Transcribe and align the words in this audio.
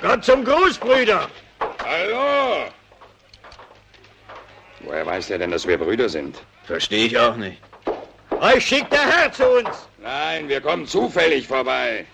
Gott 0.00 0.24
zum 0.24 0.44
Gruß, 0.44 0.78
Brüder. 0.78 1.28
Hallo! 1.84 2.70
Woher 4.80 5.04
weiß 5.04 5.26
der 5.26 5.38
denn, 5.38 5.50
dass 5.50 5.66
wir 5.66 5.76
Brüder 5.76 6.08
sind? 6.08 6.40
Verstehe 6.64 7.06
ich 7.06 7.18
auch 7.18 7.36
nicht. 7.36 7.60
Euch 8.30 8.64
schickt 8.64 8.92
der 8.92 9.00
Herr 9.00 9.32
zu 9.32 9.44
uns. 9.44 9.88
Nein, 10.00 10.48
wir 10.48 10.60
kommen 10.60 10.86
zufällig 10.86 11.48
vorbei. 11.48 12.06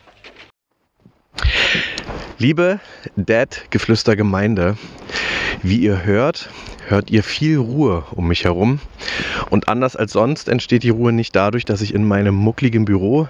Liebe 2.39 2.81
Dad-Geflüster-Gemeinde, 3.17 4.79
wie 5.63 5.77
ihr 5.77 6.05
hört, 6.05 6.49
hört 6.89 7.11
ihr 7.11 7.23
viel 7.23 7.59
Ruhe 7.59 8.05
um 8.13 8.29
mich 8.29 8.45
herum. 8.45 8.81
Und 9.51 9.69
anders 9.69 9.95
als 9.95 10.13
sonst 10.13 10.49
entsteht 10.49 10.85
die 10.85 10.91
Ruhe 10.91 11.13
nicht 11.13 11.37
dadurch, 11.37 11.67
dass 11.67 11.83
ich 11.83 11.93
in 11.93 12.05
meinem 12.05 12.35
muckligen 12.35 12.87
Büro 12.87 13.29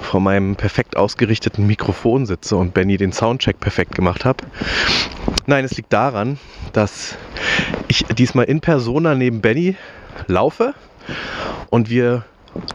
vor 0.00 0.20
meinem 0.20 0.56
perfekt 0.56 0.96
ausgerichteten 0.96 1.66
Mikrofon 1.66 2.26
sitze 2.26 2.56
und 2.56 2.74
Benny 2.74 2.96
den 2.96 3.12
Soundcheck 3.12 3.60
perfekt 3.60 3.94
gemacht 3.94 4.24
habe. 4.24 4.44
Nein, 5.46 5.64
es 5.64 5.76
liegt 5.76 5.92
daran, 5.92 6.38
dass 6.72 7.16
ich 7.88 8.04
diesmal 8.06 8.46
in 8.46 8.60
Persona 8.60 9.14
neben 9.14 9.40
Benny 9.40 9.76
laufe 10.26 10.74
und 11.70 11.90
wir 11.90 12.24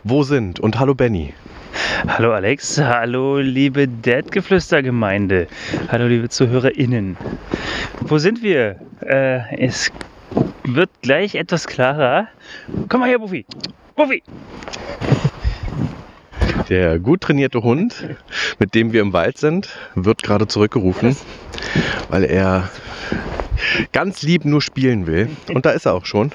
wo 0.04 0.24
sind. 0.24 0.60
Und 0.60 0.80
hallo 0.80 0.96
Benny. 0.96 1.34
Hallo 2.08 2.34
Alex, 2.34 2.80
hallo 2.80 3.40
liebe 3.40 3.88
Dad-Geflüster-Gemeinde, 3.88 5.48
hallo 5.90 6.08
liebe 6.08 6.30
ZuhörerInnen. 6.30 7.18
Wo 8.02 8.18
sind 8.18 8.42
wir? 8.42 8.80
Äh, 9.02 9.58
es 9.58 9.92
wird 10.64 10.90
gleich 11.02 11.36
etwas 11.36 11.68
klarer. 11.68 12.28
Komm 12.90 13.02
mal 13.02 13.10
her, 13.10 13.20
Buffy. 13.20 13.46
Buffy! 13.96 14.24
Der 16.70 17.00
gut 17.00 17.22
trainierte 17.22 17.62
Hund, 17.62 18.08
mit 18.60 18.74
dem 18.74 18.94
wir 18.94 19.02
im 19.02 19.14
Wald 19.14 19.38
sind, 19.38 19.70
wird 19.96 20.24
gerade 20.24 20.48
zurückgerufen, 20.48 21.16
weil 22.10 22.24
er 22.24 22.70
ganz 23.92 24.22
lieb 24.22 24.46
nur 24.46 24.62
spielen 24.62 25.08
will. 25.08 25.30
Und 25.54 25.66
da 25.66 25.72
ist 25.72 25.86
er 25.86 25.94
auch 25.94 26.06
schon 26.06 26.32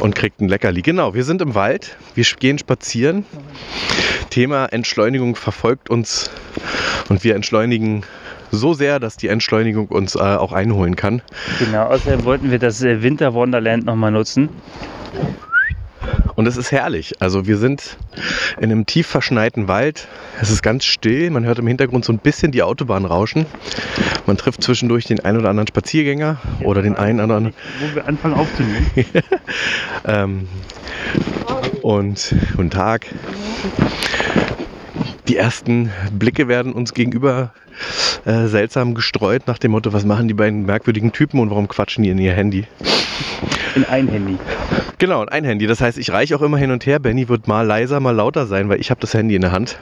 und 0.00 0.14
kriegt 0.14 0.40
ein 0.40 0.48
Leckerli. 0.48 0.82
Genau, 0.82 1.14
wir 1.14 1.24
sind 1.24 1.42
im 1.42 1.54
Wald, 1.54 1.96
wir 2.14 2.24
gehen 2.38 2.58
spazieren. 2.58 3.24
Thema 4.30 4.66
Entschleunigung 4.66 5.36
verfolgt 5.36 5.90
uns 5.90 6.30
und 7.08 7.24
wir 7.24 7.34
entschleunigen 7.34 8.04
so 8.50 8.74
sehr, 8.74 8.98
dass 8.98 9.16
die 9.16 9.28
Entschleunigung 9.28 9.88
uns 9.88 10.14
äh, 10.14 10.18
auch 10.18 10.52
einholen 10.52 10.96
kann. 10.96 11.22
Genau, 11.58 11.84
außerdem 11.84 12.24
wollten 12.24 12.50
wir 12.50 12.58
das 12.58 12.82
äh, 12.82 13.02
Winter 13.02 13.34
Wonderland 13.34 13.84
nochmal 13.84 14.10
nutzen. 14.10 14.48
Und 16.38 16.46
es 16.46 16.56
ist 16.56 16.70
herrlich. 16.70 17.14
Also 17.18 17.48
wir 17.48 17.56
sind 17.56 17.96
in 18.58 18.70
einem 18.70 18.86
tief 18.86 19.08
verschneiten 19.08 19.66
Wald. 19.66 20.06
Es 20.40 20.50
ist 20.50 20.62
ganz 20.62 20.84
still. 20.84 21.30
Man 21.30 21.44
hört 21.44 21.58
im 21.58 21.66
Hintergrund 21.66 22.04
so 22.04 22.12
ein 22.12 22.20
bisschen 22.20 22.52
die 22.52 22.62
Autobahn 22.62 23.06
rauschen. 23.06 23.44
Man 24.24 24.36
trifft 24.36 24.62
zwischendurch 24.62 25.04
den 25.04 25.18
einen 25.18 25.38
oder 25.38 25.50
anderen 25.50 25.66
Spaziergänger 25.66 26.36
oder 26.62 26.80
den 26.80 26.94
einen 26.94 27.18
oder 27.18 27.34
anderen. 27.38 27.56
Wo 27.80 27.92
wir 27.96 28.06
anfangen 28.06 28.34
aufzunehmen. 28.34 28.86
ähm, 30.04 30.48
und 31.82 32.32
guten 32.54 32.70
Tag. 32.70 33.06
Die 35.26 35.36
ersten 35.36 35.90
Blicke 36.12 36.46
werden 36.46 36.72
uns 36.72 36.94
gegenüber 36.94 37.52
äh, 38.24 38.46
seltsam 38.46 38.94
gestreut 38.94 39.46
nach 39.46 39.58
dem 39.58 39.72
Motto, 39.72 39.92
was 39.92 40.04
machen 40.04 40.28
die 40.28 40.34
beiden 40.34 40.66
merkwürdigen 40.66 41.12
Typen 41.12 41.40
und 41.40 41.50
warum 41.50 41.68
quatschen 41.68 42.04
die 42.04 42.10
in 42.10 42.18
ihr 42.18 42.32
Handy? 42.32 42.66
In 43.74 43.84
ein 43.84 44.08
Handy. 44.08 44.38
Genau, 44.98 45.20
und 45.20 45.30
ein 45.30 45.44
Handy. 45.44 45.66
Das 45.66 45.80
heißt, 45.80 45.98
ich 45.98 46.10
reiche 46.10 46.34
auch 46.36 46.42
immer 46.42 46.58
hin 46.58 46.70
und 46.70 46.86
her. 46.86 46.98
Benny 46.98 47.28
wird 47.28 47.46
mal 47.46 47.62
leiser, 47.62 48.00
mal 48.00 48.14
lauter 48.14 48.46
sein, 48.46 48.68
weil 48.68 48.80
ich 48.80 48.90
habe 48.90 49.00
das 49.00 49.14
Handy 49.14 49.34
in 49.34 49.42
der 49.42 49.52
Hand. 49.52 49.78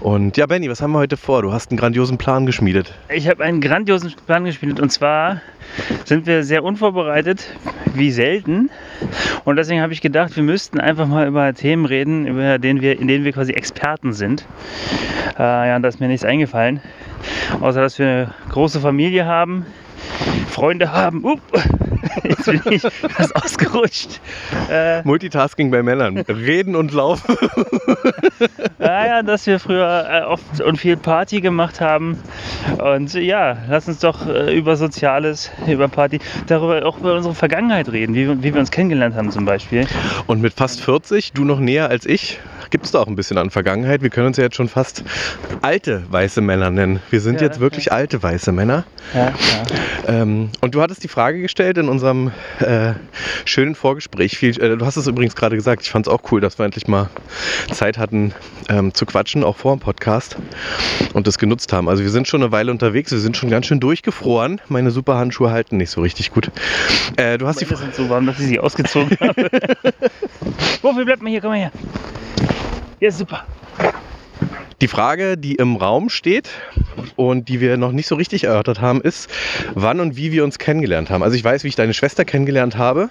Und 0.00 0.36
ja, 0.36 0.46
Benny, 0.46 0.70
was 0.70 0.80
haben 0.80 0.92
wir 0.92 0.98
heute 0.98 1.16
vor? 1.16 1.42
Du 1.42 1.52
hast 1.52 1.70
einen 1.70 1.78
grandiosen 1.78 2.16
Plan 2.16 2.46
geschmiedet. 2.46 2.94
Ich 3.14 3.28
habe 3.28 3.44
einen 3.44 3.60
grandiosen 3.60 4.14
Plan 4.26 4.44
gespielt 4.44 4.80
und 4.80 4.90
zwar 4.90 5.42
sind 6.04 6.26
wir 6.26 6.42
sehr 6.44 6.64
unvorbereitet, 6.64 7.44
wie 7.94 8.10
selten. 8.10 8.70
Und 9.44 9.56
deswegen 9.56 9.80
habe 9.80 9.92
ich 9.92 10.00
gedacht, 10.00 10.36
wir 10.36 10.42
müssten 10.42 10.80
einfach 10.80 11.06
mal 11.06 11.26
über 11.26 11.52
Themen 11.54 11.84
reden, 11.86 12.26
über 12.26 12.58
den 12.58 12.80
wir, 12.80 12.98
in 12.98 13.08
denen 13.08 13.24
wir 13.24 13.32
quasi 13.32 13.52
Experten 13.52 14.12
sind. 14.12 14.46
Äh, 15.38 15.42
ja, 15.42 15.78
da 15.78 15.88
ist 15.88 16.00
mir 16.00 16.08
nichts 16.08 16.24
eingefallen. 16.24 16.80
Außer 17.60 17.80
dass 17.80 17.98
wir 17.98 18.06
eine 18.06 18.34
große 18.50 18.80
Familie 18.80 19.26
haben, 19.26 19.66
Freunde 20.50 20.92
haben. 20.92 21.24
Uh, 21.24 21.36
jetzt 22.24 22.44
bin 22.46 22.60
ich 22.70 22.82
fast 22.82 23.36
ausgerutscht. 23.36 24.20
Äh, 24.70 25.02
Multitasking 25.02 25.70
bei 25.70 25.82
Männern. 25.82 26.18
Reden 26.18 26.74
und 26.76 26.92
laufen. 26.92 27.36
naja, 28.78 29.22
dass 29.22 29.46
wir 29.46 29.58
früher 29.60 30.06
äh, 30.10 30.22
oft 30.24 30.60
und 30.60 30.76
viel 30.78 30.96
Party 30.96 31.40
gemacht 31.40 31.80
haben. 31.80 32.18
Und 32.78 33.14
ja, 33.14 33.56
lass 33.68 33.88
uns 33.88 34.00
doch 34.00 34.26
äh, 34.26 34.56
über 34.56 34.76
Soziales, 34.76 35.50
über 35.66 35.88
Party, 35.88 36.18
darüber 36.46 36.84
auch 36.86 36.98
über 36.98 37.14
unsere 37.14 37.34
Vergangenheit 37.34 37.90
reden, 37.90 38.14
wie, 38.14 38.26
wir- 38.26 38.42
wie 38.42 38.52
wir 38.54 38.60
uns 38.60 38.70
kennengelernt 38.70 39.14
haben 39.16 39.30
zum 39.30 39.44
Beispiel. 39.44 39.86
Und 40.26 40.40
mit 40.40 40.54
fast 40.54 40.80
40, 40.82 41.32
du 41.32 41.44
noch 41.44 41.60
näher 41.60 41.88
als 41.90 42.06
ich, 42.06 42.38
gibt 42.70 42.86
es 42.86 42.92
da 42.92 43.00
auch 43.00 43.06
ein 43.06 43.16
bisschen 43.16 43.38
an 43.38 43.50
Vergangenheit. 43.50 44.02
Wir 44.02 44.10
können 44.10 44.28
uns 44.28 44.36
ja 44.36 44.44
jetzt 44.44 44.56
schon 44.56 44.68
fast 44.68 45.04
alte 45.62 46.04
weiße 46.10 46.40
Männer 46.40 46.70
nennen. 46.70 47.00
Wir 47.10 47.20
sind 47.20 47.40
Ja, 47.40 47.46
jetzt 47.48 47.60
wirklich 47.60 47.92
alte 47.92 48.22
weiße 48.22 48.52
Männer. 48.52 48.84
Ja, 49.14 49.26
ja. 49.26 49.34
Ähm, 50.06 50.50
und 50.60 50.74
du 50.74 50.82
hattest 50.82 51.02
die 51.02 51.08
Frage 51.08 51.40
gestellt 51.40 51.78
in 51.78 51.88
unserem 51.88 52.30
äh, 52.60 52.92
schönen 53.44 53.74
Vorgespräch. 53.74 54.38
Viel, 54.38 54.60
äh, 54.60 54.76
du 54.76 54.86
hast 54.86 54.96
es 54.96 55.06
übrigens 55.06 55.34
gerade 55.34 55.56
gesagt. 55.56 55.82
Ich 55.82 55.90
fand 55.90 56.06
es 56.06 56.12
auch 56.12 56.22
cool, 56.30 56.40
dass 56.40 56.58
wir 56.58 56.64
endlich 56.64 56.86
mal 56.86 57.10
Zeit 57.72 57.98
hatten 57.98 58.32
ähm, 58.68 58.94
zu 58.94 59.06
quatschen, 59.06 59.44
auch 59.44 59.56
vor 59.56 59.76
dem 59.76 59.80
Podcast 59.80 60.36
und 61.12 61.26
das 61.26 61.38
genutzt 61.38 61.72
haben. 61.72 61.88
Also 61.88 62.02
wir 62.02 62.10
sind 62.10 62.28
schon 62.28 62.42
eine 62.42 62.52
Weile 62.52 62.70
unterwegs. 62.70 63.10
Wir 63.10 63.18
sind 63.18 63.36
schon 63.36 63.50
ganz 63.50 63.66
schön 63.66 63.80
durchgefroren. 63.80 64.60
Meine 64.68 64.90
super 64.90 65.16
Handschuhe 65.16 65.50
halten 65.50 65.76
nicht 65.76 65.90
so 65.90 66.00
richtig 66.00 66.30
gut. 66.30 66.50
Äh, 67.16 67.38
du 67.38 67.46
hast 67.46 67.60
die 67.60 67.64
Meine 67.66 67.78
sind 67.78 67.94
so 67.94 68.08
warm, 68.08 68.26
dass 68.26 68.38
ich 68.38 68.46
sie 68.46 68.58
ausgezogen 68.60 69.16
habe. 69.20 69.50
Wofür 70.82 71.04
bleibt 71.04 71.22
man 71.22 71.32
hier? 71.32 71.40
Komm 71.40 71.50
mal 71.50 71.58
her. 71.58 71.72
Ja, 73.00 73.10
super. 73.10 73.44
Die 74.82 74.88
Frage, 74.88 75.36
die 75.36 75.54
im 75.54 75.76
Raum 75.76 76.10
steht 76.10 76.50
und 77.16 77.48
die 77.48 77.60
wir 77.60 77.76
noch 77.76 77.92
nicht 77.92 78.06
so 78.06 78.14
richtig 78.14 78.44
erörtert 78.44 78.80
haben, 78.80 79.00
ist, 79.00 79.30
wann 79.74 80.00
und 80.00 80.16
wie 80.16 80.32
wir 80.32 80.44
uns 80.44 80.58
kennengelernt 80.58 81.10
haben. 81.10 81.22
Also 81.22 81.36
ich 81.36 81.44
weiß, 81.44 81.64
wie 81.64 81.68
ich 81.68 81.76
deine 81.76 81.94
Schwester 81.94 82.24
kennengelernt 82.24 82.76
habe, 82.76 83.10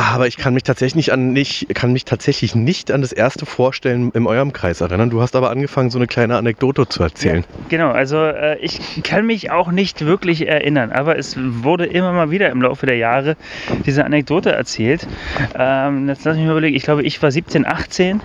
aber 0.00 0.26
ich 0.26 0.38
kann 0.38 0.54
mich 0.54 0.62
tatsächlich 0.62 0.94
nicht 0.94 1.12
an, 1.12 1.32
nicht, 1.32 1.74
kann 1.74 1.92
mich 1.92 2.06
tatsächlich 2.06 2.54
nicht 2.54 2.90
an 2.90 3.02
das 3.02 3.12
erste 3.12 3.44
Vorstellen 3.44 4.10
in 4.12 4.26
eurem 4.26 4.52
Kreis 4.52 4.80
erinnern. 4.80 5.10
Du 5.10 5.20
hast 5.20 5.36
aber 5.36 5.50
angefangen, 5.50 5.90
so 5.90 5.98
eine 5.98 6.06
kleine 6.06 6.36
Anekdote 6.36 6.88
zu 6.88 7.02
erzählen. 7.02 7.44
Genau, 7.68 7.90
also 7.90 8.16
äh, 8.16 8.58
ich 8.60 8.80
kann 9.02 9.26
mich 9.26 9.50
auch 9.50 9.70
nicht 9.70 10.06
wirklich 10.06 10.48
erinnern, 10.48 10.90
aber 10.90 11.18
es 11.18 11.36
wurde 11.38 11.84
immer 11.84 12.12
mal 12.12 12.30
wieder 12.30 12.48
im 12.50 12.62
Laufe 12.62 12.86
der 12.86 12.96
Jahre 12.96 13.36
diese 13.84 14.04
Anekdote 14.04 14.52
erzählt. 14.52 15.06
Ähm, 15.54 16.08
jetzt 16.08 16.24
lass 16.24 16.36
mich 16.36 16.46
mal 16.46 16.52
überlegen, 16.52 16.76
ich 16.76 16.84
glaube, 16.84 17.02
ich 17.02 17.22
war 17.22 17.30
17, 17.30 17.66
18, 17.66 18.22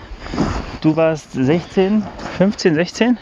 du 0.82 0.96
warst 0.96 1.34
16, 1.34 2.04
15, 2.38 2.76
16? 2.76 3.18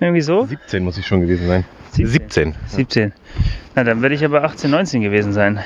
Irgendwie 0.00 0.20
so? 0.20 0.46
17 0.46 0.82
muss 0.82 0.98
ich 0.98 1.06
schon 1.06 1.20
gewesen 1.20 1.46
sein. 1.46 1.64
17. 1.92 2.54
17. 2.66 3.12
Na, 3.74 3.84
dann 3.84 4.02
werde 4.02 4.14
ich 4.14 4.24
aber 4.24 4.42
18, 4.42 4.70
19 4.70 5.02
gewesen 5.02 5.32
sein. 5.32 5.60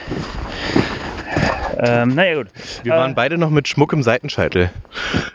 Ähm, 1.78 2.14
naja, 2.14 2.34
gut. 2.36 2.48
Wir 2.82 2.92
Äh, 2.92 2.96
waren 2.96 3.14
beide 3.14 3.38
noch 3.38 3.50
mit 3.50 3.68
Schmuck 3.68 3.92
im 3.92 4.02
Seitenscheitel. 4.02 4.70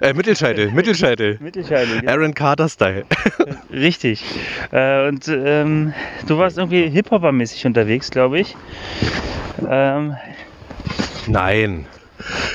Äh, 0.02 0.14
Mittelscheitel, 0.14 0.72
Mittelscheitel. 0.72 1.38
Mittelscheitel, 1.42 2.00
genau. 2.02 2.12
Aaron 2.12 2.34
Carter-Style. 2.34 3.06
Richtig. 3.72 4.24
Äh, 4.72 5.08
und 5.08 5.28
ähm, 5.28 5.94
du 6.28 6.38
warst 6.38 6.58
irgendwie 6.58 6.90
Hip-Hopper-mäßig 6.90 7.66
unterwegs, 7.66 8.12
glaube 8.12 8.40
ich. 8.40 8.56
Ähm, 9.70 10.16
Nein, 11.28 11.86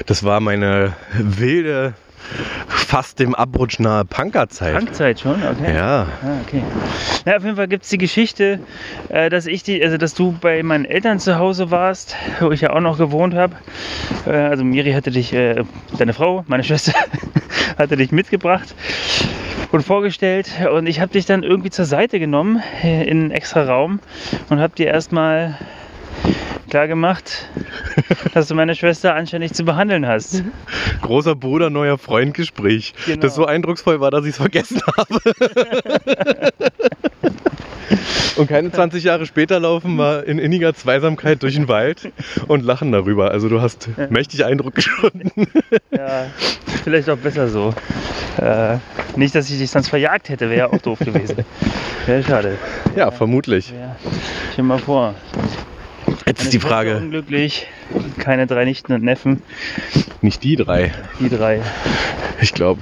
das 0.07 0.25
war 0.25 0.41
meine 0.41 0.95
wilde, 1.13 1.95
fast 2.93 3.21
dem 3.21 3.35
Abrutsch 3.35 3.79
nahe 3.79 4.05
Punkerzeit. 4.05 4.77
Punkzeit 4.77 5.19
schon, 5.19 5.43
okay. 5.43 5.75
Ja, 5.75 6.03
Ah, 6.23 6.43
okay. 6.47 6.63
Na, 7.25 7.37
auf 7.37 7.43
jeden 7.43 7.57
Fall 7.57 7.67
gibt 7.67 7.85
es 7.85 7.89
die 7.89 7.97
Geschichte, 7.97 8.61
äh, 9.09 9.31
dass 9.31 9.47
ich 9.47 9.63
die, 9.63 9.83
also 9.83 9.97
dass 9.97 10.13
du 10.13 10.33
bei 10.39 10.63
meinen 10.63 10.85
Eltern 10.85 11.19
zu 11.19 11.39
Hause 11.39 11.71
warst, 11.71 12.15
wo 12.41 12.51
ich 12.51 12.61
ja 12.61 12.75
auch 12.75 12.81
noch 12.81 12.99
gewohnt 12.99 13.35
habe. 13.35 13.57
Äh, 14.27 14.33
also 14.33 14.63
Miri 14.63 14.93
hatte 14.93 15.11
dich, 15.11 15.33
äh, 15.33 15.65
deine 15.97 16.13
Frau, 16.13 16.45
meine 16.49 16.65
Schwester, 16.69 16.93
hatte 17.79 17.97
dich 17.97 18.13
mitgebracht 18.13 18.75
und 19.71 19.83
vorgestellt 19.83 20.51
und 20.71 20.87
ich 20.87 21.01
habe 21.01 21.13
dich 21.13 21.25
dann 21.25 21.45
irgendwie 21.45 21.71
zur 21.71 21.87
Seite 21.87 22.21
genommen 22.21 22.63
äh, 22.83 23.05
in 23.05 23.23
einen 23.23 23.31
extra 23.31 23.63
Raum 23.63 24.01
und 24.51 24.61
habe 24.61 24.75
dir 24.75 24.89
erstmal 24.89 25.57
klar 26.73 26.89
gemacht, 26.89 27.51
dass 28.33 28.49
du 28.49 28.55
meine 28.55 28.75
Schwester 28.75 29.15
anständig 29.15 29.53
zu 29.53 29.63
behandeln 29.63 30.07
hast. 30.07 30.43
großer 31.03 31.35
Bruder, 31.35 31.69
neuer 31.69 31.99
Freund 31.99 32.33
Gespräch. 32.33 32.95
Genau. 33.05 33.21
Das 33.21 33.35
so 33.35 33.45
eindrucksvoll 33.45 34.01
war, 34.01 34.11
dass 34.11 34.25
ich 34.25 34.31
es 34.31 34.37
vergessen 34.39 34.81
habe. 34.97 35.21
Und 38.37 38.49
keine 38.49 38.73
20 38.73 39.05
Jahre 39.05 39.27
später 39.27 39.61
laufen 39.61 39.97
wir 39.97 40.25
in 40.25 40.39
inniger 40.39 40.73
Zweisamkeit 40.73 41.43
durch 41.43 41.57
den 41.57 41.69
Wald 41.69 42.11
und 42.49 42.65
lachen 42.65 42.91
darüber. 42.91 43.31
Also 43.31 43.51
du 43.51 43.61
hast 43.61 43.91
mächtig 44.09 44.47
Eindruck 44.47 44.77
gefunden. 44.77 45.31
Ja, 45.91 46.25
vielleicht 46.85 47.11
auch 47.11 47.19
besser 47.19 47.49
so. 47.49 47.75
Äh, 48.39 48.79
nicht, 49.17 49.35
dass 49.35 49.51
ich 49.51 49.59
dich 49.59 49.71
sonst 49.71 49.89
verjagt 49.89 50.31
hätte, 50.31 50.49
wäre 50.49 50.59
ja 50.59 50.67
auch 50.69 50.81
doof 50.81 51.01
gewesen. 51.01 51.45
Wäre 52.07 52.23
schade. 52.23 52.57
Ja, 52.97 53.11
vermutlich. 53.11 53.71
Ja, 53.71 53.95
stell 54.53 54.57
dir 54.57 54.63
mal 54.63 54.79
vor. 54.79 55.15
Jetzt 56.27 56.43
ist 56.43 56.53
die 56.53 56.61
Frage, 56.61 56.97
Unglücklich, 56.97 57.67
keine 58.19 58.47
drei 58.47 58.65
Nichten 58.65 58.93
und 58.93 59.03
Neffen, 59.03 59.43
nicht 60.21 60.43
die 60.45 60.57
drei. 60.57 60.93
die 61.21 61.29
drei. 61.29 61.61
Ich 62.41 62.53
glaube. 62.53 62.81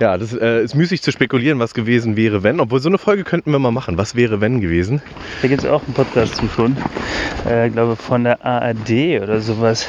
Ja, 0.00 0.16
das 0.16 0.32
äh, 0.32 0.62
ist 0.62 0.74
müßig 0.74 1.02
zu 1.02 1.12
spekulieren, 1.12 1.58
was 1.58 1.74
gewesen 1.74 2.16
wäre, 2.16 2.42
wenn. 2.42 2.58
Obwohl 2.60 2.80
so 2.80 2.88
eine 2.88 2.96
Folge 2.96 3.22
könnten 3.22 3.52
wir 3.52 3.58
mal 3.58 3.70
machen. 3.70 3.98
Was 3.98 4.14
wäre, 4.14 4.40
wenn 4.40 4.62
gewesen? 4.62 5.02
Da 5.42 5.48
gibt 5.48 5.62
es 5.62 5.68
auch 5.68 5.82
einen 5.84 5.92
Podcast 5.92 6.36
zu 6.36 6.48
schon. 6.48 6.76
Äh, 7.46 7.66
ich 7.66 7.72
glaube 7.74 7.96
von 7.96 8.24
der 8.24 8.44
ARD 8.44 9.20
oder 9.20 9.42
sowas, 9.42 9.86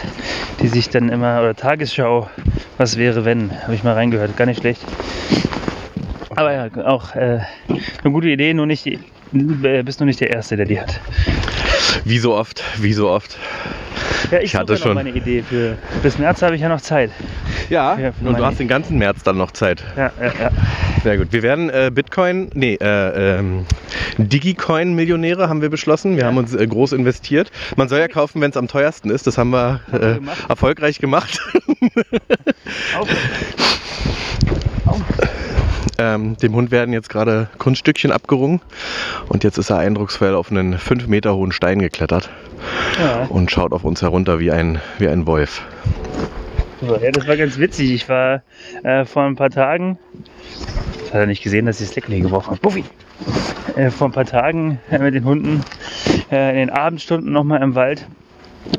die 0.60 0.68
sich 0.68 0.90
dann 0.90 1.08
immer, 1.08 1.40
oder 1.40 1.56
Tagesschau, 1.56 2.30
was 2.78 2.98
wäre, 2.98 3.24
wenn, 3.24 3.52
habe 3.64 3.74
ich 3.74 3.84
mal 3.84 3.94
reingehört. 3.94 4.36
Gar 4.36 4.48
nicht 4.48 4.60
schlecht. 4.60 4.82
Aber 6.42 6.54
ja, 6.54 6.70
auch 6.88 7.16
äh, 7.16 7.40
eine 7.68 8.12
gute 8.12 8.28
Idee, 8.30 8.52
nur 8.56 8.66
nicht 8.66 8.88
äh, 8.88 8.98
bist 9.84 10.00
nur 10.00 10.08
nicht 10.08 10.20
der 10.22 10.32
Erste, 10.32 10.58
der 10.58 10.66
die 10.66 10.80
hat. 10.82 11.00
Wie 12.04 12.18
so 12.18 12.34
oft, 12.34 12.64
wie 12.82 12.94
so 12.94 13.10
oft. 13.10 13.38
Ja, 14.32 14.40
ich, 14.40 14.46
Ich 14.46 14.56
hatte 14.56 14.74
ja 14.74 14.80
schon- 14.80 14.96
meine 14.96 15.12
Idee 15.12 15.44
für. 15.44 15.78
Bis 16.02 16.18
März 16.18 16.42
habe 16.42 16.56
ich 16.56 16.62
ja 16.62 16.68
noch 16.70 16.82
Zeit. 16.82 17.12
Ja, 17.70 17.96
Ja, 18.00 18.12
für 18.12 18.28
und 18.28 18.40
du 18.40 18.44
hast 18.44 18.60
den 18.60 18.68
ganzen 18.68 18.98
März 18.98 19.22
dann 19.22 19.38
noch 19.38 19.52
Zeit. 19.52 19.84
Ja, 19.96 20.12
ja, 20.20 20.32
ja. 20.42 20.50
Sehr 21.04 21.18
gut. 21.20 21.28
Wir 21.32 21.44
werden 21.44 21.70
äh, 21.70 21.92
Bitcoin, 21.94 22.50
nee, 22.56 22.74
äh, 22.82 23.38
ähm, 23.38 23.68
Digicoin-Millionäre 24.18 25.48
haben 25.48 25.62
wir 25.62 25.70
beschlossen. 25.70 26.18
Wir 26.18 26.26
haben 26.26 26.38
uns 26.38 26.56
äh, 26.56 26.66
groß 26.66 26.94
investiert. 26.94 27.52
Man 27.76 27.88
soll 27.88 28.00
ja 28.00 28.08
kaufen, 28.08 28.42
wenn 28.42 28.50
es 28.50 28.58
am 28.58 28.68
teuersten 28.68 29.12
ist. 29.12 29.28
Das 29.28 29.38
haben 29.38 29.52
wir, 29.52 29.82
wir 29.92 30.02
äh, 30.02 30.14
gemacht. 30.16 30.50
erfolgreich 30.50 30.98
gemacht. 30.98 31.40
Auf. 32.98 33.08
Ähm, 36.02 36.36
dem 36.38 36.56
Hund 36.56 36.72
werden 36.72 36.94
jetzt 36.94 37.10
gerade 37.10 37.48
Kunststückchen 37.60 38.12
abgerungen. 38.12 38.60
Und 39.30 39.44
jetzt 39.44 39.58
ist 39.58 39.70
er 39.70 39.78
eindrucksvoll 39.78 40.34
auf 40.34 40.50
einen 40.50 40.78
5 40.78 41.08
Meter 41.08 41.36
hohen 41.36 41.52
Stein 41.52 41.80
geklettert 41.80 42.30
Ja, 43.00 43.26
und 43.30 43.52
schaut 43.52 43.72
auf 43.72 43.84
uns 43.84 44.02
herunter 44.02 44.40
wie 44.40 44.52
ein, 44.52 44.82
wie 44.98 45.08
ein 45.08 45.28
Wolf. 45.28 45.62
ja, 46.82 47.12
das 47.12 47.28
war 47.28 47.38
ganz 47.38 47.58
witzig. 47.60 47.92
Ich 47.92 48.10
war 48.10 48.42
äh, 48.84 49.06
vor 49.06 49.24
ein 49.24 49.36
paar 49.36 49.52
Tagen. 49.52 50.00
Hat 51.08 51.20
er 51.20 51.28
nicht 51.28 51.44
gesehen, 51.44 51.66
dass 51.68 51.80
ich 51.80 51.88
das 51.88 51.96
Leckerli 51.96 52.22
geworfen 52.22 52.52
habe? 52.52 52.60
Buffy! 52.60 52.84
Äh, 53.76 53.92
vor 53.92 54.08
ein 54.08 54.12
paar 54.14 54.26
Tagen 54.26 54.80
äh, 54.90 54.98
mit 54.98 55.14
den 55.14 55.24
Hunden 55.24 55.62
äh, 56.32 56.50
in 56.52 56.58
den 56.58 56.70
Abendstunden 56.72 57.32
nochmal 57.32 57.62
im 57.62 57.76
Wald. 57.76 58.08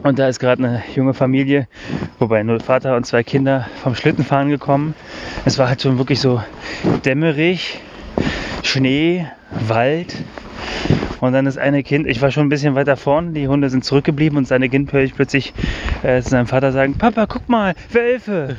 Und 0.02 0.18
da 0.18 0.28
ist 0.28 0.38
gerade 0.40 0.64
eine 0.64 0.82
junge 0.94 1.14
Familie, 1.14 1.68
wobei 2.18 2.42
nur 2.42 2.60
Vater 2.60 2.96
und 2.96 3.06
zwei 3.06 3.22
Kinder 3.22 3.68
vom 3.82 3.94
Schlittenfahren 3.94 4.48
gekommen. 4.48 4.94
Es 5.44 5.58
war 5.58 5.68
halt 5.68 5.82
schon 5.82 5.98
wirklich 5.98 6.20
so 6.20 6.42
dämmerig, 7.04 7.80
Schnee, 8.62 9.26
Wald. 9.68 10.16
Und 11.20 11.32
dann 11.32 11.44
das 11.44 11.56
eine 11.56 11.82
Kind, 11.84 12.06
ich 12.08 12.20
war 12.20 12.30
schon 12.32 12.46
ein 12.46 12.48
bisschen 12.48 12.74
weiter 12.74 12.96
vorn, 12.96 13.32
die 13.32 13.46
Hunde 13.46 13.70
sind 13.70 13.84
zurückgeblieben 13.84 14.36
und 14.38 14.48
seine 14.48 14.68
Kind 14.68 14.92
höre 14.92 15.02
ich 15.02 15.14
plötzlich 15.14 15.52
äh, 16.02 16.20
zu 16.20 16.30
seinem 16.30 16.46
Vater 16.46 16.72
sagen, 16.72 16.98
Papa, 16.98 17.26
guck 17.26 17.48
mal, 17.48 17.74
Wölfe. 17.92 18.56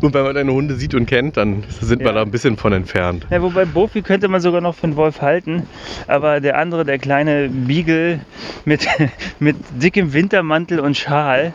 Und 0.00 0.14
wenn 0.14 0.24
man 0.24 0.34
deine 0.34 0.52
Hunde 0.52 0.74
sieht 0.74 0.94
und 0.94 1.06
kennt, 1.06 1.36
dann 1.36 1.62
sind 1.80 2.00
wir 2.00 2.08
Ja. 2.08 2.12
da 2.14 2.22
ein 2.22 2.30
bisschen 2.30 2.56
von 2.56 2.72
entfernt. 2.72 3.26
Ja, 3.30 3.40
wobei 3.40 3.64
Bofi 3.64 4.02
könnte 4.02 4.28
man 4.28 4.40
sogar 4.40 4.60
noch 4.60 4.74
für 4.74 4.84
einen 4.84 4.96
Wolf 4.96 5.22
halten, 5.22 5.62
aber 6.06 6.40
der 6.40 6.58
andere, 6.58 6.84
der 6.84 6.98
kleine 6.98 7.48
Beagle 7.48 8.20
mit, 8.64 8.86
mit 9.38 9.56
dickem 9.80 10.12
Wintermantel 10.12 10.80
und 10.80 10.96
Schal, 10.96 11.52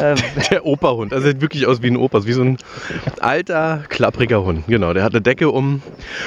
äh, 0.00 0.14
Der 0.50 0.64
Operhund. 0.64 1.12
Also 1.12 1.26
sieht 1.28 1.40
wirklich 1.40 1.66
aus 1.66 1.82
wie 1.82 1.88
ein 1.88 1.96
Opa. 1.96 2.24
Wie 2.24 2.32
so 2.32 2.42
ein 2.42 2.56
alter, 3.20 3.82
klappriger 3.88 4.44
Hund. 4.44 4.64
Genau, 4.68 4.92
der 4.92 5.02
hat 5.04 5.12
eine 5.12 5.22
Decke 5.22 5.50
um 5.50 5.61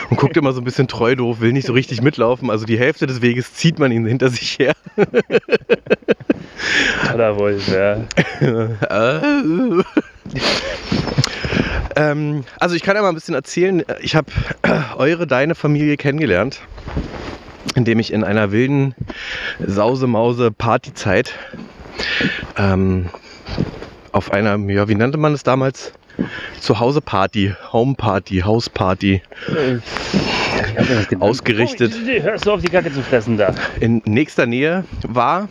und 0.10 0.18
guckt 0.18 0.38
immer 0.38 0.54
so 0.54 0.62
ein 0.62 0.64
bisschen 0.64 0.88
treu 0.88 1.16
doof, 1.16 1.40
will 1.42 1.54
nicht 1.54 1.68
so 1.68 1.74
richtig 1.74 2.02
mitlaufen. 2.02 2.50
Also 2.50 2.66
die 2.66 2.80
Hälfte 2.80 3.08
des 3.08 3.22
Weges 3.22 3.54
zieht 3.54 3.80
man 3.80 3.92
ihn 3.92 4.06
hinter 4.06 4.30
sich 4.30 4.58
her. 4.60 4.74
Wolf, 7.38 7.68
ja. 7.68 8.06
Äh. 8.42 9.22
ähm, 11.96 12.44
also 12.60 12.76
ich 12.76 12.84
kann 12.84 12.96
ja 12.96 13.02
mal 13.02 13.10
ein 13.10 13.16
bisschen 13.16 13.36
erzählen. 13.36 13.84
Ich 14.02 14.16
habe 14.16 14.32
eure, 14.98 15.28
deine 15.28 15.56
Familie 15.56 15.98
kennengelernt, 15.98 16.62
indem 17.76 18.00
ich 18.00 18.14
in 18.14 18.24
einer 18.24 18.52
wilden 18.52 18.96
Sause-Mause-Partyzeit 19.66 21.34
ähm, 22.58 23.10
auf 24.12 24.32
einer, 24.32 24.58
ja, 24.72 24.88
wie 24.88 24.96
nannte 24.96 25.18
man 25.18 25.34
es 25.34 25.44
damals? 25.44 25.94
Zuhause-Party, 26.60 27.54
Home-Party, 27.72 28.40
Hausparty 28.40 29.22
Äh. 29.48 29.80
Ausgerichtet. 31.20 31.94
Oh, 31.96 32.22
hörst 32.24 32.46
du 32.46 32.52
auf, 32.52 32.62
die 32.62 32.70
Kacke 32.70 32.92
zu 32.92 33.02
fressen 33.02 33.38
da. 33.38 33.54
in 33.80 34.02
nächster 34.06 34.46
Nähe 34.46 34.86
war. 35.08 35.50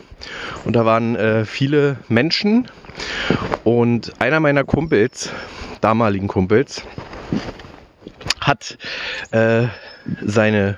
Und 0.65 0.75
da 0.75 0.85
waren 0.85 1.15
äh, 1.15 1.45
viele 1.45 1.97
Menschen. 2.07 2.67
Und 3.63 4.13
einer 4.19 4.39
meiner 4.39 4.63
Kumpels, 4.63 5.29
damaligen 5.81 6.27
Kumpels, 6.27 6.83
hat 8.39 8.77
äh, 9.31 9.63
seine 10.23 10.77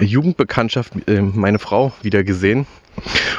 Jugendbekanntschaft, 0.00 0.92
äh, 1.08 1.20
meine 1.20 1.58
Frau, 1.58 1.92
wieder 2.02 2.24
gesehen 2.24 2.66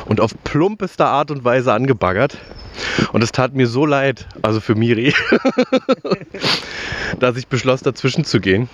und 0.05 0.21
auf 0.21 0.31
plumpester 0.43 1.07
Art 1.07 1.31
und 1.31 1.43
Weise 1.43 1.73
angebaggert. 1.73 2.37
Und 3.11 3.23
es 3.23 3.31
tat 3.31 3.53
mir 3.53 3.67
so 3.67 3.85
leid, 3.85 4.27
also 4.41 4.59
für 4.59 4.75
Miri, 4.75 5.13
dass 7.19 7.37
ich 7.37 7.47
beschloss, 7.47 7.81
dazwischen 7.81 8.23
zu 8.23 8.39
gehen 8.39 8.69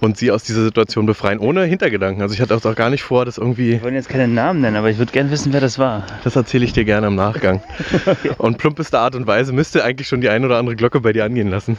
und 0.00 0.16
sie 0.16 0.30
aus 0.30 0.42
dieser 0.42 0.64
Situation 0.64 1.06
befreien, 1.06 1.38
ohne 1.38 1.64
Hintergedanken. 1.64 2.22
Also 2.22 2.34
ich 2.34 2.40
hatte 2.40 2.54
auch 2.56 2.74
gar 2.74 2.90
nicht 2.90 3.02
vor, 3.02 3.24
das 3.24 3.38
irgendwie 3.38 3.72
Wir 3.72 3.82
wollen 3.82 3.94
jetzt 3.94 4.08
keinen 4.08 4.34
Namen 4.34 4.60
nennen, 4.60 4.76
aber 4.76 4.90
ich 4.90 4.98
würde 4.98 5.12
gerne 5.12 5.30
wissen, 5.30 5.52
wer 5.52 5.60
das 5.60 5.78
war. 5.78 6.06
das 6.24 6.36
erzähle 6.36 6.64
ich 6.64 6.72
dir 6.72 6.84
gerne 6.84 7.06
im 7.06 7.14
Nachgang. 7.14 7.62
Und 8.38 8.58
plumpeste 8.58 8.98
Art 8.98 9.14
und 9.14 9.26
Weise 9.26 9.52
müsste 9.52 9.84
eigentlich 9.84 10.08
schon 10.08 10.20
die 10.20 10.28
ein 10.28 10.44
oder 10.44 10.58
andere 10.58 10.76
Glocke 10.76 11.00
bei 11.00 11.12
dir 11.12 11.24
angehen 11.24 11.48
lassen. 11.48 11.78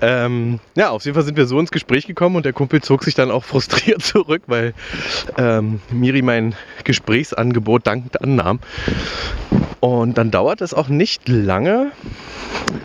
Ähm, 0.00 0.60
ja, 0.76 0.90
auf 0.90 1.04
jeden 1.04 1.14
Fall 1.14 1.24
sind 1.24 1.36
wir 1.36 1.46
so 1.46 1.58
ins 1.58 1.70
Gespräch 1.70 2.06
gekommen 2.06 2.36
und 2.36 2.44
der 2.44 2.52
Kumpel 2.52 2.82
zog 2.82 3.04
sich 3.04 3.14
dann 3.14 3.30
auch 3.30 3.44
frustriert 3.44 4.02
zurück, 4.02 4.42
weil 4.46 4.74
ähm, 5.36 5.80
Miri 5.90 6.22
mein 6.22 6.54
Gesprächsangebot 6.84 7.86
dankend 7.86 8.20
annahm. 8.20 8.60
Und 9.84 10.16
dann 10.16 10.30
dauert 10.30 10.62
es 10.62 10.72
auch 10.72 10.88
nicht 10.88 11.28
lange. 11.28 11.92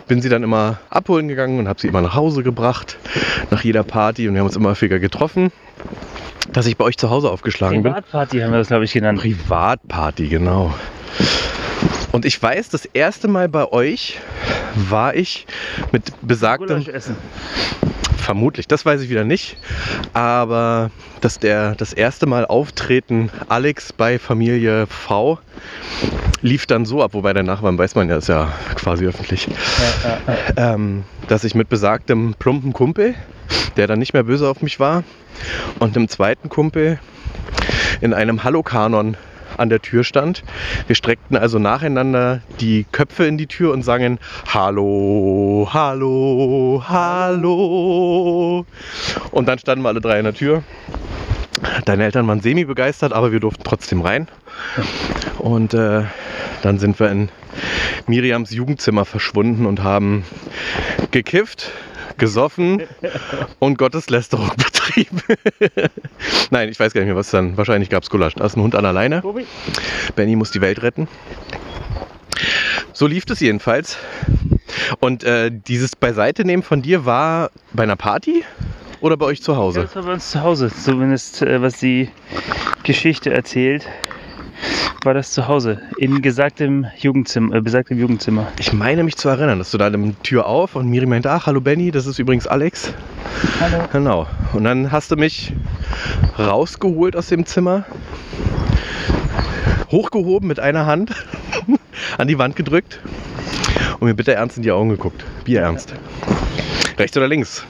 Bin 0.06 0.20
sie 0.20 0.28
dann 0.28 0.42
immer 0.42 0.80
abholen 0.90 1.28
gegangen 1.28 1.58
und 1.58 1.66
habe 1.66 1.80
sie 1.80 1.88
immer 1.88 2.02
nach 2.02 2.14
Hause 2.14 2.42
gebracht, 2.42 2.98
nach 3.50 3.64
jeder 3.64 3.84
Party 3.84 4.28
und 4.28 4.34
wir 4.34 4.40
haben 4.40 4.48
uns 4.48 4.56
immer 4.56 4.68
häufiger 4.68 4.98
getroffen, 4.98 5.50
dass 6.52 6.66
ich 6.66 6.76
bei 6.76 6.84
euch 6.84 6.98
zu 6.98 7.08
Hause 7.08 7.30
aufgeschlagen 7.30 7.82
bin. 7.82 7.94
Privatparty 7.94 8.40
haben 8.40 8.50
wir 8.50 8.58
das, 8.58 8.68
glaube 8.68 8.84
ich, 8.84 8.92
genannt. 8.92 9.18
Privatparty, 9.18 10.28
genau. 10.28 10.74
Und 12.12 12.24
ich 12.24 12.40
weiß, 12.42 12.68
das 12.70 12.84
erste 12.86 13.28
Mal 13.28 13.48
bei 13.48 13.70
euch 13.70 14.18
war 14.74 15.14
ich 15.14 15.46
mit 15.92 16.12
besagtem, 16.22 16.84
essen. 16.88 17.16
vermutlich, 18.16 18.66
das 18.66 18.84
weiß 18.84 19.00
ich 19.02 19.10
wieder 19.10 19.24
nicht, 19.24 19.56
aber 20.12 20.90
dass 21.20 21.38
der 21.38 21.74
das 21.74 21.92
erste 21.92 22.26
Mal 22.26 22.46
Auftreten 22.46 23.30
Alex 23.48 23.92
bei 23.92 24.18
Familie 24.18 24.86
V 24.86 25.38
lief 26.42 26.66
dann 26.66 26.84
so 26.84 27.02
ab, 27.02 27.14
wobei 27.14 27.32
der 27.32 27.42
Nachbarn 27.42 27.78
weiß 27.78 27.94
man 27.94 28.08
ja, 28.08 28.16
ist 28.16 28.28
ja 28.28 28.52
quasi 28.74 29.06
öffentlich, 29.06 29.46
Ja, 29.46 30.10
ja, 30.10 30.18
ja. 30.56 30.74
ähm, 30.74 31.04
dass 31.28 31.44
ich 31.44 31.54
mit 31.54 31.68
besagtem 31.68 32.34
plumpen 32.38 32.72
Kumpel, 32.72 33.14
der 33.76 33.86
dann 33.86 33.98
nicht 33.98 34.14
mehr 34.14 34.22
böse 34.24 34.48
auf 34.48 34.62
mich 34.62 34.80
war, 34.80 35.04
und 35.78 35.96
einem 35.96 36.08
zweiten 36.08 36.48
Kumpel 36.48 36.98
in 38.00 38.14
einem 38.14 38.42
Hallo-Kanon 38.42 39.16
an 39.60 39.68
der 39.68 39.80
Tür 39.80 40.02
stand. 40.02 40.42
Wir 40.86 40.96
streckten 40.96 41.36
also 41.36 41.58
nacheinander 41.58 42.42
die 42.60 42.86
Köpfe 42.90 43.26
in 43.26 43.38
die 43.38 43.46
Tür 43.46 43.72
und 43.72 43.82
sangen 43.82 44.18
Hallo, 44.48 45.68
Hallo, 45.72 46.82
Hallo. 46.88 48.66
Und 49.30 49.46
dann 49.48 49.58
standen 49.58 49.84
wir 49.84 49.88
alle 49.88 50.00
drei 50.00 50.18
in 50.18 50.24
der 50.24 50.34
Tür. 50.34 50.64
Deine 51.84 52.04
Eltern 52.04 52.26
waren 52.26 52.40
semi 52.40 52.64
begeistert, 52.64 53.12
aber 53.12 53.32
wir 53.32 53.40
durften 53.40 53.62
trotzdem 53.64 54.00
rein. 54.00 54.28
Und 55.38 55.74
äh, 55.74 56.04
dann 56.62 56.78
sind 56.78 56.98
wir 56.98 57.10
in 57.10 57.28
Miriams 58.06 58.50
Jugendzimmer 58.50 59.04
verschwunden 59.04 59.66
und 59.66 59.82
haben 59.82 60.24
gekifft, 61.10 61.70
gesoffen 62.20 62.82
und 63.58 63.76
Gotteslästerung 63.78 64.50
betrieben. 64.56 65.20
Nein, 66.50 66.68
ich 66.68 66.78
weiß 66.78 66.92
gar 66.92 67.00
nicht 67.00 67.08
mehr, 67.08 67.16
was 67.16 67.30
dann. 67.30 67.56
Wahrscheinlich 67.56 67.90
gab 67.90 68.04
es 68.04 68.10
Gulasch. 68.10 68.34
Da 68.36 68.44
ist 68.46 68.56
ein 68.56 68.62
Hund 68.62 68.76
an 68.76 68.84
der 68.84 68.92
Leine. 68.92 69.22
Tobi? 69.22 69.44
Benny 70.14 70.36
muss 70.36 70.52
die 70.52 70.60
Welt 70.60 70.82
retten. 70.82 71.08
So 72.92 73.06
lief 73.06 73.24
es 73.28 73.40
jedenfalls. 73.40 73.96
Und 75.00 75.24
äh, 75.24 75.50
dieses 75.52 75.96
Beiseitenehmen 75.96 76.62
von 76.62 76.82
dir 76.82 77.04
war 77.04 77.50
bei 77.72 77.82
einer 77.82 77.96
Party? 77.96 78.44
oder 79.00 79.16
bei 79.16 79.24
euch 79.24 79.42
zu 79.42 79.52
Ja, 79.52 79.58
Hause? 79.58 79.80
das 79.80 79.96
war 79.96 80.02
bei 80.02 80.12
uns 80.12 80.30
zu 80.30 80.42
Hause, 80.42 80.70
zumindest 80.70 81.40
äh, 81.40 81.62
was 81.62 81.78
die 81.78 82.10
Geschichte 82.82 83.32
erzählt, 83.32 83.86
war 85.02 85.14
das 85.14 85.32
zu 85.32 85.48
Hause, 85.48 85.80
in 85.96 86.20
gesagtem 86.20 86.86
Jugendzimmer, 86.98 87.56
äh, 87.56 87.60
besagtem 87.60 87.98
Jugendzimmer. 87.98 88.48
Ich 88.58 88.72
meine 88.72 89.02
mich 89.02 89.16
zu 89.16 89.28
erinnern, 89.28 89.58
dass 89.58 89.70
du 89.70 89.78
da 89.78 89.88
die 89.88 90.14
Tür 90.22 90.46
auf 90.46 90.76
und 90.76 90.88
Miri 90.88 91.06
meinte, 91.06 91.30
ach, 91.30 91.46
hallo 91.46 91.60
Benny, 91.60 91.90
das 91.90 92.06
ist 92.06 92.18
übrigens 92.18 92.46
Alex. 92.46 92.92
Hallo. 93.60 93.84
Genau. 93.92 94.26
Und 94.52 94.64
dann 94.64 94.92
hast 94.92 95.10
du 95.10 95.16
mich 95.16 95.52
rausgeholt 96.38 97.16
aus 97.16 97.28
dem 97.28 97.46
Zimmer, 97.46 97.84
hochgehoben 99.90 100.48
mit 100.48 100.60
einer 100.60 100.86
Hand, 100.86 101.12
an 102.18 102.28
die 102.28 102.38
Wand 102.38 102.56
gedrückt 102.56 103.00
und 104.00 104.06
mir 104.06 104.14
bitte 104.14 104.34
ernst 104.34 104.56
in 104.56 104.62
die 104.62 104.72
Augen 104.72 104.90
geguckt. 104.90 105.24
Bier 105.44 105.62
ernst. 105.62 105.94
Rechts 106.98 107.16
oder 107.16 107.28
links? 107.28 107.64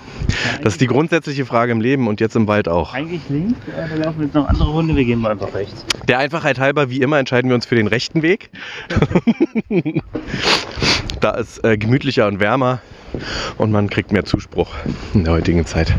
Das 0.62 0.74
ist 0.74 0.80
die 0.80 0.86
grundsätzliche 0.86 1.46
Frage 1.46 1.72
im 1.72 1.80
Leben 1.80 2.08
und 2.08 2.20
jetzt 2.20 2.36
im 2.36 2.46
Wald 2.46 2.68
auch. 2.68 2.94
Eigentlich 2.94 3.22
links, 3.28 3.58
äh, 3.68 3.88
da 3.88 4.04
laufen 4.04 4.22
jetzt 4.22 4.34
noch 4.34 4.48
andere 4.48 4.72
Hunde, 4.72 4.96
wir 4.96 5.04
gehen 5.04 5.20
mal 5.20 5.32
einfach 5.32 5.54
rechts. 5.54 5.84
Der 6.08 6.18
Einfachheit 6.18 6.58
halber, 6.58 6.90
wie 6.90 7.00
immer, 7.00 7.18
entscheiden 7.18 7.50
wir 7.50 7.54
uns 7.54 7.66
für 7.66 7.76
den 7.76 7.86
rechten 7.86 8.22
Weg. 8.22 8.50
da 11.20 11.30
ist 11.32 11.64
äh, 11.64 11.76
gemütlicher 11.76 12.26
und 12.26 12.40
wärmer 12.40 12.80
und 13.58 13.70
man 13.70 13.90
kriegt 13.90 14.12
mehr 14.12 14.24
Zuspruch 14.24 14.70
in 15.14 15.24
der 15.24 15.34
heutigen 15.34 15.66
Zeit. 15.66 15.94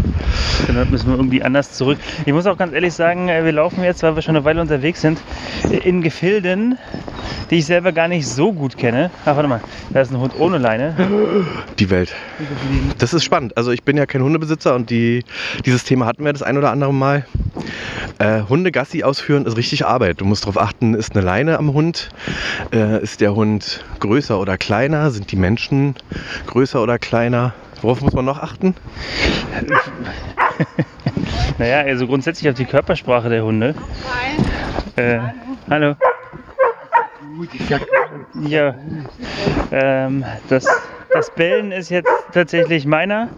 Dann 0.68 0.90
müssen 0.90 1.08
wir 1.10 1.16
irgendwie 1.16 1.44
anders 1.44 1.74
zurück. 1.74 1.98
Ich 2.26 2.34
muss 2.34 2.46
auch 2.46 2.58
ganz 2.58 2.74
ehrlich 2.74 2.94
sagen, 2.94 3.30
äh, 3.30 3.44
wir 3.46 3.52
laufen 3.52 3.84
jetzt, 3.84 4.04
weil 4.04 4.16
wir 4.16 4.22
schon 4.22 4.36
eine 4.36 4.46
Weile 4.46 4.62
unterwegs 4.62 5.02
sind, 5.02 5.20
in 5.84 6.02
Gefilden, 6.02 6.78
die 7.50 7.58
ich 7.58 7.66
selber 7.66 7.92
gar 7.92 8.08
nicht 8.08 8.28
so 8.28 8.54
gut 8.54 8.78
kenne. 8.78 9.12
Ach, 9.26 9.36
warte 9.36 9.48
mal, 9.48 9.62
da 9.92 10.02
ist 10.02 10.12
ein 10.12 10.20
Hund 10.20 10.34
ohne 10.38 10.58
Leine. 10.58 10.96
Die 11.80 11.90
Welt. 11.90 12.14
Das 12.98 13.14
ist 13.14 13.24
spannend. 13.24 13.58
Also 13.58 13.72
ich 13.72 13.84
bin 13.84 13.98
ja 13.98 14.06
kein 14.06 14.24
Hundebesitzer 14.24 14.76
und 14.76 14.90
die, 14.90 15.24
dieses 15.66 15.84
Thema 15.84 16.06
hatten 16.06 16.24
wir 16.24 16.32
das 16.34 16.44
ein 16.44 16.58
oder 16.58 16.72
andere 16.72 16.94
Mal. 16.94 17.26
Äh, 18.20 18.42
Hundegassi 18.48 19.04
ausführen 19.04 19.46
ist 19.46 19.58
richtig 19.58 19.86
Arbeit. 19.86 20.22
Du 20.22 20.26
musst 20.26 20.44
darauf 20.44 20.58
achten, 20.58 20.94
ist 20.94 21.16
eine 21.16 21.26
Leine 21.26 21.58
am 21.58 21.74
Hund? 21.74 22.10
Äh, 22.72 23.02
ist 23.02 23.22
der 23.22 23.36
Hund 23.36 23.84
größer 24.00 24.40
oder 24.40 24.58
kleiner? 24.58 25.12
Sind 25.12 25.32
die 25.32 25.36
Menschen 25.36 25.96
größer 26.48 26.82
oder 26.82 27.00
kleiner? 27.02 27.54
Worauf 27.82 28.02
muss 28.02 28.14
man 28.14 28.26
noch 28.26 28.42
achten? 28.42 28.76
Naja, 31.58 31.82
also 31.82 32.08
grundsätzlich 32.08 32.50
auf 32.50 32.56
die 32.56 32.66
Körpersprache 32.66 33.30
der 33.30 33.44
Hunde. 33.44 33.76
Äh, 34.96 35.20
hallo. 35.70 35.96
Ja, 38.42 38.76
ähm, 39.72 40.26
das, 40.50 40.66
das 41.14 41.30
Bellen 41.32 41.72
ist 41.72 41.90
jetzt 41.90 42.10
tatsächlich 42.34 42.86
meiner. 42.86 43.30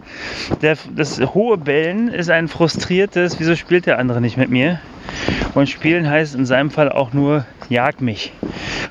Der, 0.62 0.76
das 0.94 1.20
hohe 1.20 1.58
Bellen 1.58 2.08
ist 2.08 2.30
ein 2.30 2.48
frustriertes, 2.48 3.38
wieso 3.38 3.56
spielt 3.56 3.86
der 3.86 3.98
andere 3.98 4.20
nicht 4.20 4.36
mit 4.36 4.50
mir? 4.50 4.80
Und 5.54 5.68
spielen 5.68 6.08
heißt 6.08 6.34
in 6.34 6.46
seinem 6.46 6.70
Fall 6.70 6.90
auch 6.90 7.12
nur, 7.12 7.44
jag 7.68 8.00
mich. 8.00 8.32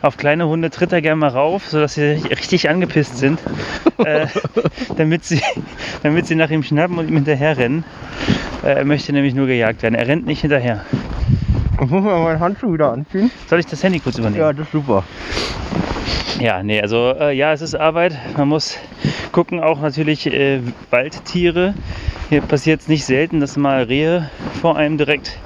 Auf 0.01 0.17
kleine 0.17 0.47
Hunde 0.47 0.69
tritt 0.69 0.91
er 0.91 1.01
gerne 1.01 1.17
mal 1.17 1.29
rauf, 1.29 1.67
sodass 1.67 1.95
sie 1.95 2.11
richtig 2.29 2.69
angepisst 2.69 3.17
sind, 3.17 3.39
äh, 4.03 4.27
damit, 4.97 5.25
sie, 5.25 5.41
damit 6.03 6.27
sie 6.27 6.35
nach 6.35 6.49
ihm 6.49 6.63
schnappen 6.63 6.97
und 6.97 7.07
ihm 7.07 7.15
hinterher 7.15 7.57
rennen. 7.57 7.83
Äh, 8.63 8.73
er 8.75 8.85
möchte 8.85 9.13
nämlich 9.13 9.33
nur 9.33 9.47
gejagt 9.47 9.83
werden. 9.83 9.95
Er 9.95 10.07
rennt 10.07 10.25
nicht 10.25 10.41
hinterher. 10.41 10.85
Ich 11.81 11.89
muss 11.89 12.03
mal 12.03 12.23
meinen 12.23 12.39
Handschuh 12.39 12.73
wieder 12.73 12.91
anziehen. 12.91 13.31
Soll 13.47 13.59
ich 13.59 13.65
das 13.65 13.83
Handy 13.83 13.99
kurz 13.99 14.17
übernehmen? 14.17 14.55
das 14.55 14.67
ist 14.67 14.71
super. 14.71 15.03
Ja, 16.39 16.63
nee, 16.63 16.81
also 16.81 17.13
äh, 17.19 17.35
ja, 17.35 17.53
es 17.53 17.61
ist 17.61 17.75
Arbeit. 17.75 18.17
Man 18.37 18.47
muss 18.47 18.77
gucken, 19.31 19.59
auch 19.59 19.81
natürlich 19.81 20.27
äh, 20.27 20.61
Waldtiere. 20.91 21.73
Hier 22.29 22.41
passiert 22.41 22.81
es 22.81 22.87
nicht 22.87 23.05
selten, 23.05 23.39
dass 23.39 23.57
mal 23.57 23.83
Rehe 23.83 24.29
vor 24.61 24.77
einem 24.77 24.97
direkt 24.97 25.37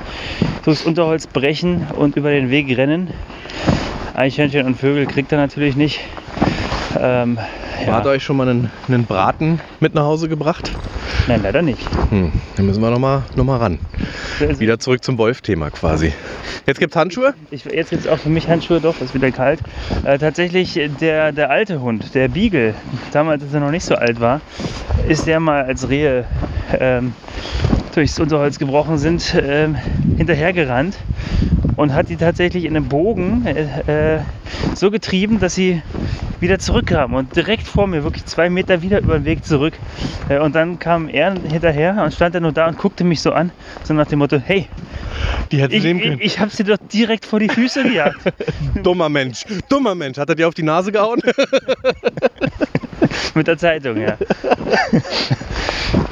durchs 0.63 0.84
Unterholz 0.86 1.27
brechen 1.27 1.88
und 1.96 2.15
über 2.15 2.31
den 2.31 2.50
Weg 2.50 2.75
rennen. 2.77 3.10
Eichhörnchen 4.18 4.66
und 4.66 4.76
Vögel 4.76 5.06
kriegt 5.06 5.32
er 5.32 5.38
natürlich 5.38 5.76
nicht. 5.76 6.00
Ähm, 7.00 7.38
ja. 7.86 7.94
Hat 7.94 8.08
euch 8.08 8.24
schon 8.24 8.36
mal 8.36 8.50
einen, 8.50 8.72
einen 8.88 9.06
Braten 9.06 9.60
mit 9.80 9.94
nach 9.94 10.06
Hause 10.06 10.28
gebracht? 10.28 10.72
Nein, 11.28 11.44
leider 11.44 11.62
nicht. 11.62 11.88
Hm, 12.10 12.32
dann 12.56 12.66
müssen 12.66 12.82
wir 12.82 12.90
nochmal 12.90 13.22
noch 13.36 13.44
mal 13.44 13.58
ran. 13.58 13.78
Wieder 14.40 14.80
zurück 14.80 15.04
zum 15.04 15.20
Wolf-Thema 15.20 15.70
quasi. 15.70 16.14
Jetzt 16.66 16.80
gibt's 16.80 16.96
Handschuhe? 16.96 17.36
Ich, 17.52 17.66
jetzt 17.66 17.92
gibt 17.92 18.06
es 18.06 18.08
auch 18.08 18.18
für 18.18 18.30
mich 18.30 18.48
Handschuhe, 18.48 18.82
doch, 18.82 19.00
ist 19.02 19.14
wieder 19.14 19.30
kalt. 19.32 19.60
Äh, 20.04 20.18
tatsächlich, 20.18 20.80
der, 21.00 21.32
der 21.32 21.52
alte 21.52 21.80
Hund, 21.80 22.16
der 22.16 22.28
Beagle, 22.28 22.74
damals, 23.12 23.44
als 23.44 23.54
er 23.54 23.60
noch 23.60 23.72
nicht 23.72 23.86
so 23.86 23.94
alt 23.94 24.20
war, 24.20 24.42
ist 25.08 25.28
der 25.28 25.40
mal 25.40 25.64
als 25.64 25.90
Rehe 25.90 26.26
ähm, 26.80 27.14
durchs 27.94 28.20
Unterholz 28.20 28.58
gebrochen 28.58 28.98
sind, 28.98 29.36
ähm, 29.40 29.76
hinterhergerannt 30.18 30.98
und 31.77 31.93
hat 31.93 32.10
die 32.10 32.17
tatsächlich 32.17 32.65
in 32.65 32.75
einem 32.75 32.89
Bogen 32.89 33.46
äh, 33.46 34.15
äh, 34.15 34.19
so 34.75 34.91
getrieben, 34.91 35.39
dass 35.39 35.55
sie 35.55 35.81
wieder 36.39 36.60
zurückkamen 36.60 37.15
und 37.15 37.36
direkt 37.36 37.67
vor 37.67 37.88
mir, 37.88 38.03
wirklich 38.03 38.25
zwei 38.25 38.50
Meter 38.50 38.81
wieder 38.81 39.00
über 39.00 39.19
den 39.19 39.25
Weg 39.25 39.46
zurück. 39.46 39.74
Äh, 40.27 40.39
und 40.39 40.55
dann 40.55 40.79
kam 40.79 41.07
er 41.07 41.36
hinterher 41.50 42.01
und 42.03 42.13
stand 42.13 42.36
dann 42.36 42.43
nur 42.43 42.51
da 42.51 42.67
und 42.67 42.77
guckte 42.77 43.03
mich 43.03 43.22
so 43.22 43.31
an, 43.31 43.51
so 43.84 43.93
nach 43.93 44.07
dem 44.07 44.19
Motto, 44.19 44.39
hey, 44.43 44.67
Die 45.51 45.62
hätte 45.62 45.75
ich, 45.75 45.86
ich, 45.86 46.22
ich 46.22 46.39
habe 46.39 46.51
sie 46.51 46.63
doch 46.63 46.77
direkt 46.91 47.25
vor 47.25 47.39
die 47.39 47.50
Füße 47.50 47.84
gejagt. 47.84 48.17
Dummer 48.84 49.10
Mensch, 49.10 49.43
dummer 49.69 49.96
Mensch. 49.96 50.17
Hat 50.17 50.29
er 50.29 50.36
dir 50.36 50.48
auf 50.48 50.53
die 50.53 50.63
Nase 50.63 50.91
gehauen? 50.91 51.22
Mit 53.36 53.48
der 53.48 53.57
Zeitung, 53.57 54.01
ja. 54.01 54.17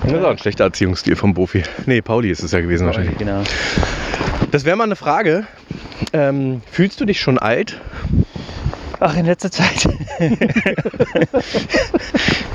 Das 0.03 0.13
ist 0.13 0.23
auch 0.23 0.29
ein 0.29 0.37
schlechter 0.37 0.65
Erziehungsstil 0.65 1.15
vom 1.15 1.33
Bofi. 1.33 1.63
Nee, 1.87 2.01
Pauli 2.01 2.29
ist 2.29 2.43
es 2.43 2.51
ja 2.51 2.61
gewesen 2.61 2.85
wahrscheinlich. 2.85 3.17
Genau. 3.17 3.41
Das 4.51 4.65
wäre 4.65 4.75
mal 4.75 4.85
eine 4.85 4.95
Frage. 4.95 5.45
Ähm, 6.13 6.61
fühlst 6.71 6.99
du 7.01 7.05
dich 7.05 7.19
schon 7.19 7.37
alt? 7.37 7.79
Ach, 8.99 9.15
in 9.17 9.25
letzter 9.25 9.51
Zeit 9.51 9.89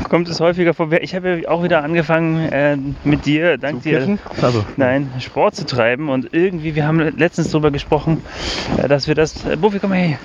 kommt 0.09 0.29
es 0.29 0.41
häufiger 0.41 0.73
vor. 0.75 0.91
Ich 0.93 1.15
habe 1.15 1.41
ja 1.43 1.49
auch 1.49 1.63
wieder 1.63 1.85
angefangen 1.85 2.51
äh, 2.51 2.77
mit 3.05 3.27
dir, 3.27 3.59
dank 3.59 3.83
dir? 3.83 4.19
Also, 4.41 4.65
nein, 4.77 5.11
Sport 5.21 5.57
zu 5.57 5.67
treiben. 5.67 6.09
Und 6.09 6.33
irgendwie, 6.33 6.75
wir 6.75 6.87
haben 6.87 6.99
letztens 7.17 7.51
darüber 7.51 7.71
gesprochen, 7.71 8.23
äh, 8.79 8.89
dass 8.89 9.07
wir 9.07 9.15
das, 9.15 9.45
äh, 9.45 9.57
Buffy, 9.57 9.79
komm 9.79 9.91
mal 9.91 9.97
her, 9.97 10.19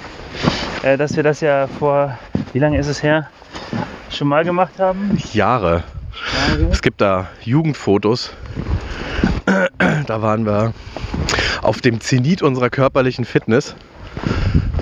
äh, 0.83 0.97
dass 0.97 1.15
wir 1.15 1.23
das 1.23 1.41
ja 1.41 1.67
vor, 1.67 2.17
wie 2.53 2.59
lange 2.59 2.77
ist 2.77 2.87
es 2.87 3.03
her, 3.03 3.29
schon 4.09 4.27
mal 4.27 4.45
gemacht 4.45 4.79
haben. 4.79 5.17
Jahre. 5.33 5.83
Es 6.71 6.81
gibt 6.81 7.01
da 7.01 7.27
Jugendfotos. 7.43 8.31
Da 10.07 10.21
waren 10.21 10.45
wir 10.45 10.73
auf 11.61 11.81
dem 11.81 11.99
Zenit 11.99 12.41
unserer 12.41 12.69
körperlichen 12.69 13.25
Fitness. 13.25 13.75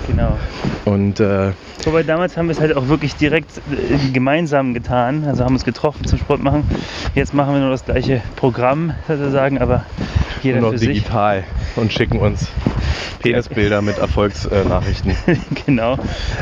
Genau. 0.06 0.36
Und 0.84 1.20
äh, 1.20 1.52
Wobei 1.84 2.02
damals 2.02 2.36
haben 2.36 2.46
wir 2.46 2.52
es 2.52 2.60
halt 2.60 2.76
auch 2.76 2.88
wirklich 2.88 3.14
direkt 3.16 3.50
äh, 3.70 4.10
gemeinsam 4.12 4.74
getan. 4.74 5.24
Also 5.26 5.44
haben 5.44 5.54
uns 5.54 5.64
getroffen 5.64 6.06
zum 6.06 6.18
Sport 6.18 6.42
machen. 6.42 6.64
Jetzt 7.14 7.34
machen 7.34 7.54
wir 7.54 7.60
nur 7.60 7.70
das 7.70 7.84
gleiche 7.84 8.22
Programm 8.36 8.94
sozusagen, 9.08 9.58
aber 9.58 9.84
jeder 10.44 10.60
nur 10.60 10.68
noch 10.70 10.72
für 10.74 10.78
sich. 10.78 10.88
digital 10.88 11.44
und 11.76 11.92
schicken 11.92 12.18
uns 12.18 12.48
Penisbilder 13.20 13.80
mit 13.82 13.98
Erfolgsnachrichten. 13.98 15.16
genau. 15.66 15.96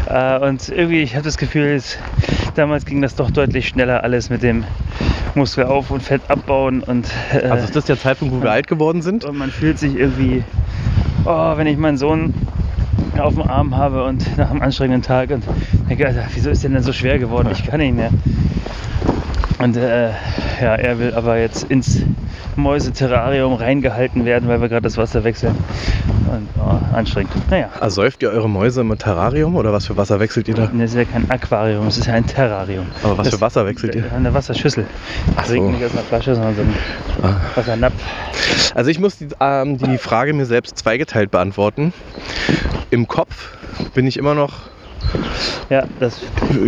Äh, 0.07 0.39
und 0.41 0.69
irgendwie, 0.69 1.03
ich 1.03 1.15
habe 1.15 1.25
das 1.25 1.37
Gefühl, 1.39 1.81
damals 2.55 2.85
ging 2.85 3.01
das 3.03 3.15
doch 3.15 3.31
deutlich 3.31 3.69
schneller 3.69 4.03
alles 4.03 4.31
mit 4.31 4.43
dem 4.43 4.65
Muskel 5.35 5.65
auf 5.65 5.91
und 5.91 6.03
Fett 6.03 6.23
abbauen 6.29 6.83
und, 6.83 7.09
äh, 7.33 7.47
Also 7.49 7.65
ist 7.65 7.77
das 7.77 7.85
der 7.85 7.99
Zeitpunkt, 7.99 8.35
wo 8.35 8.43
wir 8.43 8.51
alt 8.51 8.67
geworden 8.67 9.01
sind? 9.03 9.25
und 9.25 9.39
man 9.39 9.51
fühlt 9.51 9.79
sich 9.79 9.97
irgendwie, 9.97 10.43
oh, 11.25 11.57
wenn 11.57 11.67
ich 11.67 11.77
meinen 11.79 11.97
Sohn 11.97 12.35
auf 13.19 13.35
dem 13.35 13.43
Arm 13.43 13.77
habe 13.77 14.05
und 14.05 14.37
nach 14.37 14.51
einem 14.51 14.63
anstrengenden 14.63 15.03
Tag 15.03 15.31
und 15.31 15.45
denke, 15.89 16.07
Alter, 16.07 16.25
wieso 16.35 16.51
ist 16.51 16.63
der 16.63 16.71
denn 16.71 16.83
so 16.83 16.93
schwer 16.93 17.19
geworden? 17.19 17.49
Ich 17.53 17.65
kann 17.65 17.79
nicht 17.81 17.95
mehr. 17.95 18.11
Und 19.62 19.76
äh, 19.76 20.11
ja, 20.61 20.75
er 20.75 20.99
will 20.99 21.14
aber 21.14 21.38
jetzt 21.38 21.64
ins 21.71 22.00
Mäuseterrarium 22.57 23.54
reingehalten 23.54 24.25
werden, 24.25 24.49
weil 24.49 24.61
wir 24.61 24.69
gerade 24.69 24.83
das 24.83 24.97
Wasser 24.99 25.23
wechseln. 25.25 25.54
Und 26.31 26.49
oh, 26.59 26.78
anstrengend. 26.95 27.31
Naja, 27.50 27.69
Ersäuft 27.81 28.23
ihr 28.23 28.31
eure 28.31 28.49
Mäuse 28.49 28.81
im 28.81 28.97
Terrarium 28.99 29.54
oder 29.57 29.73
was 29.73 29.87
für 29.87 29.97
Wasser 29.97 30.19
wechselt 30.21 30.49
ihr 30.49 30.54
da? 30.54 30.66
das 30.66 30.90
ist 30.90 30.97
ja 30.97 31.04
kein 31.04 31.31
Aquarium, 31.31 31.87
es 31.87 31.99
ist 31.99 32.07
ja 32.07 32.14
ein 32.14 32.26
Terrarium. 32.26 32.87
Aber 33.02 33.19
was 33.19 33.26
Das- 33.28 33.35
für 33.37 33.40
Wasser 33.40 33.64
wechselt 33.66 33.95
ihr? 33.95 34.04
Eine 34.12 34.35
Wasserschüssel. 34.35 34.87
Ach 35.37 35.45
so. 35.45 35.52
Trinken 35.52 35.73
nicht 35.73 35.85
aus 35.85 35.92
einer 35.92 36.02
Flasche, 36.02 36.35
sondern 36.35 36.57
so 36.57 36.62
ein 36.62 36.75
Ah. 37.23 37.37
Wassernapf. 37.54 37.95
Also 38.75 38.90
ich 38.90 38.99
muss 38.99 39.19
die, 39.19 39.28
ähm, 39.40 39.78
die 39.78 39.99
Frage 39.99 40.33
mir 40.35 40.47
selbst 40.47 40.76
zweigeteilt 40.78 41.31
beantworten. 41.31 41.92
Im 42.90 43.07
Kopf 43.07 43.57
bin 43.95 44.07
ich 44.07 44.16
immer 44.19 44.35
noch 44.35 44.54
Ja, 45.71 45.87
das 46.01 46.19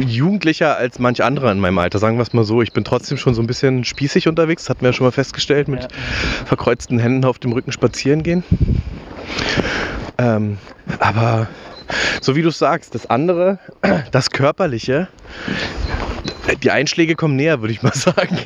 jugendlicher 0.01 0.77
als 0.77 0.99
manch 0.99 1.23
anderer 1.23 1.53
in 1.53 1.61
meinem 1.61 1.79
Alter. 1.79 1.99
Sagen 1.99 2.17
wir 2.17 2.23
es 2.23 2.33
mal 2.33 2.45
so. 2.45 2.63
Ich 2.63 2.73
bin 2.73 2.85
trotzdem 2.85 3.19
schon 3.19 3.35
so 3.35 3.43
ein 3.43 3.47
bisschen 3.47 3.85
spießig 3.85 4.29
unterwegs. 4.29 4.65
Das 4.65 4.71
hatten 4.71 4.83
wir 4.83 4.89
ja 4.89 4.93
schon 4.93 5.07
mal 5.07 5.11
festgestellt 5.13 5.69
mit 5.69 5.83
Ja. 5.83 5.89
verkreuzten 6.47 6.99
Händen 6.99 7.25
auf 7.25 7.39
dem 7.39 7.53
Rücken 7.53 7.73
spazieren 7.73 8.23
gehen. 8.23 8.45
Ähm, 10.19 10.59
aber 10.99 11.49
so 12.21 12.37
wie 12.37 12.43
du 12.43 12.49
es 12.49 12.59
sagst, 12.59 12.95
das 12.95 13.07
andere, 13.07 13.59
das 14.13 14.31
Körperliche, 14.31 15.09
die 16.63 16.71
Einschläge 16.71 17.15
kommen 17.17 17.37
näher, 17.37 17.61
würde 17.61 17.73
ich 17.73 17.83
mal 17.83 17.93
sagen. 17.95 18.39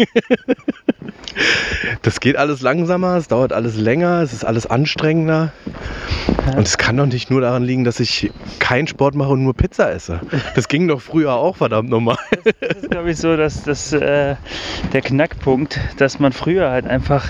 Das 2.02 2.20
geht 2.20 2.36
alles 2.36 2.60
langsamer, 2.60 3.16
es 3.16 3.28
dauert 3.28 3.52
alles 3.52 3.76
länger, 3.76 4.22
es 4.22 4.32
ist 4.32 4.44
alles 4.44 4.66
anstrengender. 4.66 5.52
Und 6.56 6.66
es 6.66 6.78
kann 6.78 6.96
doch 6.96 7.06
nicht 7.06 7.30
nur 7.30 7.40
daran 7.40 7.62
liegen, 7.62 7.84
dass 7.84 8.00
ich 8.00 8.30
keinen 8.58 8.86
Sport 8.86 9.14
mache 9.14 9.30
und 9.30 9.42
nur 9.42 9.54
Pizza 9.54 9.92
esse. 9.92 10.20
Das 10.54 10.68
ging 10.68 10.88
doch 10.88 11.00
früher 11.00 11.34
auch 11.34 11.56
verdammt 11.56 11.90
normal. 11.90 12.16
Das 12.60 12.78
ist, 12.82 12.90
glaube 12.90 13.10
ich, 13.10 13.18
so, 13.18 13.36
dass 13.36 13.62
das 13.62 13.92
äh, 13.92 14.36
der 14.92 15.00
Knackpunkt, 15.02 15.78
dass 15.98 16.18
man 16.18 16.32
früher 16.32 16.70
halt 16.70 16.86
einfach 16.86 17.28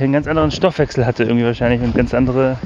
einen 0.00 0.12
ganz 0.12 0.26
anderen 0.26 0.50
Stoffwechsel 0.50 1.04
hatte, 1.06 1.24
irgendwie 1.24 1.44
wahrscheinlich 1.44 1.80
und 1.80 1.94
ganz 1.94 2.14
andere. 2.14 2.58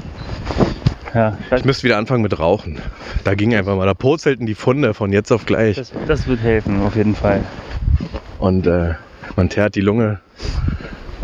Ja, 1.13 1.37
Ich 1.55 1.63
müsste 1.63 1.83
wieder 1.83 1.97
anfangen 1.97 2.23
mit 2.23 2.39
Rauchen. 2.39 2.79
Da 3.23 3.35
ging 3.35 3.53
einfach 3.53 3.75
mal, 3.75 3.85
da 3.85 3.93
purzelten 3.93 4.47
die 4.47 4.55
Funde 4.55 4.95
von 4.95 5.11
jetzt 5.11 5.31
auf 5.31 5.45
gleich. 5.45 5.75
das, 5.75 5.91
das 6.07 6.27
wird 6.27 6.41
helfen, 6.41 6.81
auf 6.81 6.95
jeden 6.95 7.15
Fall. 7.15 7.43
Und 8.39 8.65
äh, 8.65 8.95
man 9.35 9.49
teert 9.49 9.75
die 9.75 9.81
Lunge 9.81 10.19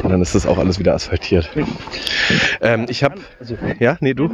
und 0.04 0.10
dann 0.10 0.22
ist 0.22 0.36
das 0.36 0.46
auch 0.46 0.58
alles 0.58 0.80
wieder 0.80 0.94
asphaltiert. 0.94 1.50
Ähm, 2.62 2.86
ich 2.90 3.04
habe, 3.04 3.20
Also, 3.40 3.58
ja, 3.80 3.98
nee, 4.02 4.14
du? 4.14 4.26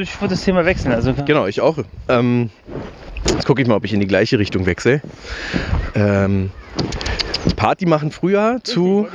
ich 0.00 0.20
wollte 0.20 0.34
das 0.34 0.42
Thema 0.44 0.64
wechseln. 0.64 0.92
Also, 0.92 1.14
Genau, 1.26 1.46
ich 1.46 1.60
auch. 1.60 1.78
Ähm, 2.08 2.50
jetzt 3.26 3.46
gucke 3.46 3.62
ich 3.62 3.68
mal, 3.68 3.76
ob 3.76 3.84
ich 3.84 3.92
in 3.92 4.00
die 4.00 4.06
gleiche 4.06 4.38
Richtung 4.38 4.66
wechsle. 4.66 5.00
Ähm, 5.94 6.50
Party 7.56 7.86
machen 7.86 8.10
früher 8.10 8.58
zu. 8.62 9.06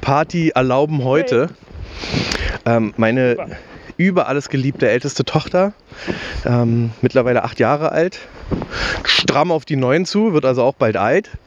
Party 0.00 0.50
erlauben 0.54 1.04
heute. 1.04 1.50
Ähm, 2.66 2.94
meine. 2.96 3.36
Über 3.96 4.28
alles 4.28 4.48
geliebte 4.48 4.88
älteste 4.88 5.24
Tochter, 5.24 5.72
ähm, 6.44 6.90
mittlerweile 7.00 7.44
acht 7.44 7.60
Jahre 7.60 7.92
alt, 7.92 8.20
stramm 9.04 9.50
auf 9.50 9.64
die 9.64 9.76
neun 9.76 10.06
zu, 10.06 10.32
wird 10.32 10.44
also 10.44 10.62
auch 10.62 10.74
bald 10.74 10.96
alt. 10.96 11.30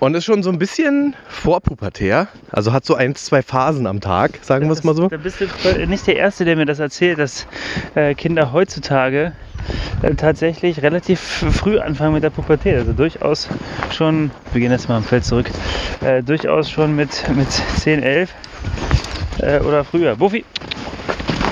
Und 0.00 0.14
ist 0.14 0.24
schon 0.24 0.42
so 0.42 0.48
ein 0.48 0.58
bisschen 0.58 1.14
vorpubertär. 1.28 2.28
Also 2.50 2.72
hat 2.72 2.86
so 2.86 2.94
ein, 2.94 3.14
zwei 3.16 3.42
Phasen 3.42 3.86
am 3.86 4.00
Tag, 4.00 4.38
sagen 4.40 4.64
wir 4.66 4.72
es 4.72 4.82
mal 4.82 4.94
so. 4.94 5.08
Da 5.08 5.18
bist 5.18 5.42
du 5.42 5.86
nicht 5.86 6.06
der 6.06 6.16
Erste, 6.16 6.46
der 6.46 6.56
mir 6.56 6.64
das 6.64 6.78
erzählt, 6.78 7.18
dass 7.18 7.46
äh, 7.94 8.14
Kinder 8.14 8.50
heutzutage 8.50 9.32
äh, 10.00 10.14
tatsächlich 10.14 10.80
relativ 10.80 11.20
früh 11.20 11.78
anfangen 11.78 12.14
mit 12.14 12.22
der 12.22 12.30
Pubertät. 12.30 12.76
Also 12.76 12.94
durchaus 12.94 13.48
schon, 13.90 14.30
wir 14.52 14.62
gehen 14.62 14.72
jetzt 14.72 14.88
mal 14.88 14.96
am 14.96 15.04
Feld 15.04 15.26
zurück, 15.26 15.50
äh, 16.00 16.22
durchaus 16.22 16.70
schon 16.70 16.96
mit, 16.96 17.24
mit 17.36 17.50
10, 17.50 18.02
11 18.02 18.30
äh, 19.42 19.60
oder 19.60 19.84
früher. 19.84 20.16
Buffy, 20.16 20.44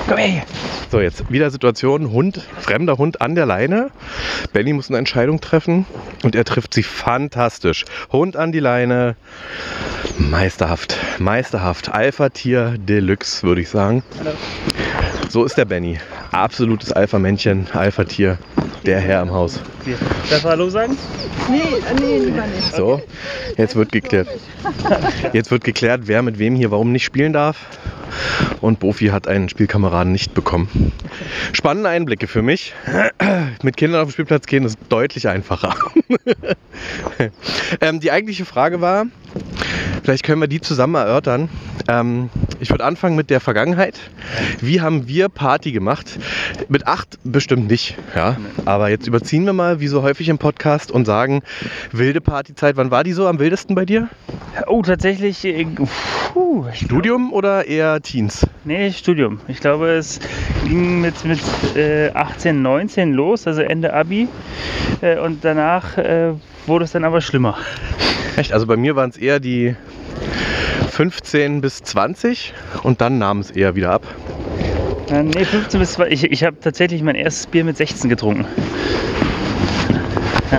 komm 0.07 0.17
her! 0.17 0.43
So, 0.91 0.99
jetzt 0.99 1.31
wieder 1.31 1.51
Situation, 1.51 2.11
Hund, 2.11 2.41
fremder 2.59 2.97
Hund 2.97 3.21
an 3.21 3.35
der 3.35 3.45
Leine. 3.45 3.91
Benny 4.53 4.73
muss 4.73 4.89
eine 4.89 4.97
Entscheidung 4.97 5.39
treffen 5.39 5.85
und 6.23 6.35
er 6.35 6.45
trifft 6.45 6.73
sie 6.73 6.81
fantastisch. 6.81 7.85
Hund 8.11 8.35
an 8.35 8.51
die 8.51 8.59
Leine, 8.59 9.15
meisterhaft, 10.17 10.97
meisterhaft. 11.19 11.93
Alpha-Tier 11.93 12.75
Deluxe, 12.79 13.43
würde 13.43 13.61
ich 13.61 13.69
sagen. 13.69 14.01
Hallo. 14.17 14.31
So 15.29 15.45
ist 15.45 15.59
der 15.59 15.65
Benny. 15.65 15.99
Absolutes 16.31 16.91
Alpha-Männchen, 16.91 17.67
Alpha-Tier, 17.71 18.39
der 18.87 18.99
Herr 18.99 19.21
im 19.21 19.31
Haus. 19.31 19.59
Darf 20.27 20.43
er 20.43 20.49
Hallo 20.49 20.69
sagen? 20.71 20.97
Nee, 21.51 21.59
äh, 21.59 21.93
nee, 22.01 22.25
lieber 22.25 22.47
nicht. 22.47 22.75
So, 22.75 22.99
jetzt 23.55 23.75
wird 23.75 23.91
geklärt. 23.91 24.27
Jetzt 25.31 25.51
wird 25.51 25.63
geklärt, 25.63 26.01
wer 26.05 26.23
mit 26.23 26.39
wem 26.39 26.55
hier 26.55 26.71
warum 26.71 26.91
nicht 26.91 27.03
spielen 27.03 27.31
darf. 27.31 27.67
Und 28.59 28.79
Bofi 28.79 29.09
hat 29.09 29.27
einen 29.27 29.49
Spielkameraden 29.49 30.11
nicht 30.11 30.33
bekommen. 30.33 30.91
Spannende 31.53 31.89
Einblicke 31.89 32.25
für 32.25 32.41
mich. 32.41 32.73
Mit 33.61 33.77
Kindern 33.77 34.01
auf 34.01 34.07
den 34.07 34.13
Spielplatz 34.13 34.47
gehen 34.47 34.65
ist 34.65 34.79
deutlich 34.89 35.27
einfacher. 35.27 35.75
ähm, 37.81 37.99
die 37.99 38.11
eigentliche 38.11 38.45
Frage 38.45 38.81
war, 38.81 39.05
vielleicht 40.03 40.23
können 40.23 40.41
wir 40.41 40.47
die 40.47 40.61
zusammen 40.61 40.95
erörtern. 40.95 41.49
Ähm, 41.87 42.29
ich 42.59 42.69
würde 42.69 42.83
anfangen 42.83 43.15
mit 43.15 43.29
der 43.29 43.39
Vergangenheit. 43.39 43.99
Wie 44.61 44.81
haben 44.81 45.07
wir 45.07 45.29
Party 45.29 45.71
gemacht? 45.71 46.19
Mit 46.67 46.87
acht 46.87 47.17
bestimmt 47.23 47.69
nicht, 47.69 47.97
ja. 48.15 48.37
Aber 48.65 48.89
jetzt 48.89 49.07
überziehen 49.07 49.45
wir 49.45 49.53
mal, 49.53 49.79
wie 49.79 49.87
so 49.87 50.01
häufig 50.01 50.29
im 50.29 50.37
Podcast, 50.37 50.91
und 50.91 51.05
sagen, 51.05 51.41
wilde 51.91 52.21
Partyzeit. 52.21 52.77
Wann 52.77 52.91
war 52.91 53.03
die 53.03 53.13
so 53.13 53.27
am 53.27 53.39
wildesten 53.39 53.75
bei 53.75 53.85
dir? 53.85 54.09
Oh, 54.67 54.81
tatsächlich. 54.81 55.45
Äh, 55.45 55.65
puh, 56.33 56.65
Studium 56.73 57.33
oder 57.33 57.65
eher 57.65 58.01
Teens? 58.01 58.45
Nee, 58.65 58.91
Studium. 58.91 59.39
Ich 59.47 59.59
glaube, 59.59 59.89
es 59.89 60.19
ging 60.65 61.01
mit, 61.01 61.23
mit 61.25 61.39
äh, 61.75 62.11
18, 62.11 62.61
19 62.61 63.13
los, 63.13 63.47
also 63.47 63.61
Ende 63.61 63.93
Abi. 63.93 64.27
Äh, 65.01 65.19
und 65.19 65.43
danach 65.43 65.97
äh, 65.97 66.33
wurde 66.67 66.85
es 66.85 66.91
dann 66.91 67.03
aber 67.03 67.21
schlimmer. 67.21 67.57
Echt? 68.35 68.53
Also 68.53 68.67
bei 68.67 68.77
mir 68.77 68.95
waren 68.95 69.09
es 69.09 69.17
eher 69.17 69.39
die 69.39 69.75
15 70.91 71.61
bis 71.61 71.81
20 71.83 72.53
und 72.83 73.01
dann 73.01 73.17
nahm 73.17 73.39
es 73.39 73.51
eher 73.51 73.75
wieder 73.75 73.91
ab. 73.91 74.03
Äh, 75.11 75.23
nee, 75.23 75.45
15 75.45 75.79
bis 75.79 75.93
20. 75.93 76.23
Ich, 76.23 76.31
ich 76.31 76.43
habe 76.43 76.57
tatsächlich 76.59 77.01
mein 77.01 77.15
erstes 77.15 77.47
Bier 77.47 77.63
mit 77.63 77.77
16 77.77 78.09
getrunken. 78.09 78.45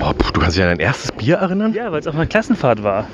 Oh, 0.03 0.13
puh, 0.17 0.31
du 0.31 0.39
kannst 0.39 0.57
dich 0.57 0.63
an 0.63 0.69
dein 0.69 0.79
erstes 0.79 1.11
Bier 1.11 1.37
erinnern? 1.37 1.73
Ja, 1.73 1.91
weil 1.91 1.99
es 1.99 2.07
auf 2.07 2.15
einer 2.15 2.25
Klassenfahrt 2.25 2.81
war. 2.83 3.07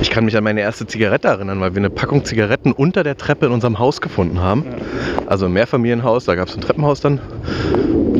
Ich 0.00 0.10
kann 0.10 0.24
mich 0.24 0.36
an 0.36 0.44
meine 0.44 0.60
erste 0.60 0.86
Zigarette 0.86 1.28
erinnern, 1.28 1.60
weil 1.60 1.74
wir 1.74 1.78
eine 1.78 1.90
Packung 1.90 2.24
Zigaretten 2.24 2.72
unter 2.72 3.02
der 3.02 3.16
Treppe 3.16 3.46
in 3.46 3.52
unserem 3.52 3.78
Haus 3.78 4.00
gefunden 4.00 4.40
haben. 4.40 4.64
Also 5.26 5.46
ein 5.46 5.52
Mehrfamilienhaus, 5.52 6.24
da 6.24 6.34
gab 6.34 6.48
es 6.48 6.54
ein 6.54 6.60
Treppenhaus 6.60 7.00
dann. 7.00 7.20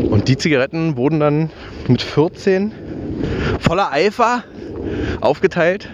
Und 0.04 0.28
die 0.28 0.36
Zigaretten 0.36 0.96
wurden 0.96 1.20
dann 1.20 1.50
mit 1.88 2.02
14 2.02 2.72
voller 3.60 3.92
Eifer 3.92 4.44
aufgeteilt 5.20 5.88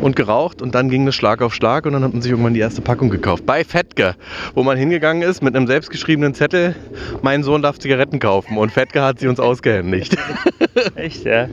und 0.00 0.16
geraucht 0.16 0.62
und 0.62 0.74
dann 0.74 0.88
ging 0.88 1.06
es 1.08 1.14
Schlag 1.14 1.42
auf 1.42 1.54
Schlag 1.54 1.86
und 1.86 1.92
dann 1.92 2.04
hat 2.04 2.12
man 2.12 2.22
sich 2.22 2.30
irgendwann 2.30 2.54
die 2.54 2.60
erste 2.60 2.80
Packung 2.80 3.10
gekauft. 3.10 3.44
Bei 3.46 3.64
Fettke, 3.64 4.14
wo 4.54 4.62
man 4.62 4.76
hingegangen 4.76 5.22
ist 5.22 5.42
mit 5.42 5.56
einem 5.56 5.66
selbstgeschriebenen 5.66 6.34
Zettel, 6.34 6.74
mein 7.22 7.42
Sohn 7.42 7.62
darf 7.62 7.78
Zigaretten 7.78 8.18
kaufen 8.18 8.56
und 8.56 8.70
Fettke 8.70 9.02
hat 9.02 9.18
sie 9.18 9.28
uns 9.28 9.40
ausgehändigt. 9.40 10.16
Echt, 10.94 11.24
ja. 11.24 11.48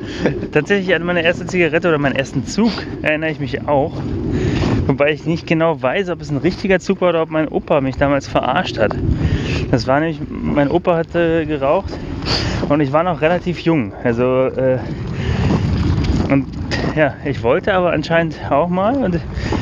Tatsächlich 0.51 0.93
an 0.95 1.03
meine 1.03 1.23
erste 1.23 1.45
Zigarette 1.47 1.88
oder 1.88 1.97
meinen 1.97 2.15
ersten 2.15 2.45
Zug 2.45 2.71
erinnere 3.01 3.31
ich 3.31 3.39
mich 3.39 3.67
auch. 3.67 3.93
Wobei 4.88 5.12
ich 5.12 5.26
nicht 5.26 5.48
genau 5.48 5.82
weiß, 5.82 6.10
ob 6.10 6.21
es 6.21 6.30
ein 6.30 6.38
richtiger 6.38 6.80
Zug 6.80 7.02
war 7.02 7.10
oder 7.10 7.24
ob 7.24 7.30
mein 7.30 7.48
Opa 7.48 7.82
mich 7.82 7.98
damals 7.98 8.28
verarscht 8.28 8.78
hat. 8.78 8.95
Das 9.71 9.88
war 9.88 10.00
nämlich, 10.00 10.19
mein 10.30 10.69
Opa 10.69 10.95
hatte 10.95 11.45
geraucht 11.45 11.91
und 12.69 12.82
ich 12.82 12.91
war 12.91 13.04
noch 13.04 13.21
relativ 13.21 13.60
jung. 13.60 13.93
Also, 14.04 14.48
äh, 14.48 14.78
und 16.30 16.48
ja, 16.95 17.15
ich 17.26 17.43
wollte 17.43 17.74
aber 17.74 17.91
anscheinend 17.91 18.39
auch 18.50 18.69
mal. 18.69 18.95
Und 19.04 19.15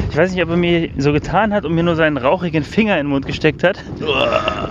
ich 0.10 0.18
weiß 0.18 0.32
nicht, 0.32 0.44
ob 0.44 0.50
er 0.50 0.58
mir 0.58 0.90
so 0.98 1.14
getan 1.14 1.54
hat 1.54 1.66
und 1.66 1.74
mir 1.74 1.84
nur 1.84 1.96
seinen 1.96 2.18
rauchigen 2.18 2.64
Finger 2.64 2.94
in 2.94 3.06
den 3.06 3.12
Mund 3.12 3.26
gesteckt 3.26 3.64
hat. 3.64 3.84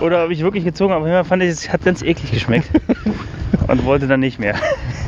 Oder 0.01 0.25
ob 0.25 0.31
ich 0.31 0.41
wirklich 0.41 0.63
gezogen 0.63 0.93
habe. 0.93 1.01
Auf 1.01 1.07
jeden 1.07 1.17
Fall 1.17 1.25
fand 1.25 1.43
ich, 1.43 1.49
es 1.49 1.71
hat 1.71 1.83
ganz 1.83 2.01
eklig 2.01 2.31
geschmeckt. 2.31 2.69
Und 3.67 3.85
wollte 3.85 4.07
dann 4.07 4.19
nicht 4.19 4.39
mehr. 4.39 4.55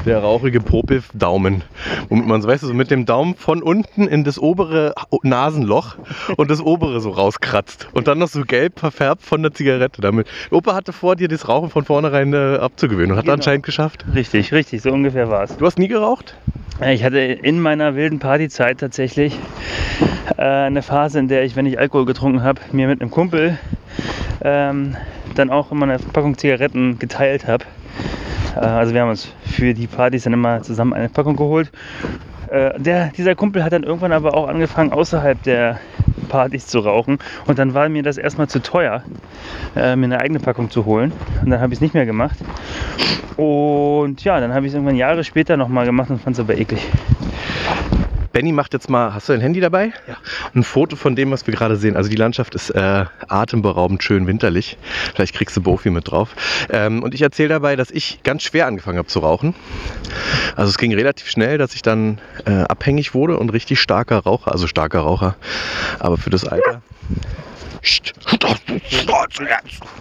Der 0.05 0.19
rauchige 0.19 0.61
Popel-Daumen. 0.61 1.63
Womit 2.09 2.25
man 2.27 2.41
so, 2.41 2.47
weißt 2.47 2.63
du, 2.63 2.67
so 2.67 2.73
mit 2.73 2.91
dem 2.91 3.05
Daumen 3.05 3.35
von 3.35 3.61
unten 3.63 4.07
in 4.07 4.23
das 4.23 4.39
obere 4.39 4.93
Nasenloch 5.23 5.95
und 6.37 6.49
das 6.51 6.61
obere 6.61 7.01
so 7.01 7.09
rauskratzt. 7.09 7.87
Und 7.93 8.07
dann 8.07 8.19
noch 8.19 8.27
so 8.27 8.43
gelb 8.43 8.79
verfärbt 8.79 9.23
von 9.23 9.41
der 9.41 9.53
Zigarette. 9.53 10.01
Damit. 10.01 10.27
Opa 10.51 10.73
hatte 10.75 10.93
vor, 10.93 11.15
dir 11.15 11.27
das 11.27 11.47
Rauchen 11.49 11.69
von 11.69 11.83
vornherein 11.85 12.33
äh, 12.33 12.57
abzugewöhnen 12.57 13.11
und 13.11 13.17
hat 13.17 13.25
Genau. 13.25 13.33
anscheinend 13.35 13.65
geschafft. 13.65 14.05
Richtig, 14.13 14.51
richtig, 14.53 14.81
so 14.81 14.91
ungefähr 14.91 15.29
war 15.29 15.43
es. 15.43 15.57
Du 15.57 15.65
hast 15.65 15.79
nie 15.79 15.87
geraucht? 15.87 16.35
Ja, 16.79 16.91
Ich 16.91 17.03
hatte 17.03 17.19
in 17.19 17.59
meiner 17.61 17.95
wilden 17.95 18.19
Partyzeit 18.19 18.79
tatsächlich 18.79 19.37
äh, 20.37 20.41
eine 20.43 20.81
Phase, 20.81 21.19
in 21.19 21.27
der 21.27 21.43
ich, 21.43 21.55
wenn 21.55 21.65
ich 21.65 21.79
Alkohol 21.79 22.05
getrunken 22.05 22.43
habe, 22.43 22.61
mir 22.71 22.87
mit 22.87 23.01
einem 23.01 23.11
Kumpel 23.11 23.57
ähm, 24.43 24.95
dann 25.35 25.49
auch 25.49 25.71
immer 25.71 25.85
eine 25.87 25.97
Packung 25.99 26.37
Zigaretten 26.37 26.99
geteilt 26.99 27.47
habe. 27.47 27.65
Äh, 28.55 28.59
also 28.59 28.93
wir 28.93 29.01
haben 29.01 29.09
uns 29.09 29.31
für 29.43 29.73
die 29.73 29.87
Partys 29.87 30.23
dann 30.23 30.33
immer 30.33 30.61
zusammen 30.61 30.93
eine 30.93 31.09
Packung 31.09 31.35
geholt. 31.35 31.71
Äh, 32.49 32.79
der, 32.79 33.07
dieser 33.09 33.35
Kumpel 33.35 33.63
hat 33.63 33.73
dann 33.73 33.83
irgendwann 33.83 34.11
aber 34.11 34.35
auch 34.35 34.47
angefangen, 34.47 34.91
außerhalb 34.91 35.41
der 35.43 35.79
Partys 36.29 36.67
zu 36.67 36.79
rauchen. 36.79 37.19
Und 37.47 37.59
dann 37.59 37.73
war 37.73 37.89
mir 37.89 38.03
das 38.03 38.17
erstmal 38.17 38.47
zu 38.47 38.61
teuer, 38.61 39.03
äh, 39.75 39.95
mir 39.95 40.05
eine 40.05 40.19
eigene 40.19 40.39
Packung 40.39 40.69
zu 40.69 40.85
holen. 40.85 41.11
Und 41.43 41.49
dann 41.49 41.59
habe 41.59 41.73
ich 41.73 41.77
es 41.77 41.81
nicht 41.81 41.93
mehr 41.93 42.05
gemacht. 42.05 42.37
Und 43.37 44.23
ja, 44.23 44.39
dann 44.39 44.53
habe 44.53 44.65
ich 44.65 44.71
es 44.71 44.75
irgendwann 44.75 44.95
Jahre 44.95 45.23
später 45.23 45.57
nochmal 45.57 45.85
gemacht 45.85 46.09
und 46.09 46.21
fand 46.21 46.35
es 46.35 46.39
aber 46.39 46.57
eklig. 46.57 46.87
Benny 48.35 48.51
macht 48.51 48.73
jetzt 48.73 48.89
mal, 48.89 49.13
hast 49.13 49.29
du 49.29 49.33
ein 49.33 49.39
Handy 49.39 49.61
dabei? 49.61 49.93
Ja. 50.09 50.17
Ein 50.53 50.63
Foto 50.63 50.97
von 50.97 51.15
dem, 51.15 51.31
was 51.31 51.47
wir 51.47 51.53
gerade 51.53 51.77
sehen. 51.77 51.95
Also 51.95 52.09
die 52.09 52.17
Landschaft 52.17 52.53
ist 52.53 52.69
äh, 52.69 53.05
atemberaubend 53.29 54.03
schön 54.03 54.27
winterlich. 54.27 54.77
Vielleicht 55.13 55.33
kriegst 55.33 55.55
du 55.55 55.61
Bofi 55.61 55.89
mit 55.89 56.11
drauf. 56.11 56.35
Ähm, 56.69 57.01
und 57.01 57.13
ich 57.13 57.21
erzähle 57.21 57.47
dabei, 57.47 57.77
dass 57.77 57.91
ich 57.91 58.23
ganz 58.23 58.43
schwer 58.43 58.67
angefangen 58.67 58.97
habe 58.97 59.07
zu 59.07 59.19
rauchen. 59.19 59.55
Also 60.57 60.69
es 60.69 60.77
ging 60.77 60.93
relativ 60.93 61.29
schnell, 61.29 61.57
dass 61.57 61.75
ich 61.75 61.81
dann 61.81 62.19
äh, 62.45 62.63
abhängig 62.63 63.13
wurde 63.13 63.39
und 63.39 63.53
richtig 63.53 63.79
starker 63.79 64.17
Raucher, 64.17 64.51
also 64.51 64.67
starker 64.67 64.99
Raucher. 64.99 65.37
Aber 65.99 66.17
für 66.17 66.29
das 66.29 66.45
Alter. 66.45 66.81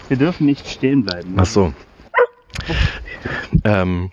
Wir 0.08 0.16
dürfen 0.16 0.46
nicht 0.46 0.68
stehen 0.68 1.04
bleiben. 1.04 1.34
Ach 1.36 1.46
so. 1.46 1.72
Ähm, 3.62 4.10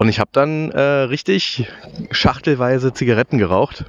Und 0.00 0.08
ich 0.08 0.18
habe 0.18 0.30
dann 0.32 0.70
äh, 0.70 0.80
richtig 0.80 1.68
schachtelweise 2.10 2.94
Zigaretten 2.94 3.36
geraucht 3.36 3.84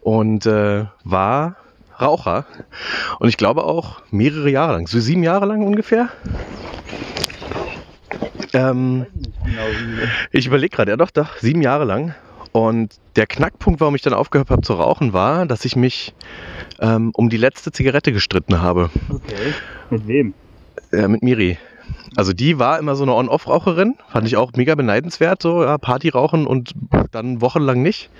und 0.00 0.46
äh, 0.46 0.86
war 1.04 1.56
Raucher. 2.00 2.46
Und 3.18 3.28
ich 3.28 3.36
glaube 3.36 3.64
auch 3.64 4.00
mehrere 4.10 4.48
Jahre 4.48 4.72
lang, 4.72 4.86
so 4.86 4.98
sieben 4.98 5.22
Jahre 5.22 5.44
lang 5.44 5.62
ungefähr. 5.62 6.08
Ähm, 8.54 9.04
ich 10.32 10.46
überlege 10.46 10.74
gerade, 10.74 10.92
ja 10.92 10.96
doch, 10.96 11.10
doch, 11.10 11.36
sieben 11.36 11.60
Jahre 11.60 11.84
lang. 11.84 12.14
Und 12.52 12.94
der 13.16 13.26
Knackpunkt, 13.26 13.82
warum 13.82 13.94
ich 13.94 14.00
dann 14.00 14.14
aufgehört 14.14 14.48
habe 14.48 14.62
zu 14.62 14.72
rauchen, 14.72 15.12
war, 15.12 15.44
dass 15.44 15.66
ich 15.66 15.76
mich 15.76 16.14
ähm, 16.80 17.10
um 17.12 17.28
die 17.28 17.36
letzte 17.36 17.72
Zigarette 17.72 18.10
gestritten 18.10 18.62
habe. 18.62 18.88
Okay. 19.10 19.52
Mit 19.90 20.08
wem? 20.08 20.34
Äh, 20.92 21.08
mit 21.08 21.22
Miri. 21.22 21.58
Also 22.16 22.32
die 22.32 22.58
war 22.58 22.78
immer 22.78 22.96
so 22.96 23.04
eine 23.04 23.14
On-Off-Raucherin, 23.14 23.96
fand 24.08 24.26
ich 24.26 24.36
auch 24.36 24.52
mega 24.54 24.74
beneidenswert, 24.74 25.42
so 25.42 25.62
ja, 25.62 25.78
Party 25.78 26.08
rauchen 26.08 26.46
und 26.46 26.72
dann 27.12 27.40
wochenlang 27.40 27.82
nicht. 27.82 28.10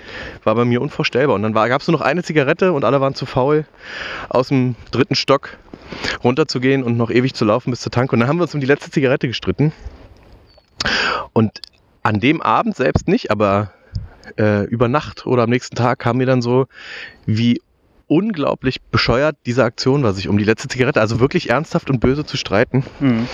War 0.43 0.55
bei 0.55 0.65
mir 0.65 0.81
unvorstellbar. 0.81 1.35
Und 1.35 1.43
dann 1.43 1.53
gab 1.53 1.81
es 1.81 1.87
nur 1.87 1.97
noch 1.97 2.05
eine 2.05 2.23
Zigarette 2.23 2.71
und 2.71 2.85
alle 2.85 3.01
waren 3.01 3.15
zu 3.15 3.25
faul, 3.25 3.65
aus 4.29 4.49
dem 4.49 4.75
dritten 4.91 5.15
Stock 5.15 5.57
runterzugehen 6.23 6.83
und 6.83 6.97
noch 6.97 7.09
ewig 7.09 7.33
zu 7.33 7.45
laufen 7.45 7.71
bis 7.71 7.81
zur 7.81 7.91
Tank. 7.91 8.13
Und 8.13 8.19
dann 8.19 8.29
haben 8.29 8.37
wir 8.37 8.43
uns 8.43 8.53
um 8.53 8.61
die 8.61 8.67
letzte 8.67 8.91
Zigarette 8.91 9.27
gestritten. 9.27 9.73
Und 11.33 11.59
an 12.03 12.19
dem 12.19 12.41
Abend 12.41 12.75
selbst 12.75 13.07
nicht, 13.07 13.31
aber 13.31 13.71
äh, 14.37 14.63
über 14.65 14.87
Nacht 14.87 15.25
oder 15.25 15.43
am 15.43 15.49
nächsten 15.49 15.75
Tag 15.75 15.99
kam 15.99 16.17
mir 16.17 16.25
dann 16.25 16.41
so, 16.41 16.67
wie 17.25 17.61
unglaublich 18.09 18.81
bescheuert 18.81 19.37
diese 19.45 19.63
Aktion 19.63 20.03
war, 20.03 20.13
sich 20.13 20.27
um 20.27 20.37
die 20.37 20.43
letzte 20.43 20.67
Zigarette, 20.67 20.99
also 20.99 21.19
wirklich 21.19 21.49
ernsthaft 21.49 21.89
und 21.89 21.99
böse 21.99 22.25
zu 22.25 22.35
streiten. 22.35 22.83
Mhm. 22.99 23.27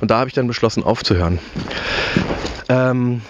Und 0.00 0.10
da 0.10 0.18
habe 0.18 0.28
ich 0.28 0.34
dann 0.34 0.46
beschlossen 0.46 0.84
aufzuhören. 0.84 1.40
Ähm, 2.68 3.22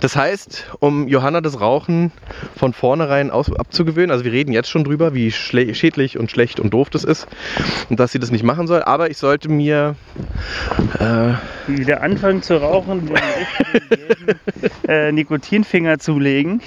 das 0.00 0.16
heißt, 0.16 0.72
um 0.80 1.06
Johanna 1.06 1.42
das 1.42 1.60
Rauchen 1.60 2.12
von 2.56 2.72
vornherein 2.72 3.30
aus, 3.30 3.52
abzugewöhnen, 3.52 4.10
also 4.10 4.24
wir 4.24 4.32
reden 4.32 4.52
jetzt 4.52 4.70
schon 4.70 4.84
drüber, 4.84 5.12
wie 5.14 5.30
schädlich 5.30 6.18
und 6.18 6.30
schlecht 6.30 6.60
und 6.60 6.72
doof 6.72 6.88
das 6.88 7.04
ist 7.04 7.26
und 7.90 8.00
dass 8.00 8.12
sie 8.12 8.18
das 8.18 8.30
nicht 8.30 8.42
machen 8.44 8.66
soll, 8.66 8.82
aber 8.82 9.10
ich 9.10 9.18
sollte 9.18 9.50
mir 9.50 9.96
äh, 10.98 11.34
Wieder 11.66 12.02
anfangen 12.02 12.42
zu 12.42 12.56
rauchen, 12.56 13.06
den 13.06 13.16
richtigen, 13.16 14.88
äh, 14.88 15.12
Nikotinfinger 15.12 15.98
zulegen. 15.98 16.62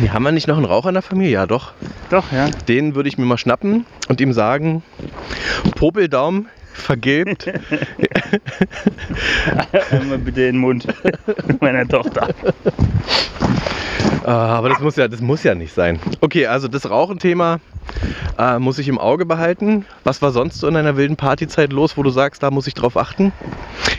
Nee, 0.00 0.10
haben 0.10 0.22
wir 0.22 0.32
nicht 0.32 0.46
noch 0.46 0.56
einen 0.56 0.66
Raucher 0.66 0.90
in 0.90 0.94
der 0.94 1.02
Familie? 1.02 1.32
Ja, 1.32 1.46
doch. 1.46 1.72
Doch, 2.10 2.30
ja. 2.30 2.48
Den 2.68 2.94
würde 2.94 3.08
ich 3.08 3.18
mir 3.18 3.24
mal 3.24 3.38
schnappen 3.38 3.84
und 4.08 4.20
ihm 4.20 4.32
sagen, 4.32 4.82
Popeldaum 5.74 6.46
vergilbt. 6.76 7.52
Einmal 9.90 10.18
bitte 10.18 10.42
in 10.42 10.54
den 10.54 10.60
Mund 10.60 10.86
meiner 11.60 11.86
Tochter. 11.86 12.28
Ah, 14.24 14.56
aber 14.56 14.68
das 14.70 14.80
muss, 14.80 14.96
ja, 14.96 15.08
das 15.08 15.20
muss 15.20 15.42
ja 15.44 15.54
nicht 15.54 15.72
sein. 15.72 16.00
Okay, 16.20 16.46
also 16.46 16.66
das 16.68 16.88
Rauchenthema 16.90 17.60
äh, 18.38 18.58
muss 18.58 18.78
ich 18.78 18.88
im 18.88 18.98
Auge 18.98 19.24
behalten. 19.24 19.86
Was 20.04 20.20
war 20.20 20.32
sonst 20.32 20.58
so 20.58 20.66
in 20.66 20.76
einer 20.76 20.96
wilden 20.96 21.16
Partyzeit 21.16 21.72
los, 21.72 21.96
wo 21.96 22.02
du 22.02 22.10
sagst, 22.10 22.42
da 22.42 22.50
muss 22.50 22.66
ich 22.66 22.74
drauf 22.74 22.96
achten? 22.96 23.32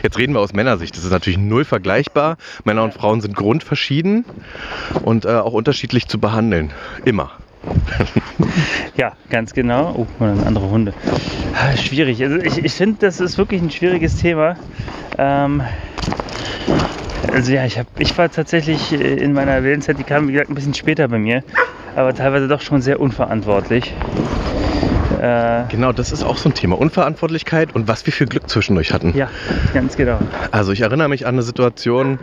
Jetzt 0.02 0.18
reden 0.18 0.34
wir 0.34 0.40
aus 0.40 0.52
Männersicht. 0.52 0.96
Das 0.96 1.04
ist 1.04 1.10
natürlich 1.10 1.38
null 1.38 1.64
vergleichbar. 1.64 2.36
Männer 2.64 2.84
und 2.84 2.94
Frauen 2.94 3.20
sind 3.20 3.34
grundverschieden 3.34 4.24
und 5.02 5.24
äh, 5.24 5.28
auch 5.28 5.54
unterschiedlich 5.54 6.08
zu 6.08 6.18
behandeln. 6.20 6.72
Immer. 7.04 7.32
Ja, 8.96 9.12
ganz 9.30 9.52
genau. 9.54 9.94
Oh, 10.20 10.24
und 10.24 10.44
andere 10.46 10.68
Hunde. 10.70 10.92
Ah, 11.54 11.76
Schwierig. 11.76 12.22
Also 12.22 12.38
ich, 12.38 12.64
ich 12.64 12.72
finde, 12.72 12.96
das 13.00 13.20
ist 13.20 13.38
wirklich 13.38 13.60
ein 13.62 13.70
schwieriges 13.70 14.16
Thema. 14.16 14.56
Ähm, 15.18 15.62
also 17.32 17.52
ja, 17.52 17.64
ich, 17.64 17.78
hab, 17.78 17.86
ich 17.98 18.16
war 18.16 18.30
tatsächlich 18.30 18.92
äh, 18.92 18.96
in 18.96 19.32
meiner 19.32 19.62
wilden 19.62 19.82
Zeit, 19.82 19.98
die 19.98 20.04
kam 20.04 20.28
wie 20.28 20.32
gesagt 20.32 20.50
ein 20.50 20.54
bisschen 20.54 20.74
später 20.74 21.08
bei 21.08 21.18
mir, 21.18 21.42
aber 21.94 22.14
teilweise 22.14 22.48
doch 22.48 22.60
schon 22.60 22.80
sehr 22.80 23.00
unverantwortlich. 23.00 23.92
Äh, 25.20 25.64
Genau, 25.70 25.92
das 25.92 26.12
ist 26.12 26.24
auch 26.24 26.36
so 26.38 26.48
ein 26.48 26.54
Thema. 26.54 26.78
Unverantwortlichkeit 26.78 27.74
und 27.74 27.88
was 27.88 28.06
wir 28.06 28.12
für 28.12 28.26
Glück 28.26 28.48
zwischendurch 28.48 28.92
hatten. 28.92 29.14
ja, 29.16 29.28
ganz 29.74 29.96
genau. 29.96 30.18
Also 30.50 30.72
ich 30.72 30.80
erinnere 30.80 31.08
mich 31.08 31.26
an 31.26 31.34
eine 31.34 31.42
Situation, 31.42 32.18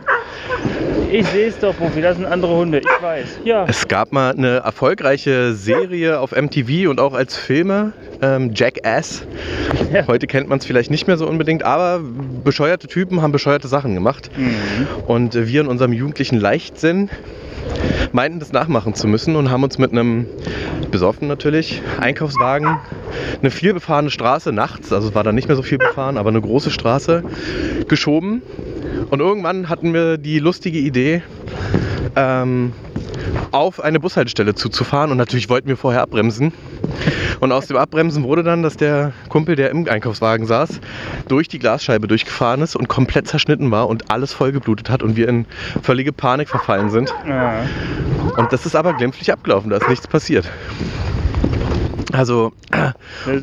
Ich 1.12 1.28
sehe 1.28 1.48
es 1.48 1.60
doch, 1.60 1.76
Profi, 1.76 2.02
das 2.02 2.18
sind 2.18 2.26
andere 2.26 2.56
Hunde, 2.56 2.80
ich 2.80 3.02
weiß. 3.02 3.40
Ja. 3.44 3.66
Es 3.68 3.88
gab 3.88 4.12
mal 4.12 4.32
eine 4.32 4.58
erfolgreiche 4.58 5.54
Serie 5.54 6.20
auf 6.20 6.32
MTV 6.32 6.90
und 6.90 7.00
auch 7.00 7.14
als 7.14 7.38
Filme, 7.38 7.94
ähm, 8.22 8.52
Jackass. 8.54 9.28
Ja. 9.94 10.08
Heute 10.08 10.26
kennt 10.28 10.50
man 10.50 10.60
es 10.60 10.66
vielleicht 10.66 10.90
nicht 10.90 11.08
mehr 11.08 11.18
so 11.18 11.28
unbedingt, 11.28 11.64
aber 11.64 12.02
bescheuerte 12.44 12.88
Typen 12.88 13.22
haben 13.22 13.32
bescheuerte 13.32 13.68
Sachen 13.68 13.94
gemacht. 13.94 14.30
Mhm. 14.36 14.88
Und 15.06 15.36
wir 15.36 15.62
in 15.62 15.68
unserem 15.68 15.94
jugendlichen 15.94 16.40
Leichtsinn 16.40 17.10
meinten, 18.12 18.40
das 18.40 18.52
nachmachen 18.52 18.94
zu 18.94 19.08
müssen 19.08 19.36
und 19.36 19.52
haben 19.52 19.64
uns 19.64 19.78
mit 19.78 19.92
einem, 19.92 20.28
besoffen 20.92 21.28
natürlich, 21.28 21.82
Einkaufswagen 22.00 22.78
eine 23.42 23.52
viel 23.52 23.74
befahrene 23.74 24.10
Straße 24.10 24.52
nachts, 24.52 24.92
also 24.94 25.10
es 25.10 25.16
war 25.16 25.24
dann 25.24 25.36
nicht 25.36 25.48
mehr 25.48 25.58
so 25.58 25.64
viel 25.64 25.78
befahren, 25.78 26.18
aber 26.18 26.30
eine 26.30 26.42
große 26.42 26.72
Straße, 26.72 27.24
geschoben. 27.88 28.42
Und 29.10 29.20
irgendwann 29.20 29.70
hatten 29.70 29.94
wir 29.94 30.18
die 30.18 30.40
lustige 30.40 30.80
Idee, 30.80 31.22
ähm, 32.16 32.74
auf 33.52 33.80
eine 33.82 34.00
Bushaltestelle 34.00 34.56
zuzufahren 34.56 35.12
und 35.12 35.18
natürlich 35.18 35.50
wollten 35.50 35.68
wir 35.68 35.78
vorher 35.78 36.02
abbremsen. 36.02 36.54
Und 37.40 37.52
aus 37.52 37.68
dem 37.68 37.78
Abbremsen 37.78 38.24
wurde 38.24 38.44
dann, 38.44 38.64
dass 38.64 38.78
der 38.78 39.14
Kumpel, 39.30 39.56
der 39.56 39.70
im 39.70 39.88
Einkaufswagen 39.88 40.46
saß, 40.46 40.80
durch 41.28 41.48
die 41.48 41.60
Glasscheibe 41.60 42.08
durchgefahren 42.08 42.62
ist 42.62 42.76
und 42.76 42.88
komplett 42.88 43.28
zerschnitten 43.28 43.72
war 43.72 43.88
und 43.88 44.12
alles 44.12 44.34
vollgeblutet 44.34 44.90
hat 44.90 45.04
und 45.04 45.16
wir 45.16 45.28
in 45.28 45.46
völlige 45.82 46.14
Panik 46.14 46.50
verfallen 46.50 46.90
sind. 46.90 47.14
Ja. 47.28 47.64
Und 48.38 48.52
das 48.52 48.66
ist 48.66 48.76
aber 48.76 48.94
glimpflich 48.94 49.32
abgelaufen, 49.32 49.70
da 49.70 49.78
ist 49.78 49.90
nichts 49.90 50.08
passiert. 50.08 50.50
Also 52.12 52.54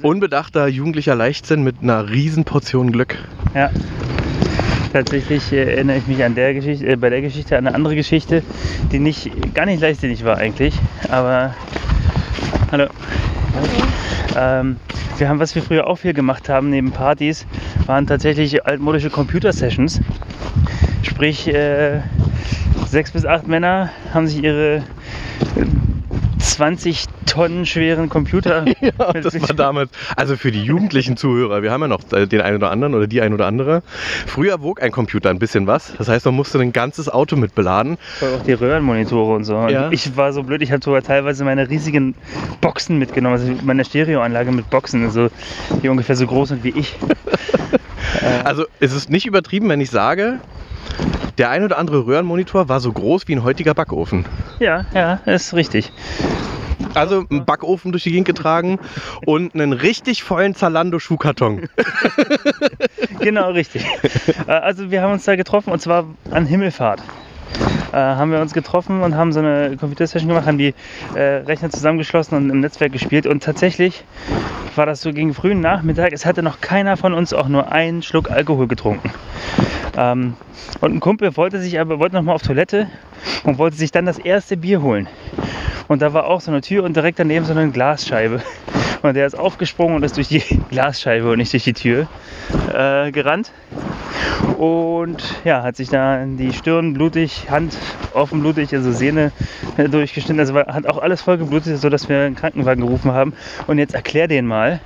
unbedachter 0.02 0.66
jugendlicher 0.66 1.14
Leichtsinn 1.14 1.62
mit 1.62 1.76
einer 1.82 2.08
riesen 2.08 2.44
Portion 2.44 2.92
Glück. 2.92 3.18
Ja. 3.54 3.70
Tatsächlich 4.92 5.50
äh, 5.52 5.72
erinnere 5.72 5.96
ich 5.96 6.06
mich 6.06 6.22
an 6.22 6.34
der 6.34 6.52
Geschichte, 6.52 6.86
äh, 6.86 6.96
bei 6.96 7.08
der 7.08 7.22
Geschichte 7.22 7.56
an 7.56 7.66
eine 7.66 7.74
andere 7.74 7.96
Geschichte, 7.96 8.42
die 8.92 8.98
nicht 8.98 9.54
gar 9.54 9.64
nicht 9.64 9.80
leichtsinnig 9.80 10.22
war 10.24 10.36
eigentlich. 10.36 10.74
Aber 11.08 11.54
hallo. 12.70 12.88
Ähm, 14.36 14.76
wir 15.16 15.28
haben, 15.28 15.40
was 15.40 15.54
wir 15.54 15.62
früher 15.62 15.86
auch 15.86 15.96
viel 15.96 16.12
gemacht 16.12 16.48
haben 16.50 16.68
neben 16.68 16.90
Partys, 16.90 17.46
waren 17.86 18.06
tatsächlich 18.06 18.66
altmodische 18.66 19.08
Computer-Sessions. 19.08 20.00
Sprich, 21.02 21.48
äh, 21.48 22.00
sechs 22.86 23.12
bis 23.12 23.24
acht 23.24 23.48
Männer 23.48 23.90
haben 24.12 24.26
sich 24.26 24.42
ihre 24.42 24.82
20 26.52 27.06
Tonnen 27.24 27.64
schweren 27.64 28.10
Computer 28.10 28.64
Ja, 28.80 29.12
das 29.12 29.40
war 29.40 29.54
damals, 29.54 29.90
also 30.16 30.36
für 30.36 30.52
die 30.52 30.62
jugendlichen 30.62 31.16
Zuhörer, 31.16 31.62
wir 31.62 31.70
haben 31.70 31.80
ja 31.80 31.88
noch 31.88 32.02
den 32.04 32.40
einen 32.42 32.56
oder 32.56 32.70
anderen 32.70 32.94
oder 32.94 33.06
die 33.06 33.22
ein 33.22 33.32
oder 33.32 33.46
andere. 33.46 33.82
Früher 34.26 34.62
wog 34.62 34.82
ein 34.82 34.92
Computer 34.92 35.30
ein 35.30 35.38
bisschen 35.38 35.66
was. 35.66 35.94
Das 35.96 36.08
heißt, 36.08 36.26
man 36.26 36.34
musste 36.34 36.58
ein 36.58 36.72
ganzes 36.72 37.08
Auto 37.08 37.36
mit 37.36 37.54
beladen. 37.54 37.96
Auch 38.20 38.42
die 38.42 38.52
Röhrenmonitore 38.52 39.34
und 39.34 39.44
so. 39.44 39.56
Und 39.56 39.70
Ja. 39.70 39.90
Ich 39.90 40.16
war 40.16 40.32
so 40.32 40.42
blöd, 40.42 40.60
ich 40.60 40.72
habe 40.72 40.84
sogar 40.84 41.02
teilweise 41.02 41.44
meine 41.44 41.70
riesigen 41.70 42.14
Boxen 42.60 42.98
mitgenommen, 42.98 43.36
also 43.36 43.52
meine 43.64 43.84
Stereoanlage 43.84 44.52
mit 44.52 44.68
Boxen, 44.68 45.04
also 45.04 45.30
die 45.82 45.88
ungefähr 45.88 46.16
so 46.16 46.26
groß 46.26 46.50
sind 46.50 46.64
wie 46.64 46.70
ich. 46.70 46.94
Also 48.44 48.66
es 48.78 48.92
ist 48.92 49.10
nicht 49.10 49.26
übertrieben, 49.26 49.68
wenn 49.68 49.80
ich 49.80 49.90
sage, 49.90 50.40
der 51.42 51.50
ein 51.50 51.64
oder 51.64 51.76
andere 51.76 52.06
Röhrenmonitor 52.06 52.68
war 52.68 52.78
so 52.78 52.92
groß 52.92 53.26
wie 53.26 53.34
ein 53.34 53.42
heutiger 53.42 53.74
Backofen. 53.74 54.24
Ja, 54.60 54.84
ja, 54.94 55.14
ist 55.26 55.54
richtig. 55.54 55.90
Also 56.94 57.24
ein 57.32 57.44
Backofen 57.44 57.90
durch 57.90 58.04
die 58.04 58.12
Gegend 58.12 58.28
getragen 58.28 58.78
und 59.26 59.52
einen 59.52 59.72
richtig 59.72 60.22
vollen 60.22 60.54
Zalando-Schuhkarton. 60.54 61.68
Genau, 63.18 63.50
richtig. 63.50 63.84
Äh, 64.48 64.50
also 64.50 64.90
wir 64.90 65.02
haben 65.02 65.12
uns 65.12 65.24
da 65.24 65.36
getroffen 65.36 65.72
und 65.72 65.80
zwar 65.80 66.04
an 66.30 66.44
Himmelfahrt. 66.44 67.00
Äh, 67.92 67.96
haben 67.96 68.32
wir 68.32 68.40
uns 68.40 68.54
getroffen 68.54 69.02
und 69.02 69.16
haben 69.16 69.32
so 69.32 69.40
eine 69.40 69.76
Computer-Session 69.76 70.28
gemacht, 70.28 70.46
haben 70.46 70.58
die 70.58 70.74
äh, 71.14 71.20
Rechner 71.20 71.70
zusammengeschlossen 71.70 72.36
und 72.36 72.50
im 72.50 72.60
Netzwerk 72.60 72.92
gespielt 72.92 73.26
und 73.26 73.42
tatsächlich 73.42 74.04
war 74.76 74.86
das 74.86 75.02
so 75.02 75.12
gegen 75.12 75.34
frühen 75.34 75.60
Nachmittag. 75.60 76.12
Es 76.12 76.24
hatte 76.24 76.42
noch 76.42 76.60
keiner 76.60 76.96
von 76.96 77.12
uns 77.12 77.34
auch 77.34 77.48
nur 77.48 77.70
einen 77.70 78.02
Schluck 78.02 78.30
Alkohol 78.30 78.66
getrunken. 78.66 79.10
Ähm, 79.96 80.34
und 80.80 80.94
ein 80.94 81.00
Kumpel 81.00 81.36
wollte 81.36 81.60
sich 81.60 81.78
aber 81.78 81.98
wollte 81.98 82.16
noch 82.16 82.22
mal 82.22 82.32
auf 82.32 82.42
Toilette 82.42 82.88
und 83.44 83.58
wollte 83.58 83.76
sich 83.76 83.90
dann 83.90 84.06
das 84.06 84.18
erste 84.18 84.56
Bier 84.56 84.82
holen. 84.82 85.06
Und 85.88 86.00
da 86.00 86.14
war 86.14 86.26
auch 86.26 86.40
so 86.40 86.50
eine 86.50 86.62
Tür 86.62 86.84
und 86.84 86.96
direkt 86.96 87.18
daneben 87.18 87.44
so 87.44 87.52
eine 87.52 87.70
Glasscheibe. 87.70 88.40
Und 89.02 89.14
der 89.14 89.26
ist 89.26 89.38
aufgesprungen 89.38 89.96
und 89.96 90.04
ist 90.04 90.16
durch 90.16 90.28
die 90.28 90.40
Glasscheibe 90.70 91.30
und 91.30 91.38
nicht 91.38 91.52
durch 91.52 91.64
die 91.64 91.74
Tür 91.74 92.06
äh, 92.72 93.10
gerannt. 93.10 93.50
Und 94.58 95.22
ja, 95.44 95.62
hat 95.62 95.76
sich 95.76 95.88
da 95.88 96.24
die 96.24 96.52
Stirn 96.52 96.94
blutig, 96.94 97.50
Hand 97.50 97.76
offen 98.14 98.40
blutig, 98.40 98.74
also 98.74 98.92
Sehne 98.92 99.32
äh, 99.76 99.88
durchgeschnitten. 99.88 100.40
Also 100.40 100.54
hat 100.54 100.86
auch 100.86 100.98
alles 100.98 101.22
voll 101.22 101.38
geblutet, 101.38 101.78
sodass 101.78 102.08
wir 102.08 102.20
einen 102.20 102.36
Krankenwagen 102.36 102.84
gerufen 102.84 103.12
haben. 103.12 103.32
Und 103.66 103.78
jetzt 103.78 103.94
erklär 103.94 104.28
den 104.28 104.46
mal 104.46 104.80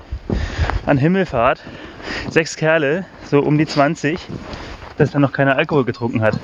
an 0.87 0.99
Himmelfahrt, 0.99 1.61
sechs 2.31 2.57
Kerle, 2.57 3.05
so 3.25 3.41
um 3.41 3.59
die 3.59 3.67
20, 3.67 4.19
dass 4.99 5.15
er 5.15 5.21
noch 5.21 5.33
keiner 5.33 5.57
Alkohol 5.57 5.85
getrunken 5.85 6.23
hat. 6.23 6.39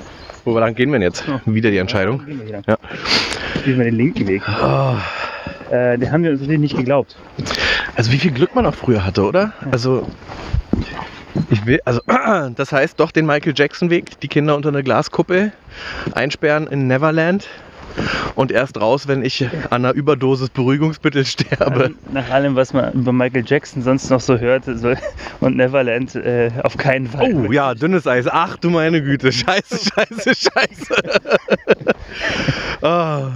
Wo 0.45 0.57
lang 0.59 0.75
gehen 0.75 0.91
wir 0.91 0.99
denn 0.99 1.07
jetzt? 1.07 1.23
Wieder 1.45 1.71
die 1.71 1.77
Entscheidung. 1.77 2.25
Gehen 2.25 2.41
wir. 2.45 2.61
Ja. 2.67 2.77
Gehen 3.63 3.77
wir 3.77 3.85
den 3.85 3.95
linken 3.95 4.27
Weg. 4.27 4.43
Oh. 4.47 4.95
Äh, 5.73 5.97
den 5.97 6.11
haben 6.11 6.23
wir 6.23 6.31
uns 6.31 6.41
natürlich 6.41 6.59
nicht 6.59 6.77
geglaubt. 6.77 7.15
Also 7.95 8.11
wie 8.11 8.17
viel 8.17 8.31
Glück 8.31 8.53
man 8.53 8.65
auch 8.65 8.75
früher 8.75 9.05
hatte, 9.05 9.23
oder? 9.23 9.53
Also 9.71 10.07
ich 11.49 11.65
will, 11.65 11.79
also 11.85 12.01
das 12.55 12.71
heißt 12.71 12.99
doch 12.99 13.11
den 13.11 13.25
Michael 13.25 13.53
Jackson 13.55 13.89
Weg, 13.89 14.19
die 14.21 14.27
Kinder 14.27 14.55
unter 14.55 14.69
eine 14.69 14.83
Glaskuppel 14.83 15.51
einsperren 16.13 16.67
in 16.67 16.87
Neverland 16.87 17.47
und 18.35 18.51
erst 18.51 18.79
raus, 18.79 19.07
wenn 19.07 19.23
ich 19.23 19.45
an 19.69 19.85
einer 19.85 19.93
Überdosis 19.93 20.49
Beruhigungsmittel 20.49 21.25
sterbe. 21.25 21.83
Also, 21.83 21.95
nach 22.11 22.29
allem, 22.29 22.55
was 22.55 22.73
man 22.73 22.93
über 22.93 23.13
Michael 23.13 23.43
Jackson 23.45 23.81
sonst 23.81 24.09
noch 24.09 24.21
so 24.21 24.37
hört 24.37 24.65
soll, 24.65 24.97
und 25.39 25.57
Neverland 25.57 26.15
äh, 26.15 26.51
auf 26.63 26.77
keinen 26.77 27.07
Fall. 27.07 27.33
Oh 27.33 27.51
ja, 27.51 27.73
dünnes 27.75 28.07
Eis. 28.07 28.25
Ach 28.29 28.57
du 28.57 28.69
meine 28.69 29.01
Güte. 29.01 29.31
Scheiße, 29.31 29.77
scheiße, 29.95 30.35
scheiße. 30.35 30.95
Ah, 32.81 33.31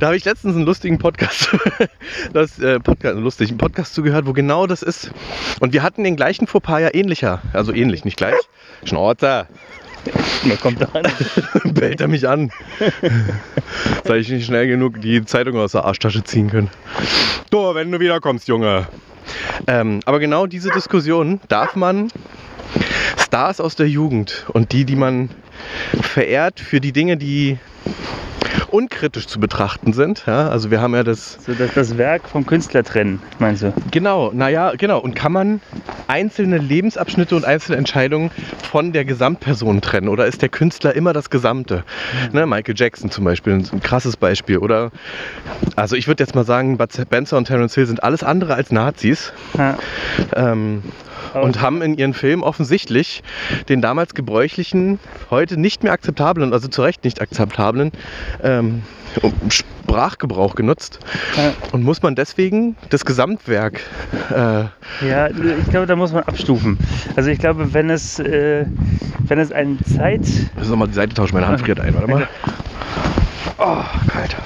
da 0.00 0.06
habe 0.06 0.16
ich 0.16 0.24
letztens 0.24 0.56
einen 0.56 0.64
lustigen 0.64 0.96
Podcast, 0.96 1.54
das, 2.32 2.58
äh, 2.58 2.80
Podcast, 2.80 3.14
einen 3.14 3.24
lustigen 3.24 3.58
Podcast 3.58 3.94
zugehört, 3.94 4.26
wo 4.26 4.32
genau 4.32 4.66
das 4.66 4.82
ist. 4.82 5.10
Und 5.60 5.74
wir 5.74 5.82
hatten 5.82 6.02
den 6.02 6.16
gleichen 6.16 6.46
Fauxpas 6.46 6.80
ja 6.80 6.94
ähnlicher. 6.94 7.42
Also 7.52 7.74
ähnlich, 7.74 8.06
nicht 8.06 8.16
gleich. 8.16 8.34
Schnauzer. 8.84 9.48
Man 10.44 10.60
kommt 10.60 10.80
da 10.80 10.88
an. 10.92 11.06
Bellt 11.74 12.00
er 12.00 12.08
mich 12.08 12.28
an. 12.28 12.50
Habe 14.04 14.18
ich 14.18 14.28
nicht 14.28 14.46
schnell 14.46 14.66
genug 14.66 15.00
die 15.00 15.24
Zeitung 15.24 15.56
aus 15.58 15.72
der 15.72 15.84
Arschtasche 15.84 16.24
ziehen 16.24 16.50
können. 16.50 16.70
Du, 17.50 17.74
wenn 17.74 17.90
du 17.90 18.00
wiederkommst, 18.00 18.48
Junge. 18.48 18.86
Ähm, 19.66 20.00
aber 20.04 20.18
genau 20.18 20.46
diese 20.46 20.70
Diskussion 20.70 21.40
darf 21.48 21.74
man 21.76 22.10
Stars 23.18 23.60
aus 23.60 23.76
der 23.76 23.88
Jugend 23.88 24.46
und 24.52 24.72
die, 24.72 24.84
die 24.84 24.96
man 24.96 25.30
verehrt 26.00 26.60
für 26.60 26.80
die 26.80 26.92
Dinge, 26.92 27.16
die 27.16 27.58
unkritisch 28.76 29.26
zu 29.26 29.40
betrachten 29.40 29.94
sind. 29.94 30.24
Ja, 30.26 30.50
also 30.50 30.70
wir 30.70 30.82
haben 30.82 30.94
ja 30.94 31.02
das 31.02 31.38
So, 31.46 31.54
das, 31.54 31.72
das 31.74 31.96
Werk 31.96 32.28
vom 32.28 32.44
Künstler 32.44 32.84
trennen, 32.84 33.22
meinst 33.38 33.62
du? 33.62 33.72
Genau, 33.90 34.32
naja, 34.34 34.72
genau. 34.76 34.98
Und 34.98 35.14
kann 35.14 35.32
man 35.32 35.62
einzelne 36.08 36.58
Lebensabschnitte 36.58 37.34
und 37.34 37.46
einzelne 37.46 37.78
Entscheidungen 37.78 38.30
von 38.70 38.92
der 38.92 39.06
Gesamtperson 39.06 39.80
trennen? 39.80 40.08
Oder 40.08 40.26
ist 40.26 40.42
der 40.42 40.50
Künstler 40.50 40.94
immer 40.94 41.14
das 41.14 41.30
Gesamte? 41.30 41.84
Ne, 42.32 42.46
Michael 42.46 42.74
Jackson 42.76 43.10
zum 43.10 43.24
Beispiel, 43.24 43.54
ein 43.54 43.80
krasses 43.80 44.18
Beispiel. 44.18 44.58
Oder, 44.58 44.90
also 45.74 45.96
ich 45.96 46.06
würde 46.06 46.22
jetzt 46.22 46.34
mal 46.34 46.44
sagen, 46.44 46.76
Bud 46.76 46.92
Spencer 46.92 47.38
und 47.38 47.46
Terence 47.46 47.74
Hill 47.74 47.86
sind 47.86 48.04
alles 48.04 48.22
andere 48.22 48.54
als 48.54 48.70
Nazis. 48.70 49.32
Ja. 49.56 49.78
Ähm, 50.34 50.82
und 51.42 51.60
haben 51.60 51.82
in 51.82 51.96
ihren 51.96 52.14
Filmen 52.14 52.42
offensichtlich 52.42 53.22
den 53.68 53.80
damals 53.80 54.14
gebräuchlichen, 54.14 54.98
heute 55.30 55.58
nicht 55.58 55.82
mehr 55.82 55.92
akzeptablen, 55.92 56.52
also 56.52 56.68
zu 56.68 56.82
Recht 56.82 57.04
nicht 57.04 57.20
akzeptablen 57.20 57.92
ähm, 58.42 58.82
Sprachgebrauch 59.48 60.54
genutzt. 60.54 60.98
Ja. 61.36 61.52
Und 61.72 61.82
muss 61.82 62.02
man 62.02 62.14
deswegen 62.14 62.76
das 62.90 63.04
Gesamtwerk 63.04 63.80
äh, 64.30 64.64
Ja, 65.06 65.28
ich 65.28 65.70
glaube, 65.70 65.86
da 65.86 65.96
muss 65.96 66.12
man 66.12 66.24
abstufen. 66.24 66.78
Also 67.14 67.30
ich 67.30 67.38
glaube, 67.38 67.72
wenn 67.72 67.90
es, 67.90 68.18
äh, 68.18 68.66
wenn 69.26 69.38
es 69.38 69.52
eine 69.52 69.78
Zeit, 69.96 70.22
Lass 70.56 70.68
uns 70.68 70.76
mal 70.76 70.86
die 70.86 70.94
Seite 70.94 71.14
tauschen, 71.14 71.34
meine 71.34 71.48
Hand 71.48 71.60
friert 71.60 71.80
ein, 71.80 71.94
warte 71.94 72.10
mal. 72.10 72.28
Oh, 73.58 73.82
kalt. 74.08 74.36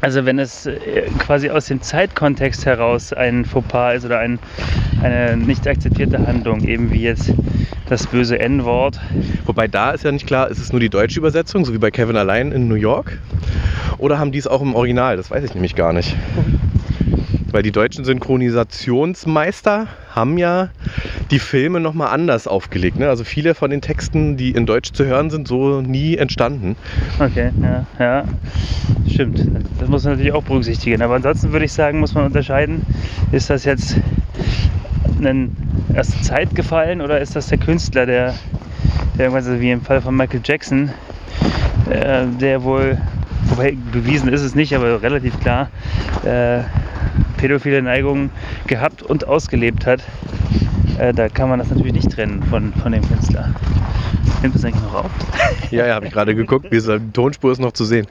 Also 0.00 0.24
wenn 0.26 0.38
es 0.38 0.66
äh, 0.66 1.02
quasi 1.18 1.50
aus 1.50 1.66
dem 1.66 1.82
Zeitkontext 1.82 2.66
heraus 2.66 3.12
ein 3.12 3.44
Fauxpas 3.44 3.96
ist 3.96 4.04
oder 4.04 4.18
ein, 4.18 4.38
eine 5.02 5.36
nicht 5.36 5.66
akzeptierte 5.66 6.26
Handlung, 6.26 6.64
eben 6.64 6.90
wie 6.92 7.02
jetzt 7.02 7.32
das 7.88 8.06
böse 8.06 8.38
N-Wort, 8.38 9.00
Wobei 9.50 9.66
da 9.66 9.90
ist 9.90 10.04
ja 10.04 10.12
nicht 10.12 10.28
klar, 10.28 10.48
ist 10.48 10.60
es 10.60 10.70
nur 10.70 10.80
die 10.80 10.90
deutsche 10.90 11.18
Übersetzung, 11.18 11.64
so 11.64 11.72
wie 11.72 11.78
bei 11.78 11.90
Kevin 11.90 12.16
allein 12.16 12.52
in 12.52 12.68
New 12.68 12.76
York? 12.76 13.18
Oder 13.98 14.18
haben 14.18 14.30
die 14.30 14.38
es 14.38 14.46
auch 14.46 14.62
im 14.62 14.76
Original? 14.76 15.16
Das 15.16 15.30
weiß 15.30 15.42
ich 15.42 15.54
nämlich 15.54 15.74
gar 15.74 15.92
nicht. 15.92 16.16
Weil 17.52 17.62
die 17.62 17.72
deutschen 17.72 18.04
Synchronisationsmeister 18.04 19.88
haben 20.14 20.38
ja 20.38 20.70
die 21.30 21.38
Filme 21.38 21.80
nochmal 21.80 22.08
anders 22.08 22.46
aufgelegt. 22.46 22.98
Ne? 22.98 23.08
Also 23.08 23.24
viele 23.24 23.54
von 23.54 23.70
den 23.70 23.80
Texten, 23.80 24.36
die 24.36 24.50
in 24.50 24.66
Deutsch 24.66 24.92
zu 24.92 25.04
hören 25.04 25.30
sind, 25.30 25.48
so 25.48 25.80
nie 25.80 26.16
entstanden. 26.16 26.76
Okay, 27.18 27.50
ja, 27.60 27.86
ja, 27.98 28.24
stimmt. 29.08 29.44
Das 29.78 29.88
muss 29.88 30.04
man 30.04 30.14
natürlich 30.14 30.32
auch 30.32 30.44
berücksichtigen. 30.44 31.02
Aber 31.02 31.16
ansonsten 31.16 31.52
würde 31.52 31.64
ich 31.64 31.72
sagen, 31.72 32.00
muss 32.00 32.14
man 32.14 32.24
unterscheiden, 32.24 32.82
ist 33.32 33.50
das 33.50 33.64
jetzt 33.64 33.96
ein 35.22 35.54
erste 35.94 36.20
Zeit 36.22 36.54
gefallen 36.54 37.00
oder 37.00 37.20
ist 37.20 37.36
das 37.36 37.48
der 37.48 37.58
Künstler, 37.58 38.06
der, 38.06 38.34
der 39.16 39.26
irgendwas, 39.26 39.46
also 39.46 39.60
wie 39.60 39.70
im 39.70 39.82
Fall 39.82 40.00
von 40.00 40.16
Michael 40.16 40.40
Jackson, 40.44 40.90
äh, 41.90 42.26
der 42.40 42.62
wohl, 42.62 42.98
wobei 43.44 43.76
bewiesen 43.92 44.28
ist 44.32 44.42
es 44.42 44.54
nicht, 44.54 44.74
aber 44.74 45.02
relativ 45.02 45.38
klar, 45.40 45.68
äh, 46.24 46.60
pädophile 47.40 47.80
Neigungen 47.80 48.30
gehabt 48.66 49.02
und 49.02 49.26
ausgelebt 49.26 49.86
hat. 49.86 50.02
Äh, 50.98 51.14
da 51.14 51.30
kann 51.30 51.48
man 51.48 51.58
das 51.58 51.70
natürlich 51.70 51.94
nicht 51.94 52.12
trennen 52.12 52.42
von, 52.42 52.74
von 52.74 52.92
dem 52.92 53.06
Künstler. 53.08 53.54
Nimmt 54.42 54.54
das 54.54 54.64
eigentlich 54.64 54.82
noch 54.82 54.94
auf? 54.94 55.10
Ja, 55.70 55.86
ja, 55.86 55.94
habe 55.94 56.06
ich 56.06 56.12
gerade 56.12 56.34
geguckt, 56.34 56.66
die 56.72 56.80
Tonspur 57.12 57.52
ist 57.52 57.60
noch 57.60 57.70
zu 57.70 57.84
sehen. 57.84 58.08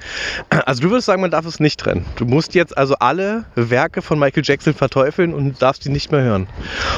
Also 0.65 0.81
du 0.81 0.91
würdest 0.91 1.07
sagen, 1.07 1.21
man 1.21 1.31
darf 1.31 1.45
es 1.45 1.59
nicht 1.59 1.77
trennen. 1.77 2.05
Du 2.15 2.23
musst 2.23 2.55
jetzt 2.55 2.77
also 2.77 2.95
alle 2.99 3.43
Werke 3.55 4.01
von 4.01 4.17
Michael 4.17 4.43
Jackson 4.45 4.73
verteufeln 4.73 5.33
und 5.33 5.61
darfst 5.61 5.83
sie 5.83 5.89
nicht 5.89 6.09
mehr 6.09 6.21
hören. 6.21 6.47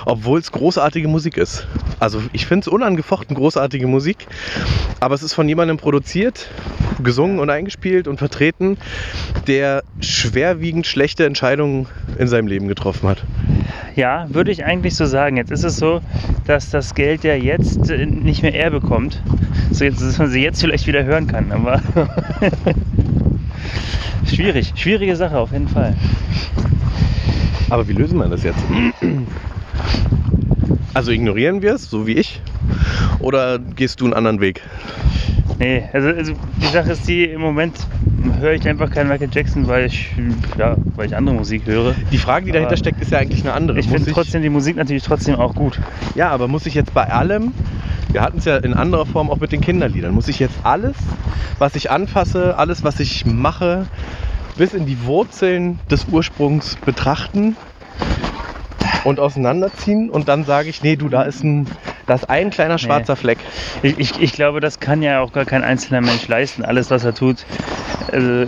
Obwohl 0.05 0.39
es 0.39 0.51
großartige 0.51 1.07
Musik 1.07 1.37
ist. 1.37 1.65
Also 1.99 2.21
ich 2.31 2.45
finde 2.45 2.61
es 2.61 2.67
unangefochten 2.67 3.35
großartige 3.35 3.87
Musik, 3.87 4.27
aber 4.99 5.15
es 5.15 5.23
ist 5.23 5.33
von 5.33 5.49
jemandem 5.49 5.77
produziert, 5.77 6.47
gesungen 7.01 7.39
und 7.39 7.49
eingespielt 7.49 8.07
und 8.07 8.17
vertreten, 8.17 8.77
der 9.47 9.83
schwerwiegend 9.99 10.85
schlechte 10.85 11.25
Entscheidungen 11.25 11.87
in 12.19 12.27
seinem 12.27 12.45
Leben 12.45 12.67
getroffen 12.67 13.09
hat. 13.09 13.23
Ja, 13.95 14.27
würde 14.29 14.51
ich 14.51 14.63
eigentlich 14.63 14.95
so 14.95 15.05
sagen. 15.05 15.37
Jetzt 15.37 15.51
ist 15.51 15.63
es 15.63 15.77
so, 15.77 16.01
dass 16.45 16.69
das 16.69 16.95
Geld 16.95 17.23
ja 17.23 17.35
jetzt 17.35 17.89
nicht 17.89 18.41
mehr 18.41 18.53
er 18.53 18.69
bekommt. 18.69 19.10
So 19.71 19.83
jetzt, 19.83 20.01
dass 20.01 20.17
man 20.17 20.29
sie 20.29 20.41
jetzt 20.41 20.61
vielleicht 20.61 20.87
wieder 20.87 21.03
hören 21.03 21.27
kann, 21.27 21.51
aber 21.51 21.81
schwierig, 24.25 24.73
schwierige 24.75 25.15
Sache 25.15 25.37
auf 25.37 25.51
jeden 25.51 25.67
Fall. 25.67 25.95
Aber 27.69 27.87
wie 27.87 27.93
lösen 27.93 28.19
wir 28.19 28.27
das 28.27 28.43
jetzt? 28.43 28.59
Also 30.93 31.11
ignorieren 31.11 31.61
wir 31.61 31.75
es, 31.75 31.89
so 31.89 32.05
wie 32.05 32.13
ich? 32.13 32.41
Oder 33.19 33.59
gehst 33.59 34.01
du 34.01 34.05
einen 34.05 34.13
anderen 34.13 34.41
Weg? 34.41 34.61
Nee, 35.57 35.83
also, 35.93 36.09
also 36.09 36.33
die 36.61 36.67
Sache 36.67 36.91
ist 36.91 37.07
die, 37.07 37.25
im 37.25 37.41
Moment 37.41 37.75
höre 38.39 38.53
ich 38.53 38.67
einfach 38.67 38.89
keinen 38.89 39.09
Michael 39.09 39.29
Jackson, 39.31 39.67
weil 39.67 39.85
ich, 39.85 40.11
ja, 40.57 40.75
weil 40.95 41.05
ich 41.05 41.15
andere 41.15 41.35
Musik 41.35 41.65
höre. 41.65 41.95
Die 42.11 42.17
Frage, 42.17 42.47
die 42.47 42.51
dahinter 42.51 42.71
Aber 42.71 42.77
steckt, 42.77 43.01
ist 43.01 43.11
ja 43.11 43.19
eigentlich 43.19 43.41
eine 43.41 43.53
andere. 43.53 43.79
Ich 43.79 43.87
finde 43.87 44.11
trotzdem 44.11 44.41
die 44.41 44.49
Musik 44.49 44.75
natürlich 44.75 45.03
trotzdem 45.03 45.35
auch 45.35 45.53
gut. 45.53 45.79
Ja, 46.15 46.29
aber 46.29 46.47
muss 46.47 46.65
ich 46.65 46.73
jetzt 46.73 46.93
bei 46.93 47.09
allem, 47.09 47.53
wir 48.11 48.21
hatten 48.21 48.39
es 48.39 48.45
ja 48.45 48.57
in 48.57 48.73
anderer 48.73 49.05
Form 49.05 49.29
auch 49.29 49.39
mit 49.39 49.51
den 49.51 49.61
Kinderliedern, 49.61 50.13
muss 50.13 50.27
ich 50.27 50.39
jetzt 50.39 50.55
alles, 50.63 50.95
was 51.59 51.75
ich 51.75 51.91
anfasse, 51.91 52.57
alles, 52.57 52.83
was 52.83 52.99
ich 52.99 53.25
mache, 53.25 53.87
bis 54.57 54.73
in 54.73 54.85
die 54.85 55.03
Wurzeln 55.05 55.79
des 55.89 56.05
Ursprungs 56.11 56.77
betrachten 56.85 57.55
und 59.03 59.19
auseinanderziehen 59.19 60.09
und 60.09 60.27
dann 60.27 60.43
sage 60.43 60.69
ich, 60.69 60.83
nee, 60.83 60.95
du, 60.95 61.09
da 61.09 61.23
ist 61.23 61.43
ein, 61.43 61.67
da 62.07 62.15
ist 62.15 62.29
ein 62.29 62.49
kleiner 62.49 62.77
schwarzer 62.77 63.15
Fleck. 63.15 63.39
Ich, 63.81 63.97
ich, 63.97 64.21
ich 64.21 64.33
glaube, 64.33 64.59
das 64.59 64.79
kann 64.79 65.01
ja 65.01 65.21
auch 65.21 65.31
gar 65.31 65.45
kein 65.45 65.63
einzelner 65.63 66.01
Mensch 66.01 66.27
leisten, 66.27 66.63
alles, 66.63 66.91
was 66.91 67.03
er 67.03 67.13
tut. 67.13 67.45
Also, 68.11 68.45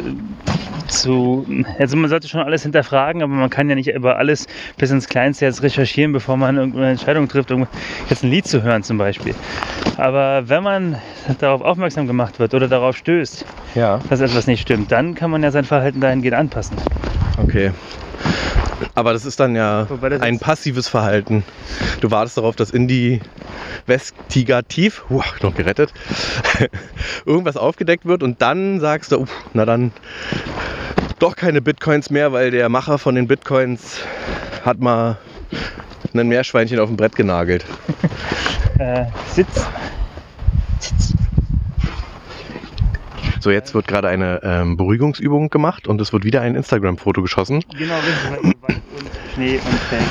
zu, 0.88 1.46
also 1.80 1.98
man 1.98 2.10
sollte 2.10 2.28
schon 2.28 2.42
alles 2.42 2.64
hinterfragen, 2.64 3.22
aber 3.22 3.34
man 3.34 3.50
kann 3.50 3.70
ja 3.70 3.76
nicht 3.76 3.90
über 3.90 4.18
alles 4.18 4.48
bis 4.78 4.92
ins 4.92 5.08
Kleinste 5.08 5.46
jetzt 5.46 5.62
recherchieren, 5.64 6.12
bevor 6.14 6.38
man 6.38 6.58
irgendeine 6.58 6.92
Entscheidung 6.92 7.28
trifft, 7.28 7.52
um 7.52 7.68
jetzt 8.10 8.24
ein 8.24 8.30
Lied 8.30 8.46
zu 8.46 8.64
hören 8.64 8.84
zum 8.84 8.98
Beispiel. 8.98 9.36
Aber 9.98 10.50
wenn 10.50 10.64
man 10.64 10.98
darauf 11.40 11.62
aufmerksam 11.62 12.08
gemacht 12.08 12.40
wird 12.40 12.54
oder 12.54 12.68
darauf 12.68 12.98
stößt, 12.98 13.46
Ja, 13.76 14.02
dass 14.10 14.22
etwas 14.22 14.48
nicht 14.48 14.62
stimmt, 14.62 14.92
dann 14.92 15.16
kann 15.16 15.32
man 15.32 15.44
ja 15.44 15.52
sein 15.52 15.66
Verhalten 15.66 16.02
dahingehend 16.02 16.36
anpassen. 16.36 16.78
okay. 17.38 17.72
Aber 18.96 19.14
das 19.14 19.26
ist 19.26 19.40
dann 19.40 19.56
ja 19.56 19.88
ein 20.20 20.38
passives 20.40 20.88
Verhalten. 20.88 21.44
Du 22.00 22.12
wartest 22.12 22.38
darauf, 22.38 22.56
dass 22.56 22.70
investigativ, 22.70 25.04
huh, 25.10 25.24
noch 25.42 25.56
gerettet, 25.56 25.92
irgendwas 27.26 27.58
aufgedeckt 27.58 28.06
wird 28.06 28.22
und 28.22 28.40
dann 28.42 28.80
sagst 28.80 29.12
du, 29.12 29.22
uff, 29.22 29.32
na 29.54 29.66
dann 29.66 29.92
doch 31.20 31.36
keine 31.36 31.62
Bitcoins 31.62 32.10
mehr, 32.10 32.34
weil 32.34 32.50
der 32.52 32.70
Macher 32.70 32.98
von 33.00 33.16
den 33.16 33.28
Bitcoins 33.28 34.00
hat 34.64 34.80
mal 34.80 35.18
ein 36.14 36.28
Meerschweinchen 36.28 36.80
auf 36.80 36.90
dem 36.90 36.98
Brett 36.98 37.16
genagelt. 37.16 37.66
Äh, 38.78 39.06
Sitz. 39.34 39.66
Sitz. 40.80 41.16
So, 43.44 43.52
jetzt 43.52 43.74
wird 43.74 43.90
gerade 43.90 44.08
eine 44.08 44.40
ähm, 44.42 44.78
Beruhigungsübung 44.78 45.50
gemacht 45.50 45.90
und 45.90 46.00
es 46.00 46.14
wird 46.14 46.24
wieder 46.24 46.40
ein 46.40 46.56
Instagram-Foto 46.56 47.22
geschossen. 47.22 47.62
Genau, 47.78 47.96
richtig, 47.98 48.62
Wald 48.62 48.82
und 48.98 49.10
Schnee 49.34 49.56
und 49.56 49.80
Feld. 49.90 50.02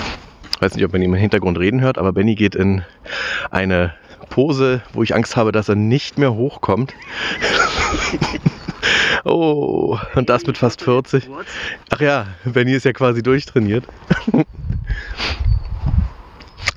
Ich 0.54 0.60
weiß 0.60 0.74
nicht, 0.74 0.84
ob 0.84 0.92
man 0.92 1.00
ihn 1.00 1.14
im 1.14 1.18
Hintergrund 1.18 1.58
reden 1.58 1.80
hört, 1.80 1.96
aber 1.96 2.12
Benny 2.12 2.34
geht 2.34 2.54
in 2.54 2.82
eine 3.50 3.94
Pose, 4.28 4.82
wo 4.92 5.02
ich 5.02 5.14
Angst 5.14 5.34
habe, 5.34 5.50
dass 5.50 5.70
er 5.70 5.76
nicht 5.76 6.18
mehr 6.18 6.34
hochkommt. 6.34 6.92
oh, 9.24 9.98
und 10.14 10.28
das 10.28 10.46
mit 10.46 10.58
fast 10.58 10.82
40. 10.82 11.30
Ach 11.88 12.00
ja, 12.02 12.26
Benny 12.44 12.74
ist 12.74 12.84
ja 12.84 12.92
quasi 12.92 13.22
durchtrainiert. 13.22 13.86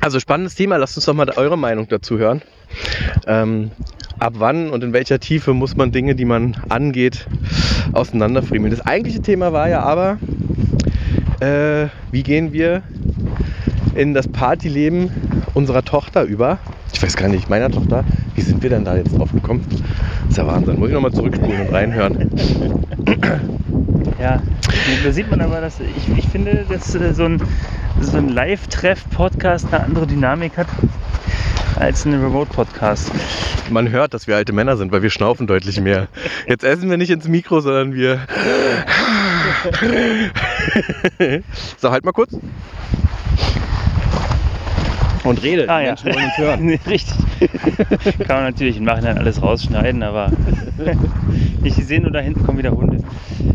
Also 0.02 0.20
spannendes 0.20 0.54
Thema, 0.54 0.78
lasst 0.78 0.96
uns 0.98 1.06
doch 1.06 1.16
mal 1.16 1.32
eure 1.32 1.58
Meinung 1.58 1.88
dazu 1.88 2.20
hören. 2.20 2.44
Ähm, 3.26 3.72
ab 4.26 4.34
wann 4.40 4.72
und 4.72 4.84
in 4.84 4.92
welcher 4.92 5.20
Tiefe 5.20 5.54
muss 5.54 5.78
man 5.78 5.92
Dinge, 5.92 6.16
die 6.16 6.26
man 6.26 6.58
angeht, 6.70 7.28
auseinanderfriemeln. 7.94 8.72
Das 8.72 8.84
eigentliche 8.84 9.22
Thema 9.22 9.54
war 9.54 9.70
ja 9.70 9.84
aber, 9.84 10.18
äh, 11.42 11.90
wie 12.12 12.24
gehen 12.24 12.52
wir 12.52 12.82
in 13.94 14.16
das 14.16 14.28
Partyleben 14.28 15.12
unserer 15.54 15.86
Tochter 15.86 16.24
über? 16.24 16.58
Ich 16.92 17.04
weiß 17.04 17.16
gar 17.16 17.30
nicht, 17.30 17.52
meiner 17.52 17.70
Tochter. 17.70 18.04
Wie 18.34 18.42
sind 18.42 18.64
wir 18.64 18.72
denn 18.72 18.84
da 18.84 18.98
jetzt 18.98 19.16
drauf 19.16 19.32
gekommen? 19.32 19.64
Das 19.70 20.32
ist 20.32 20.38
ja 20.38 20.48
Wahnsinn. 20.48 20.80
Muss 20.80 20.88
ich 20.88 20.96
nochmal 20.96 21.14
zurückspulen 21.14 21.68
und 21.68 21.74
reinhören. 21.74 22.30
Ja, 24.20 24.42
da 25.04 25.12
sieht 25.12 25.30
man 25.30 25.42
aber, 25.42 25.60
dass 25.60 25.80
ich, 25.80 26.18
ich 26.18 26.28
finde, 26.28 26.66
dass 26.70 26.96
äh, 26.96 27.14
so 27.14 27.26
ein, 27.26 27.42
so 28.00 28.18
ein 28.18 28.30
Live-Treff-Podcast 28.30 29.68
eine 29.74 29.84
andere 29.84 30.08
Dynamik 30.08 30.58
hat 30.58 30.68
als 31.76 32.06
ein 32.06 32.14
Remote-Podcast. 32.14 33.12
Man 33.70 33.90
hört, 33.90 34.14
dass 34.14 34.28
wir 34.28 34.38
alte 34.38 34.54
Männer 34.54 34.78
sind, 34.78 34.94
weil 34.94 35.02
wir 35.02 35.10
schnaufen 35.10 35.48
deutlich 35.48 35.82
mehr. 35.82 36.08
Jetzt 36.48 36.64
essen 36.64 36.90
wir 36.90 36.98
nicht 36.98 37.10
ins 37.10 37.28
Mikro, 37.28 37.60
sondern 37.60 37.94
wir. 37.94 38.22
so, 41.78 41.92
halt 41.92 42.06
mal 42.06 42.14
kurz. 42.14 42.32
Und 45.26 45.42
rede. 45.42 45.68
Ah 45.68 45.80
Die 45.80 45.86
ja, 45.86 45.90
Menschen 45.92 46.14
wollen 46.14 46.26
uns 46.26 46.38
hören. 46.38 46.60
Nee, 46.66 46.80
richtig. 46.88 47.16
Kann 48.28 48.38
man 48.38 48.44
natürlich 48.46 48.78
im 48.78 48.84
Nachhinein 48.84 49.18
alles 49.18 49.42
rausschneiden, 49.42 50.04
aber 50.04 50.32
ich 51.64 51.74
sehe 51.76 52.00
nur 52.00 52.12
da 52.12 52.20
hinten 52.20 52.46
kommen 52.46 52.60
wieder 52.60 52.72
Hunde. 52.72 53.04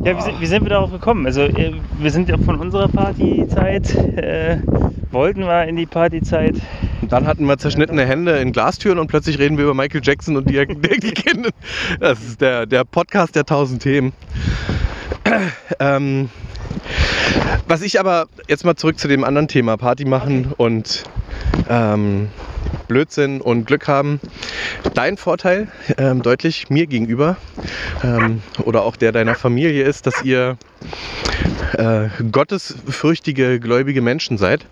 Ja, 0.04 0.16
wie 0.16 0.22
sind, 0.22 0.40
wie 0.40 0.46
sind 0.46 0.62
wir 0.64 0.70
darauf 0.70 0.90
gekommen? 0.90 1.26
Also 1.26 1.42
äh, 1.42 1.72
wir 1.98 2.10
sind 2.10 2.28
ja 2.28 2.36
von 2.38 2.58
unserer 2.58 2.88
Partyzeit, 2.88 3.94
äh, 3.94 4.58
wollten 5.10 5.40
wir 5.40 5.64
in 5.64 5.76
die 5.76 5.86
Partyzeit. 5.86 6.56
Und 7.02 7.12
dann 7.12 7.26
hatten 7.26 7.44
wir 7.46 7.56
zerschnittene 7.56 8.04
Hände 8.04 8.38
in 8.38 8.52
Glastüren 8.52 8.98
und 8.98 9.06
plötzlich 9.06 9.38
reden 9.38 9.56
wir 9.56 9.64
über 9.64 9.74
Michael 9.74 10.00
Jackson 10.02 10.36
und 10.36 10.50
die, 10.50 10.66
die 10.66 11.12
Kinder. 11.12 11.50
Das 12.00 12.20
ist 12.20 12.40
der, 12.40 12.66
der 12.66 12.84
Podcast 12.84 13.36
der 13.36 13.44
tausend 13.44 13.82
Themen. 13.82 14.12
Ähm, 15.78 16.28
was 17.66 17.82
ich 17.82 18.00
aber 18.00 18.26
jetzt 18.48 18.64
mal 18.64 18.76
zurück 18.76 18.98
zu 18.98 19.08
dem 19.08 19.24
anderen 19.24 19.48
Thema, 19.48 19.76
Party 19.76 20.04
machen 20.04 20.52
und 20.56 21.04
ähm, 21.68 22.28
Blödsinn 22.88 23.40
und 23.40 23.66
Glück 23.66 23.88
haben. 23.88 24.20
Dein 24.94 25.16
Vorteil 25.16 25.68
ähm, 25.96 26.22
deutlich 26.22 26.70
mir 26.70 26.86
gegenüber 26.86 27.36
ähm, 28.02 28.42
oder 28.64 28.82
auch 28.82 28.96
der 28.96 29.12
deiner 29.12 29.34
Familie 29.34 29.84
ist, 29.84 30.06
dass 30.06 30.22
ihr 30.22 30.56
äh, 31.74 32.08
gottesfürchtige, 32.30 33.60
gläubige 33.60 34.02
Menschen 34.02 34.38
seid. 34.38 34.66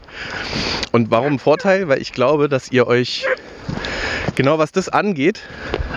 Und 0.93 1.11
warum 1.11 1.39
Vorteil? 1.39 1.89
Weil 1.89 2.01
ich 2.01 2.13
glaube, 2.13 2.49
dass 2.49 2.73
ihr 2.73 2.87
euch 2.87 3.27
genau 4.35 4.59
was 4.59 4.73
das 4.73 4.89
angeht, 4.89 5.41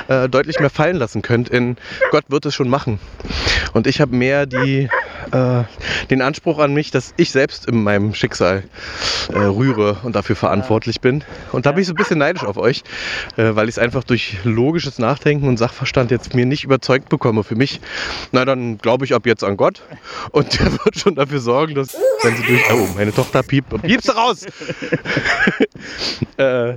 äh, 0.07 0.29
deutlich 0.29 0.59
mehr 0.59 0.69
fallen 0.69 0.97
lassen 0.97 1.21
könnt 1.21 1.49
in 1.49 1.77
Gott 2.11 2.25
wird 2.29 2.45
es 2.45 2.55
schon 2.55 2.69
machen. 2.69 2.99
Und 3.73 3.87
ich 3.87 4.01
habe 4.01 4.15
mehr 4.15 4.45
die, 4.45 4.89
äh, 5.31 5.63
den 6.09 6.21
Anspruch 6.21 6.59
an 6.59 6.73
mich, 6.73 6.91
dass 6.91 7.13
ich 7.17 7.31
selbst 7.31 7.65
in 7.67 7.83
meinem 7.83 8.13
Schicksal 8.13 8.63
äh, 9.33 9.37
rühre 9.37 9.97
und 10.03 10.15
dafür 10.15 10.35
verantwortlich 10.35 11.01
bin. 11.01 11.23
Und 11.51 11.65
da 11.65 11.71
bin 11.71 11.81
ich 11.81 11.87
so 11.87 11.93
ein 11.93 11.97
bisschen 11.97 12.19
neidisch 12.19 12.43
auf 12.43 12.57
euch, 12.57 12.83
äh, 13.37 13.55
weil 13.55 13.69
ich 13.69 13.75
es 13.75 13.79
einfach 13.79 14.03
durch 14.03 14.37
logisches 14.43 14.99
Nachdenken 14.99 15.47
und 15.47 15.57
Sachverstand 15.57 16.11
jetzt 16.11 16.33
mir 16.33 16.45
nicht 16.45 16.63
überzeugt 16.63 17.09
bekomme 17.09 17.43
für 17.43 17.55
mich. 17.55 17.79
Na, 18.31 18.45
dann 18.45 18.77
glaube 18.77 19.05
ich 19.05 19.13
ab 19.13 19.25
jetzt 19.25 19.43
an 19.43 19.57
Gott 19.57 19.81
und 20.31 20.59
der 20.59 20.71
wird 20.85 20.97
schon 20.97 21.15
dafür 21.15 21.39
sorgen, 21.39 21.75
dass, 21.75 21.95
wenn 22.23 22.35
sie 22.35 22.43
durch... 22.43 22.61
Oh, 22.73 22.87
meine 22.95 23.13
Tochter 23.13 23.43
piept. 23.43 23.81
Piepst 23.81 24.09
du 24.09 24.13
raus! 24.13 24.45
äh, 26.37 26.75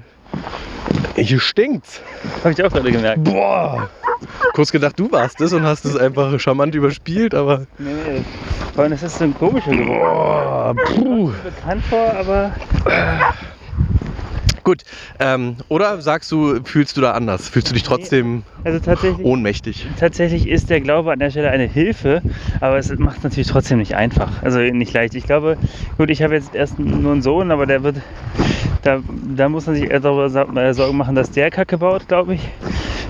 hier 1.17 1.41
stinkt's. 1.41 2.01
Habe 2.43 2.53
ich 2.53 2.65
auch 2.65 2.71
gerade 2.71 2.91
gemerkt. 2.91 3.25
Boah! 3.25 3.89
Kurz 4.55 4.71
gedacht, 4.73 4.99
du 4.99 5.11
warst 5.11 5.41
es 5.41 5.53
und 5.53 5.65
hast 5.65 5.85
es 5.85 5.97
einfach 5.97 6.39
charmant 6.39 6.75
überspielt, 6.75 7.35
aber. 7.35 7.67
Nee, 7.79 7.91
nee. 8.07 8.25
Vor 8.75 8.83
allem, 8.83 8.93
das 8.93 9.03
ist 9.03 9.19
so 9.19 9.25
ein 9.25 9.37
komischer 9.37 9.71
Geruch. 9.71 9.87
Boah, 9.87 10.75
puh. 10.95 11.33
Bekannt 11.43 11.85
vor, 11.85 12.13
aber 12.15 12.53
Gut. 14.65 14.83
Ähm, 15.21 15.57
oder 15.69 16.01
sagst 16.01 16.33
du, 16.33 16.65
fühlst 16.65 16.97
du 16.97 17.03
da 17.03 17.13
anders? 17.13 17.51
Fühlst 17.51 17.69
du 17.69 17.75
dich 17.75 17.83
trotzdem 17.83 18.45
also 18.65 18.79
tatsächlich. 18.81 19.25
ohnmächtig? 19.25 19.87
Tatsächlich 20.01 20.49
ist 20.49 20.71
der 20.71 20.81
Glaube 20.81 21.13
an 21.13 21.19
der 21.19 21.31
Stelle 21.31 21.51
eine 21.51 21.67
Hilfe, 21.67 22.23
aber 22.61 22.79
es 22.79 22.91
macht 22.97 23.19
es 23.19 23.25
natürlich 23.25 23.49
trotzdem 23.49 23.79
nicht 23.79 23.95
einfach. 23.95 24.43
Also 24.43 24.61
nicht 24.61 24.95
leicht. 24.95 25.15
Ich 25.15 25.27
glaube, 25.27 25.59
gut, 25.99 26.09
ich 26.09 26.23
habe 26.23 26.35
jetzt 26.35 26.55
erst 26.55 26.79
nur 26.79 27.13
einen 27.13 27.21
Sohn, 27.21 27.51
aber 27.51 27.67
der 27.67 27.83
wird, 27.83 27.97
da, 28.83 29.01
da 29.37 29.51
muss 29.51 29.67
man 29.67 29.77
sich 29.77 29.91
eher 29.91 30.01
darüber 30.01 30.57
äh, 30.57 30.73
Sorgen 30.73 30.97
machen, 30.97 31.15
dass 31.15 31.31
der 31.31 31.51
Kacke 31.51 31.77
baut, 31.77 32.09
glaube 32.09 32.35
ich. 32.35 32.49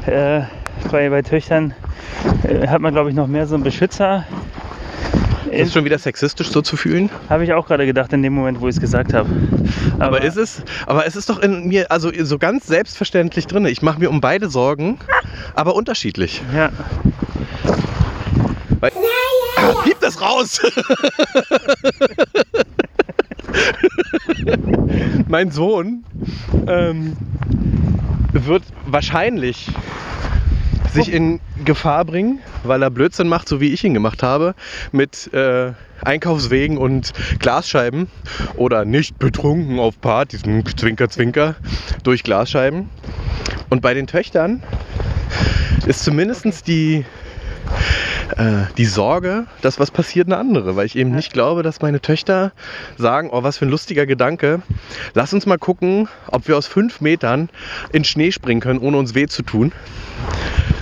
Äh, 0.07 0.43
bei, 0.90 1.09
bei 1.09 1.23
Töchtern 1.23 1.73
äh, 2.43 2.67
hat 2.67 2.81
man, 2.81 2.93
glaube 2.93 3.11
ich, 3.11 3.14
noch 3.14 3.29
mehr 3.29 3.47
so 3.47 3.55
einen 3.55 3.64
Beschützer. 3.64 4.27
Ist 5.55 5.69
es 5.69 5.73
schon 5.73 5.85
wieder 5.85 5.99
sexistisch 5.99 6.51
so 6.51 6.62
zu 6.62 6.77
fühlen? 6.77 7.11
Habe 7.29 7.45
ich 7.45 7.53
auch 7.53 7.67
gerade 7.67 7.87
gedacht 7.87 8.12
in 8.12 8.23
dem 8.23 8.33
Moment, 8.35 8.61
wo 8.61 8.69
ich 8.69 8.75
es 8.75 8.81
gesagt 8.81 9.12
habe. 9.14 9.29
Aber 9.99 10.23
ist 10.23 10.37
es, 10.37 10.62
aber 10.87 11.07
es 11.07 11.17
ist 11.17 11.29
doch 11.29 11.38
in 11.38 11.69
mir, 11.69 11.90
also 11.90 12.11
so 12.23 12.38
ganz 12.38 12.67
selbstverständlich 12.67 13.47
drin. 13.47 13.64
Ich 13.67 13.83
mache 13.83 14.01
mir 14.01 14.11
um 14.11 14.21
beide 14.21 14.49
Sorgen, 14.51 14.99
aber 15.55 15.75
unterschiedlich. 15.75 16.43
Ja, 16.55 16.71
Weil, 18.81 18.93
ah, 19.59 19.75
piep 19.85 20.01
das 20.01 20.21
raus! 20.21 20.61
mein 25.29 25.51
Sohn 25.51 26.05
ähm, 26.67 27.17
wird 28.33 28.62
wahrscheinlich 28.87 29.69
sich 30.93 31.12
in 31.12 31.40
Gefahr 31.64 32.05
bringen, 32.05 32.40
weil 32.62 32.83
er 32.83 32.90
Blödsinn 32.90 33.29
macht, 33.29 33.48
so 33.48 33.61
wie 33.61 33.72
ich 33.72 33.85
ihn 33.85 33.94
gemacht 33.94 34.22
habe, 34.22 34.55
mit 34.92 35.33
äh, 35.33 35.72
Einkaufswegen 36.03 36.79
und 36.79 37.12
Glasscheiben 37.38 38.09
oder 38.57 38.85
nicht 38.85 39.18
betrunken 39.18 39.79
auf 39.79 40.00
Partys, 40.00 40.44
hm, 40.44 40.64
Zwinker, 40.77 41.09
Zwinker, 41.09 41.57
durch 42.03 42.22
Glasscheiben. 42.22 42.88
Und 43.70 43.81
bei 43.81 43.94
den 43.94 44.07
Töchtern 44.07 44.62
ist 45.87 46.05
zumindest 46.05 46.66
die, 46.66 47.05
äh, 48.37 48.66
die 48.77 48.85
Sorge, 48.85 49.47
dass 49.62 49.79
was 49.79 49.90
passiert, 49.90 50.29
eine 50.29 50.37
andere, 50.37 50.77
weil 50.77 50.87
ich 50.87 50.97
eben 50.97 51.11
nicht 51.11 51.33
glaube, 51.33 51.62
dass 51.62 51.81
meine 51.81 52.01
Töchter 52.01 52.53
sagen, 52.97 53.31
oh, 53.33 53.42
was 53.42 53.59
für 53.59 53.66
ein 53.66 53.70
lustiger 53.70 54.07
Gedanke, 54.07 54.62
lass 55.14 55.33
uns 55.33 55.47
mal 55.47 55.59
gucken, 55.59 56.09
ob 56.29 56.49
wir 56.49 56.57
aus 56.57 56.66
fünf 56.66 57.01
Metern 57.01 57.49
in 57.92 58.05
Schnee 58.05 58.33
springen 58.33 58.61
können, 58.61 58.81
ohne 58.81 58.97
uns 58.97 59.14
weh 59.14 59.27
zu 59.27 59.42
tun. 59.42 59.73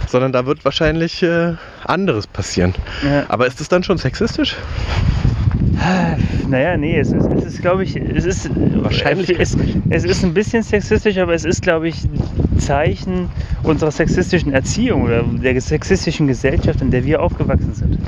Sondern 0.09 0.33
da 0.33 0.45
wird 0.45 0.65
wahrscheinlich 0.65 1.23
äh, 1.23 1.55
anderes 1.85 2.27
passieren. 2.27 2.75
ja. 3.03 3.25
Aber 3.29 3.47
ist 3.47 3.61
das 3.61 3.69
dann 3.69 3.83
schon 3.83 3.99
sexistisch? 3.99 4.57
Naja, 6.49 6.77
nee, 6.77 6.99
es 6.99 7.13
ist, 7.13 7.27
es 7.33 7.45
ist 7.45 7.63
glaube 7.63 7.83
ich, 7.83 7.97
es 7.97 8.25
ist 8.25 8.51
Wahrscheinlich. 8.83 9.39
Es, 9.39 9.57
es 9.91 10.05
ist 10.05 10.25
ein 10.25 10.35
bisschen 10.35 10.63
sexistisch, 10.63 11.19
aber 11.19 11.35
es 11.35 11.45
ist, 11.45 11.63
glaube 11.63 11.89
ich, 11.89 11.97
Zeichen 12.59 13.29
unserer 13.63 13.91
sexistischen 13.91 14.53
Erziehung 14.53 15.03
oder 15.03 15.23
der 15.23 15.61
sexistischen 15.61 16.27
Gesellschaft, 16.27 16.81
in 16.81 16.91
der 16.91 17.05
wir 17.05 17.23
aufgewachsen 17.23 17.42
sind. 17.75 17.99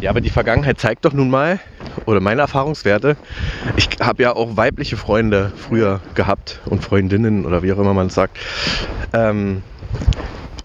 Ja, 0.00 0.10
aber 0.10 0.20
die 0.20 0.30
Vergangenheit 0.30 0.78
zeigt 0.78 1.04
doch 1.04 1.12
nun 1.12 1.28
mal, 1.28 1.58
oder 2.06 2.20
meine 2.20 2.40
Erfahrungswerte, 2.40 3.16
ich 3.76 3.88
habe 4.00 4.22
ja 4.22 4.34
auch 4.34 4.56
weibliche 4.56 4.96
Freunde 4.96 5.52
früher 5.56 6.00
gehabt 6.14 6.60
und 6.66 6.82
Freundinnen 6.84 7.44
oder 7.44 7.62
wie 7.62 7.72
auch 7.72 7.78
immer 7.78 7.94
man 7.94 8.06
es 8.06 8.14
sagt. 8.14 8.38
Ähm, 9.12 9.62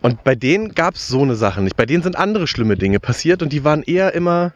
und 0.01 0.23
bei 0.23 0.35
denen 0.35 0.75
gab 0.75 0.95
es 0.95 1.07
so 1.07 1.21
eine 1.21 1.35
Sache 1.35 1.61
nicht. 1.61 1.77
Bei 1.77 1.85
denen 1.85 2.03
sind 2.03 2.17
andere 2.17 2.45
schlimme 2.45 2.75
Dinge 2.75 2.99
passiert 2.99 3.41
und 3.41 3.53
die 3.53 3.63
waren 3.63 3.83
eher 3.83 4.13
immer 4.13 4.51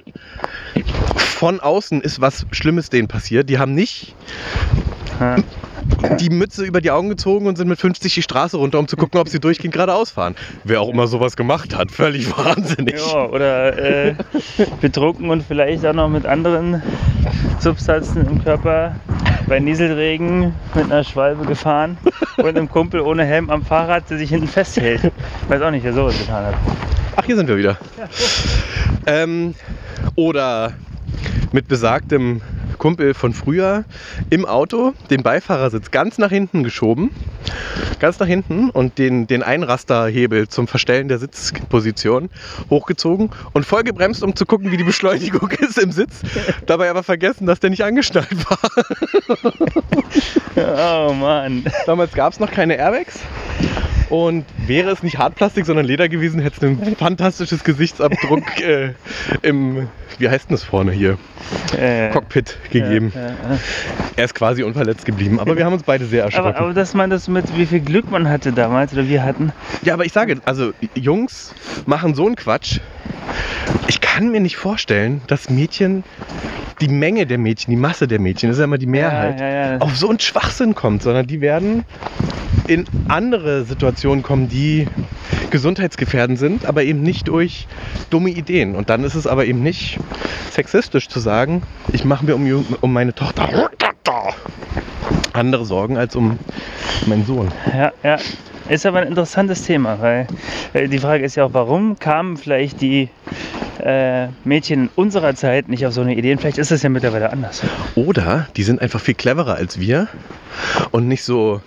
von 1.15 1.59
außen 1.59 2.01
ist 2.01 2.19
was 2.19 2.45
Schlimmes 2.51 2.89
denen 2.89 3.07
passiert. 3.07 3.49
Die 3.49 3.57
haben 3.59 3.73
nicht. 3.73 4.15
Die 6.19 6.29
Mütze 6.29 6.65
über 6.65 6.81
die 6.81 6.91
Augen 6.91 7.09
gezogen 7.09 7.47
und 7.47 7.57
sind 7.57 7.67
mit 7.67 7.79
50 7.79 8.13
die 8.13 8.21
Straße 8.21 8.57
runter, 8.57 8.79
um 8.79 8.87
zu 8.87 8.97
gucken, 8.97 9.19
ob 9.19 9.29
sie 9.29 9.39
durchgehend 9.39 9.73
geradeaus 9.73 10.11
fahren. 10.11 10.35
Wer 10.63 10.81
auch 10.81 10.89
immer 10.89 11.07
sowas 11.07 11.35
gemacht 11.35 11.75
hat, 11.75 11.91
völlig 11.91 12.29
wahnsinnig. 12.37 12.95
Ja, 12.95 13.25
oder 13.25 13.77
äh, 13.77 14.15
betrunken 14.81 15.29
und 15.29 15.43
vielleicht 15.43 15.85
auch 15.85 15.93
noch 15.93 16.09
mit 16.09 16.25
anderen 16.25 16.81
Substanzen 17.59 18.25
im 18.27 18.43
Körper 18.43 18.95
bei 19.47 19.59
Nieselregen 19.59 20.53
mit 20.75 20.85
einer 20.85 21.03
Schwalbe 21.03 21.45
gefahren 21.45 21.97
und 22.37 22.45
einem 22.45 22.69
Kumpel 22.69 23.01
ohne 23.01 23.25
Helm 23.25 23.49
am 23.49 23.63
Fahrrad, 23.63 24.09
der 24.09 24.17
sich 24.17 24.29
hinten 24.29 24.47
festhält. 24.47 25.11
Weiß 25.47 25.61
auch 25.61 25.71
nicht, 25.71 25.83
wer 25.83 25.93
sowas 25.93 26.17
getan 26.17 26.47
hat. 26.47 26.55
Ach, 27.15 27.25
hier 27.25 27.35
sind 27.35 27.47
wir 27.47 27.57
wieder. 27.57 27.77
Ähm, 29.05 29.55
oder 30.15 30.73
mit 31.51 31.67
besagtem 31.67 32.41
Kumpel 32.77 33.13
von 33.13 33.33
früher 33.33 33.85
im 34.29 34.45
Auto 34.45 34.93
den 35.09 35.23
Beifahrersitz 35.23 35.91
ganz 35.91 36.17
nach 36.17 36.29
hinten 36.29 36.63
geschoben, 36.63 37.11
ganz 37.99 38.19
nach 38.19 38.27
hinten 38.27 38.69
und 38.69 38.97
den, 38.97 39.27
den 39.27 39.43
Einrasterhebel 39.43 40.47
zum 40.47 40.67
Verstellen 40.67 41.07
der 41.07 41.17
Sitzposition 41.17 42.29
hochgezogen 42.69 43.29
und 43.53 43.65
voll 43.65 43.83
gebremst, 43.83 44.23
um 44.23 44.35
zu 44.35 44.45
gucken, 44.45 44.71
wie 44.71 44.77
die 44.77 44.83
Beschleunigung 44.83 45.49
ist 45.59 45.77
im 45.79 45.91
Sitz. 45.91 46.21
Dabei 46.65 46.89
aber 46.89 47.03
vergessen, 47.03 47.47
dass 47.47 47.59
der 47.59 47.69
nicht 47.69 47.83
angeschnallt 47.83 48.49
war. 48.49 48.57
Oh 50.57 51.13
Mann. 51.13 51.65
Damals 51.85 52.13
gab 52.13 52.33
es 52.33 52.39
noch 52.39 52.49
keine 52.49 52.77
Airbags. 52.77 53.19
Und 54.09 54.45
wäre 54.65 54.89
es 54.91 55.03
nicht 55.03 55.17
Hartplastik, 55.17 55.65
sondern 55.65 55.85
Leder 55.85 56.07
gewesen, 56.07 56.39
hätte 56.39 56.57
es 56.57 56.63
ein 56.63 56.95
fantastisches 56.97 57.63
Gesichtsabdruck 57.65 58.59
äh, 58.61 58.93
im, 59.41 59.89
wie 60.17 60.29
heißt 60.29 60.49
denn 60.49 60.55
das 60.55 60.63
vorne 60.63 60.91
hier, 60.93 61.17
Äh, 61.77 62.09
Cockpit 62.11 62.57
gegeben. 62.71 63.11
ja, 63.13 63.21
ja. 63.27 63.33
Er 64.15 64.25
ist 64.25 64.33
quasi 64.33 64.63
unverletzt 64.63 65.05
geblieben, 65.05 65.39
aber 65.39 65.57
wir 65.57 65.65
haben 65.65 65.73
uns 65.73 65.83
beide 65.83 66.05
sehr 66.05 66.23
erschrocken. 66.23 66.47
Aber, 66.47 66.57
aber 66.59 66.73
dass 66.73 66.93
man 66.93 67.09
das 67.09 67.27
mit, 67.27 67.55
wie 67.57 67.65
viel 67.65 67.81
Glück 67.81 68.09
man 68.09 68.29
hatte 68.29 68.53
damals 68.53 68.93
oder 68.93 69.07
wir 69.09 69.23
hatten. 69.23 69.51
ja, 69.83 69.93
aber 69.93 70.05
ich 70.05 70.13
sage, 70.13 70.37
also 70.45 70.71
Jungs 70.95 71.53
machen 71.85 72.15
so 72.15 72.25
einen 72.25 72.35
Quatsch. 72.37 72.79
Ich 73.89 73.99
kann 73.99 74.29
mir 74.31 74.39
nicht 74.39 74.55
vorstellen, 74.55 75.21
dass 75.27 75.49
Mädchen, 75.49 76.03
die 76.79 76.87
Menge 76.87 77.25
der 77.25 77.37
Mädchen, 77.37 77.71
die 77.71 77.77
Masse 77.77 78.07
der 78.07 78.19
Mädchen, 78.19 78.49
das 78.49 78.55
ist 78.57 78.59
ja 78.61 78.65
immer 78.65 78.77
die 78.77 78.85
Mehrheit, 78.87 79.39
Ja, 79.39 79.47
ja, 79.49 79.71
ja. 79.73 79.77
auf 79.79 79.97
so 79.97 80.09
einen 80.09 80.19
Schwachsinn 80.19 80.75
kommt, 80.75 81.03
sondern 81.03 81.27
die 81.27 81.41
werden 81.41 81.83
in 82.67 82.85
andere 83.07 83.63
Situationen 83.63 84.23
kommen, 84.23 84.49
die 84.49 84.87
gesundheitsgefährdend 85.49 86.39
sind, 86.39 86.65
aber 86.65 86.83
eben 86.83 87.01
nicht 87.01 87.27
durch 87.27 87.67
dumme 88.09 88.29
Ideen. 88.29 88.75
Und 88.75 88.89
dann 88.89 89.03
ist 89.03 89.15
es 89.15 89.27
aber 89.27 89.45
eben 89.45 89.63
nicht 89.63 89.99
sexistisch 90.51 91.07
zu 91.07 91.19
sagen, 91.19 91.63
ich 91.93 92.03
mache 92.05 92.25
mir 92.25 92.35
um, 92.35 92.65
um 92.81 92.93
meine 92.93 93.13
Tochter 93.13 93.69
andere 95.33 95.65
Sorgen 95.65 95.97
als 95.97 96.15
um 96.15 96.39
meinen 97.05 97.25
Sohn. 97.25 97.51
Ja, 97.73 97.91
ja. 98.03 98.17
Ist 98.69 98.85
aber 98.85 98.99
ein 98.99 99.07
interessantes 99.07 99.63
Thema, 99.63 100.01
weil 100.01 100.27
äh, 100.73 100.89
die 100.89 100.97
Frage 100.97 101.23
ist 101.23 101.35
ja 101.35 101.45
auch, 101.45 101.53
warum 101.53 101.97
kamen 101.99 102.35
vielleicht 102.35 102.81
die 102.81 103.07
äh, 103.79 104.27
Mädchen 104.43 104.89
unserer 104.95 105.35
Zeit 105.35 105.69
nicht 105.69 105.85
auf 105.85 105.93
so 105.93 106.01
eine 106.01 106.15
Idee? 106.15 106.35
Vielleicht 106.37 106.57
ist 106.57 106.71
es 106.71 106.83
ja 106.83 106.89
mittlerweile 106.89 107.31
anders. 107.31 107.63
Oder 107.95 108.47
die 108.57 108.63
sind 108.63 108.81
einfach 108.81 108.99
viel 108.99 109.13
cleverer 109.13 109.55
als 109.55 109.79
wir 109.79 110.09
und 110.91 111.07
nicht 111.07 111.23
so 111.23 111.61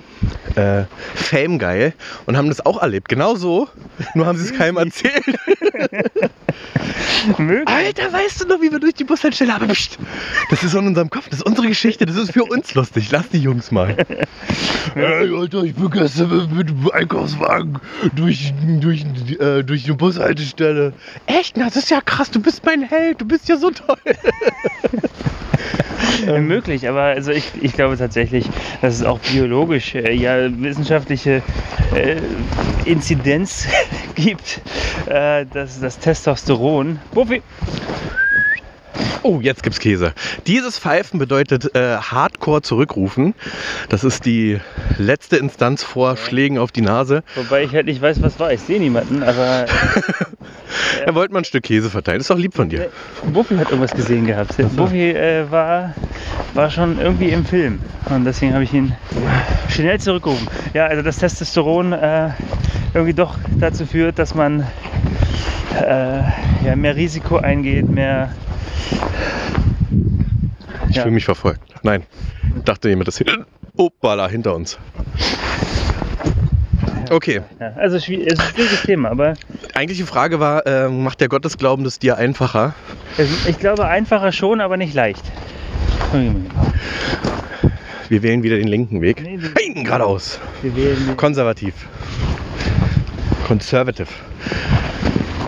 äh, 0.56 0.84
famegeil 1.14 1.94
und 2.26 2.36
haben 2.36 2.48
das 2.48 2.64
auch 2.64 2.80
erlebt. 2.80 3.08
Genau 3.08 3.34
so, 3.34 3.68
nur 4.14 4.26
haben 4.26 4.38
sie 4.38 4.44
es 4.44 4.56
keinem 4.56 4.76
erzählt. 4.76 5.24
Alter, 7.66 8.12
weißt 8.12 8.42
du 8.42 8.48
noch, 8.48 8.60
wie 8.60 8.70
wir 8.70 8.80
durch 8.80 8.94
die 8.94 9.04
Bushaltestelle 9.04 9.52
haben? 9.52 9.68
Psst, 9.68 9.98
das 10.50 10.64
ist 10.64 10.74
in 10.74 10.86
unserem 10.86 11.10
Kopf, 11.10 11.28
das 11.28 11.40
ist 11.40 11.46
unsere 11.46 11.68
Geschichte, 11.68 12.06
das 12.06 12.16
ist 12.16 12.32
für 12.32 12.44
uns 12.44 12.74
lustig. 12.74 13.10
Lass 13.10 13.28
die 13.28 13.38
Jungs 13.38 13.70
mal. 13.70 13.96
Hey, 14.94 15.32
Alter, 15.32 15.62
ich 15.62 15.74
bin 15.74 15.90
gestern 15.90 16.56
mit, 16.56 16.70
dem 16.70 16.90
Einkaufswagen 16.90 17.78
durch, 18.16 18.52
durch, 18.80 19.04
äh, 19.38 19.62
durch 19.62 19.84
eine 19.84 19.94
Bushaltestelle. 19.94 20.94
Echt? 21.26 21.56
Na, 21.56 21.66
das 21.66 21.76
ist 21.76 21.90
ja 21.90 22.00
krass, 22.00 22.30
du 22.30 22.40
bist 22.40 22.64
mein 22.64 22.82
Held, 22.82 23.20
du 23.20 23.24
bist 23.24 23.48
ja 23.48 23.56
so 23.56 23.70
toll. 23.70 23.96
Äh, 26.26 26.40
möglich, 26.40 26.88
aber 26.88 27.02
also 27.02 27.30
ich, 27.30 27.50
ich 27.60 27.72
glaube 27.72 27.96
tatsächlich, 27.96 28.46
dass 28.80 28.94
es 28.94 29.04
auch 29.04 29.18
biologisch 29.18 29.94
äh, 30.10 30.14
ja 30.14 30.50
wissenschaftliche 30.60 31.42
äh, 31.94 32.16
Inzidenz 32.84 33.66
gibt, 34.14 34.60
äh, 35.06 35.46
dass 35.46 35.80
das 35.80 35.98
Testosteron. 35.98 36.98
Wuffi! 37.12 37.42
Oh, 39.22 39.40
jetzt 39.40 39.62
gibt's 39.62 39.78
Käse. 39.78 40.12
Dieses 40.46 40.78
Pfeifen 40.78 41.18
bedeutet 41.18 41.74
äh, 41.74 41.96
Hardcore 41.96 42.62
zurückrufen. 42.62 43.34
Das 43.88 44.04
ist 44.04 44.24
die 44.24 44.60
letzte 44.98 45.36
Instanz 45.36 45.82
vor 45.82 46.16
Schlägen 46.16 46.58
auf 46.58 46.72
die 46.72 46.82
Nase. 46.82 47.22
Wobei 47.34 47.64
ich 47.64 47.74
halt 47.74 47.86
nicht 47.86 48.00
weiß, 48.00 48.22
was 48.22 48.38
war. 48.38 48.52
Ich 48.52 48.60
sehe 48.60 48.80
niemanden, 48.80 49.22
aber 49.22 49.66
Er 51.06 51.14
wollte 51.14 51.32
mal 51.32 51.40
ein 51.40 51.44
Stück 51.44 51.64
Käse 51.64 51.90
verteilen. 51.90 52.20
Ist 52.20 52.30
doch 52.30 52.38
lieb 52.38 52.54
von 52.54 52.68
dir. 52.68 52.88
Buffy 53.32 53.56
hat 53.56 53.70
irgendwas 53.70 53.92
gesehen 53.92 54.26
gehabt. 54.26 54.54
Buffy 54.76 55.10
äh, 55.10 55.50
war, 55.50 55.94
war 56.54 56.70
schon 56.70 56.98
irgendwie 56.98 57.30
im 57.30 57.44
Film 57.44 57.80
und 58.08 58.24
deswegen 58.24 58.54
habe 58.54 58.64
ich 58.64 58.72
ihn 58.72 58.94
schnell 59.68 59.98
zurückgerufen. 60.00 60.48
Ja, 60.74 60.86
also 60.86 61.02
das 61.02 61.18
Testosteron 61.18 61.92
äh, 61.92 62.30
irgendwie 62.94 63.14
doch 63.14 63.36
dazu 63.58 63.86
führt, 63.86 64.18
dass 64.18 64.34
man 64.34 64.66
äh, 65.80 66.18
ja, 66.64 66.76
mehr 66.76 66.96
Risiko 66.96 67.36
eingeht, 67.36 67.88
mehr. 67.88 68.32
Ich 70.88 70.96
Ja. 70.96 71.02
fühle 71.02 71.14
mich 71.14 71.24
verfolgt. 71.24 71.60
Nein, 71.82 72.02
dachte 72.64 72.88
jemand 72.88 73.08
ist 73.08 73.18
hin- 73.18 73.44
Hoppala, 73.78 74.28
hinter 74.28 74.54
uns. 74.54 74.78
Okay, 77.10 77.40
Ja, 77.58 77.72
also 77.76 77.96
es 77.96 78.08
ist 78.08 78.40
ein 78.40 78.46
schwieriges 78.54 78.82
Thema, 78.82 79.10
aber 79.10 79.34
eigentliche 79.74 80.06
Frage 80.06 80.38
war, 80.38 80.64
äh, 80.66 80.88
macht 80.88 81.20
der 81.20 81.28
Gottesglauben 81.28 81.84
das 81.84 81.98
dir 81.98 82.16
einfacher? 82.16 82.74
ich 83.46 83.58
glaube 83.58 83.86
einfacher 83.86 84.30
schon, 84.32 84.60
aber 84.60 84.76
nicht 84.76 84.94
leicht. 84.94 85.22
Wir 88.08 88.22
wählen 88.22 88.42
wieder 88.42 88.56
den 88.58 88.68
linken 88.68 89.00
Weg. 89.00 89.22
Nee, 89.22 89.38
wir- 89.40 89.82
geradeaus. 89.84 90.38
Wir 90.62 90.74
wählen 90.76 91.16
Konservativ. 91.16 91.74
Conservative. 93.46 94.08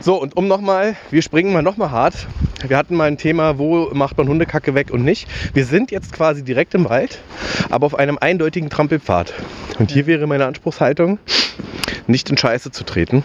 So, 0.03 0.21
und 0.21 0.37
um 0.37 0.49
nochmal, 0.49 0.97
wir 1.13 1.23
springen 1.23 1.53
mal 1.53 1.63
nochmal 1.63 1.93
hart. 1.93 2.27
Wir 2.67 2.77
hatten 2.77 2.97
mal 2.97 3.05
ein 3.05 3.19
Thema, 3.19 3.59
wo 3.59 3.89
macht 3.93 4.19
man 4.19 4.27
Hundekacke 4.27 4.75
weg 4.75 4.91
und 4.91 5.05
nicht. 5.05 5.29
Wir 5.55 5.65
sind 5.65 5.93
jetzt 5.93 6.13
quasi 6.13 6.43
direkt 6.43 6.75
im 6.75 6.89
Wald, 6.89 7.21
aber 7.71 7.87
auf 7.87 7.95
einem 7.95 8.19
eindeutigen 8.21 8.69
Trampelpfad. 8.69 9.33
Und 9.79 9.93
hier 9.93 10.09
wäre 10.09 10.27
meine 10.27 10.47
Anspruchshaltung, 10.47 11.21
nicht 12.09 12.29
in 12.31 12.37
Scheiße 12.37 12.73
zu 12.73 12.83
treten. 12.83 13.23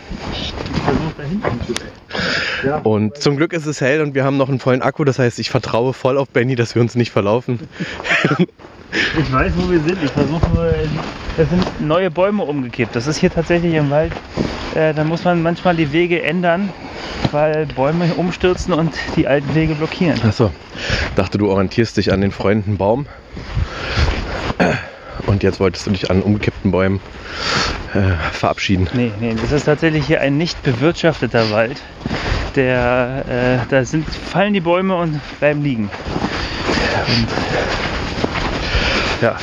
Und 2.84 3.18
zum 3.18 3.38
Glück 3.38 3.54
ist 3.54 3.66
es 3.66 3.82
hell 3.82 4.02
und 4.02 4.14
wir 4.14 4.24
haben 4.24 4.38
noch 4.38 4.50
einen 4.50 4.60
vollen 4.60 4.84
Akku. 4.84 5.04
Das 5.04 5.18
heißt, 5.18 5.40
ich 5.40 5.50
vertraue 5.50 5.94
voll 5.94 6.16
auf 6.16 6.30
Benny, 6.30 6.56
dass 6.56 6.76
wir 6.76 6.84
uns 6.84 6.94
nicht 6.94 7.10
verlaufen. 7.10 7.60
Ich 9.20 9.34
weiß, 9.34 9.52
wo 9.58 9.72
wir 9.72 9.80
sind. 9.80 9.98
Ich 10.04 10.12
versuche 10.12 10.48
nur. 10.54 10.74
Es 11.40 11.50
sind 11.50 11.80
neue 11.80 12.10
Bäume 12.10 12.44
umgekippt. 12.44 12.96
Das 12.96 13.06
ist 13.06 13.18
hier 13.18 13.32
tatsächlich 13.32 13.76
im 13.76 13.92
Wald. 13.92 14.12
Äh, 14.74 14.96
da 14.96 15.04
muss 15.04 15.24
man 15.24 15.44
manchmal 15.44 15.76
die 15.76 15.92
Wege 15.92 16.24
ändern, 16.24 16.70
weil 17.32 17.68
Bäume 17.68 18.12
umstürzen 18.16 18.74
und 18.74 18.96
die 19.16 19.28
alten 19.28 19.54
Wege 19.54 19.76
blockieren. 19.76 20.20
Achso, 20.24 20.52
dachte 21.16 21.38
du 21.38 21.52
orientierst 21.52 21.98
dich 21.98 22.12
an 22.12 22.22
den 22.22 22.32
freunden 22.32 22.78
Baum. 22.78 23.06
Und 25.28 25.44
jetzt 25.44 25.60
wolltest 25.60 25.86
du 25.86 25.92
dich 25.92 26.10
an 26.10 26.24
umgekippten 26.24 26.72
Bäumen 26.72 27.02
äh, 27.94 28.14
verabschieden. 28.32 28.90
Nee, 28.94 29.12
nee, 29.20 29.36
das 29.40 29.52
ist 29.52 29.66
tatsächlich 29.66 30.08
hier 30.08 30.22
ein 30.22 30.38
nicht 30.38 30.62
bewirtschafteter 30.64 31.52
Wald. 31.52 31.80
Der, 32.56 33.26
äh, 33.30 33.58
da 33.70 33.86
sind, 33.86 34.10
fallen 34.10 34.54
die 34.54 34.62
Bäume 34.62 34.96
und 34.96 35.20
bleiben 35.38 35.62
liegen. 35.62 35.92
Und, 37.08 37.28
ja. 39.22 39.36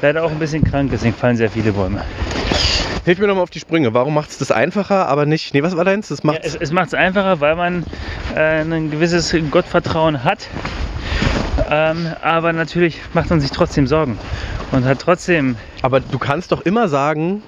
Leider 0.00 0.22
auch 0.24 0.30
ein 0.30 0.38
bisschen 0.38 0.62
krank, 0.62 0.90
deswegen 0.92 1.14
fallen 1.14 1.36
sehr 1.36 1.50
viele 1.50 1.72
Bäume. 1.72 2.02
Hilf 3.04 3.18
mir 3.18 3.26
nochmal 3.26 3.42
auf 3.42 3.50
die 3.50 3.58
Sprünge. 3.58 3.94
Warum 3.94 4.14
macht 4.14 4.30
es 4.30 4.38
das 4.38 4.50
einfacher, 4.50 5.08
aber 5.08 5.26
nicht. 5.26 5.54
Nee, 5.54 5.62
was 5.62 5.76
war 5.76 5.84
deins? 5.84 6.08
Das 6.08 6.20
Ja, 6.22 6.32
macht 6.32 6.44
es 6.44 6.54
es 6.54 6.72
macht 6.72 6.88
es 6.88 6.94
einfacher, 6.94 7.40
weil 7.40 7.56
man 7.56 7.86
äh, 8.36 8.60
ein 8.60 8.90
gewisses 8.90 9.34
Gottvertrauen 9.50 10.24
hat. 10.24 10.46
Ähm, 11.70 12.12
aber 12.22 12.52
natürlich 12.52 13.00
macht 13.14 13.30
man 13.30 13.40
sich 13.40 13.50
trotzdem 13.50 13.86
Sorgen 13.86 14.18
und 14.72 14.84
hat 14.84 15.00
trotzdem 15.00 15.56
Aber 15.82 16.00
du 16.00 16.18
kannst 16.18 16.52
doch 16.52 16.60
immer 16.62 16.88
sagen, 16.88 17.42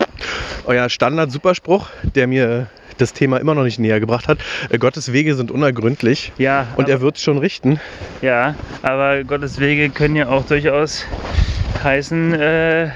euer 0.64 0.88
Standard-Superspruch, 0.88 1.88
der 2.14 2.26
mir 2.26 2.66
das 3.00 3.12
Thema 3.12 3.38
immer 3.38 3.54
noch 3.54 3.64
nicht 3.64 3.78
näher 3.78 4.00
gebracht 4.00 4.28
hat, 4.28 4.38
äh, 4.70 4.78
Gottes 4.78 5.12
Wege 5.12 5.34
sind 5.34 5.50
unergründlich 5.50 6.32
ja, 6.38 6.68
und 6.76 6.84
aber, 6.84 6.92
er 6.92 7.00
wird 7.00 7.16
es 7.16 7.22
schon 7.22 7.38
richten. 7.38 7.80
ja, 8.22 8.54
aber 8.82 9.24
Gottes 9.24 9.58
Wege 9.58 9.90
können 9.90 10.16
ja 10.16 10.28
auch 10.28 10.44
durchaus 10.44 11.04
heißen, 11.82 12.34
äh, 12.34 12.90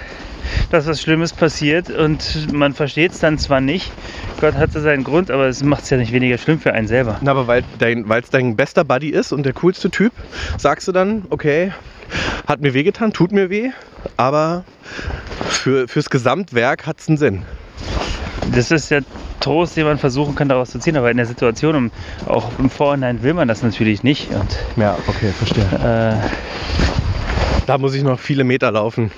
dass 0.70 0.86
was 0.86 1.00
Schlimmes 1.00 1.32
passiert 1.32 1.90
und 1.90 2.52
man 2.52 2.74
versteht 2.74 3.12
es 3.12 3.20
dann 3.20 3.38
zwar 3.38 3.61
nicht. 3.61 3.92
Gott 4.40 4.55
hatte 4.55 4.80
seinen 4.80 5.05
Grund, 5.05 5.30
aber 5.30 5.46
es 5.46 5.62
macht 5.62 5.84
es 5.84 5.90
ja 5.90 5.96
nicht 5.96 6.12
weniger 6.12 6.36
schlimm 6.38 6.59
für 6.59 6.72
einen 6.72 6.86
selber. 6.86 7.18
Na, 7.22 7.30
aber 7.30 7.46
weil 7.46 7.64
dein, 7.78 8.11
es 8.11 8.30
dein 8.30 8.57
bester 8.57 8.84
Buddy 8.84 9.09
ist 9.11 9.32
und 9.32 9.44
der 9.44 9.52
coolste 9.55 9.90
Typ, 9.90 10.12
sagst 10.59 10.86
du 10.88 10.92
dann, 10.92 11.24
okay, 11.30 11.72
hat 12.46 12.61
mir 12.61 12.74
wehgetan, 12.74 13.12
tut 13.12 13.32
mir 13.32 13.50
weh, 13.50 13.70
aber 14.16 14.64
für, 15.48 15.88
fürs 15.88 16.11
Gesamtwerk 16.11 16.86
hat 16.86 17.00
es 17.00 17.09
einen 17.09 17.16
Sinn. 17.16 17.42
Das 18.52 18.70
ist 18.70 18.90
der 18.90 19.02
Trost, 19.41 19.76
den 19.76 19.85
man 19.85 19.99
versuchen 19.99 20.35
kann, 20.35 20.49
daraus 20.49 20.70
zu 20.70 20.78
ziehen, 20.78 20.97
aber 20.97 21.11
in 21.11 21.16
der 21.16 21.26
Situation, 21.26 21.76
um, 21.76 21.91
auch 22.26 22.59
im 22.59 22.70
Vorhinein 22.70 23.22
will 23.22 23.35
man 23.35 23.49
das 23.49 23.62
natürlich 23.62 24.03
nicht. 24.03 24.30
Und 24.30 24.57
Ja, 24.76 24.97
okay, 25.07 25.32
verstehe. 25.32 25.64
äh, 25.64 26.18
Da 27.66 27.78
muss 27.78 27.94
ich 27.94 28.02
noch 28.02 28.20
viele 28.20 28.44
Meter 28.44 28.70
laufen. 28.70 29.10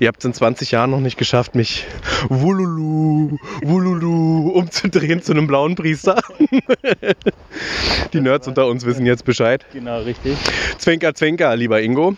Ihr 0.00 0.08
habt 0.08 0.18
es 0.18 0.24
in 0.24 0.34
20 0.34 0.72
Jahren 0.72 0.90
noch 0.90 1.00
nicht 1.00 1.16
geschafft, 1.16 1.54
mich 1.54 1.84
wululu, 2.28 3.36
wululu 3.62 4.50
umzudrehen 4.50 5.22
zu 5.22 5.32
einem 5.32 5.46
blauen 5.46 5.76
Priester. 5.76 6.20
Die 8.12 8.20
Nerds 8.20 8.48
unter 8.48 8.66
uns 8.66 8.84
wissen 8.84 9.06
jetzt 9.06 9.24
Bescheid. 9.24 9.64
Genau, 9.72 10.00
richtig. 10.00 10.36
Zwinker, 10.78 11.14
zwinker, 11.14 11.54
lieber 11.56 11.80
Ingo. 11.80 12.14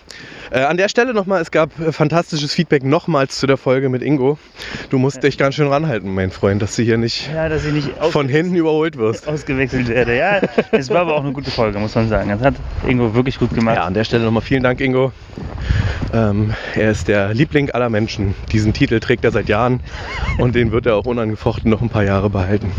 Äh, 0.51 0.61
an 0.61 0.77
der 0.77 0.89
Stelle 0.89 1.13
nochmal, 1.13 1.43
es 1.43 1.51
gab 1.51 1.79
äh, 1.79 1.93
fantastisches 1.93 2.55
Feedback 2.55 2.83
nochmals 2.85 3.39
zu 3.39 3.47
der 3.47 3.57
Folge 3.57 3.89
mit 3.89 4.03
Ingo. 4.03 4.39
Du 4.91 4.99
musst 4.99 5.23
dich 5.23 5.37
ganz 5.37 5.55
schön 5.57 5.69
ranhalten, 5.69 6.15
mein 6.15 6.31
Freund, 6.31 6.63
dass 6.63 6.77
du 6.77 6.83
hier 6.83 6.97
nicht 6.97 7.31
Ja, 7.33 7.49
dass 7.49 7.65
ich 7.65 7.73
nicht 7.73 7.91
von 8.11 8.29
hinten 8.29 8.55
überholt 8.55 8.97
wirst. 8.97 9.29
ausgewechselt 9.29 9.89
werde. 9.89 10.17
Ja, 10.17 10.41
es 10.73 10.89
war 10.91 11.01
aber 11.03 11.15
auch 11.15 11.23
eine 11.25 11.33
gute 11.33 11.51
Folge, 11.51 11.79
muss 11.79 11.95
man 11.95 12.09
sagen. 12.09 12.31
Das 12.31 12.41
hat 12.41 12.55
Ingo 12.87 13.15
wirklich 13.15 13.39
gut 13.39 13.55
gemacht. 13.55 13.77
Ja, 13.77 13.85
an 13.85 13.95
der 13.95 14.05
Stelle 14.05 14.25
nochmal 14.25 14.43
vielen 14.43 14.63
Dank, 14.63 14.81
Ingo. 14.81 15.13
Ähm, 16.13 16.55
er 16.75 16.91
ist 16.91 17.09
der 17.09 17.35
Liebling 17.35 17.71
aller 17.71 17.89
Menschen. 17.89 18.35
Diesen 18.53 18.73
Titel 18.73 19.01
trägt 19.01 19.25
er 19.25 19.31
seit 19.33 19.49
Jahren 19.49 19.81
und 20.39 20.55
den 20.55 20.71
wird 20.73 20.87
er 20.87 20.97
auch 20.97 21.07
unangefochten 21.07 21.71
noch 21.71 21.83
ein 21.83 21.89
paar 21.89 22.05
Jahre 22.05 22.31
behalten. 22.31 22.71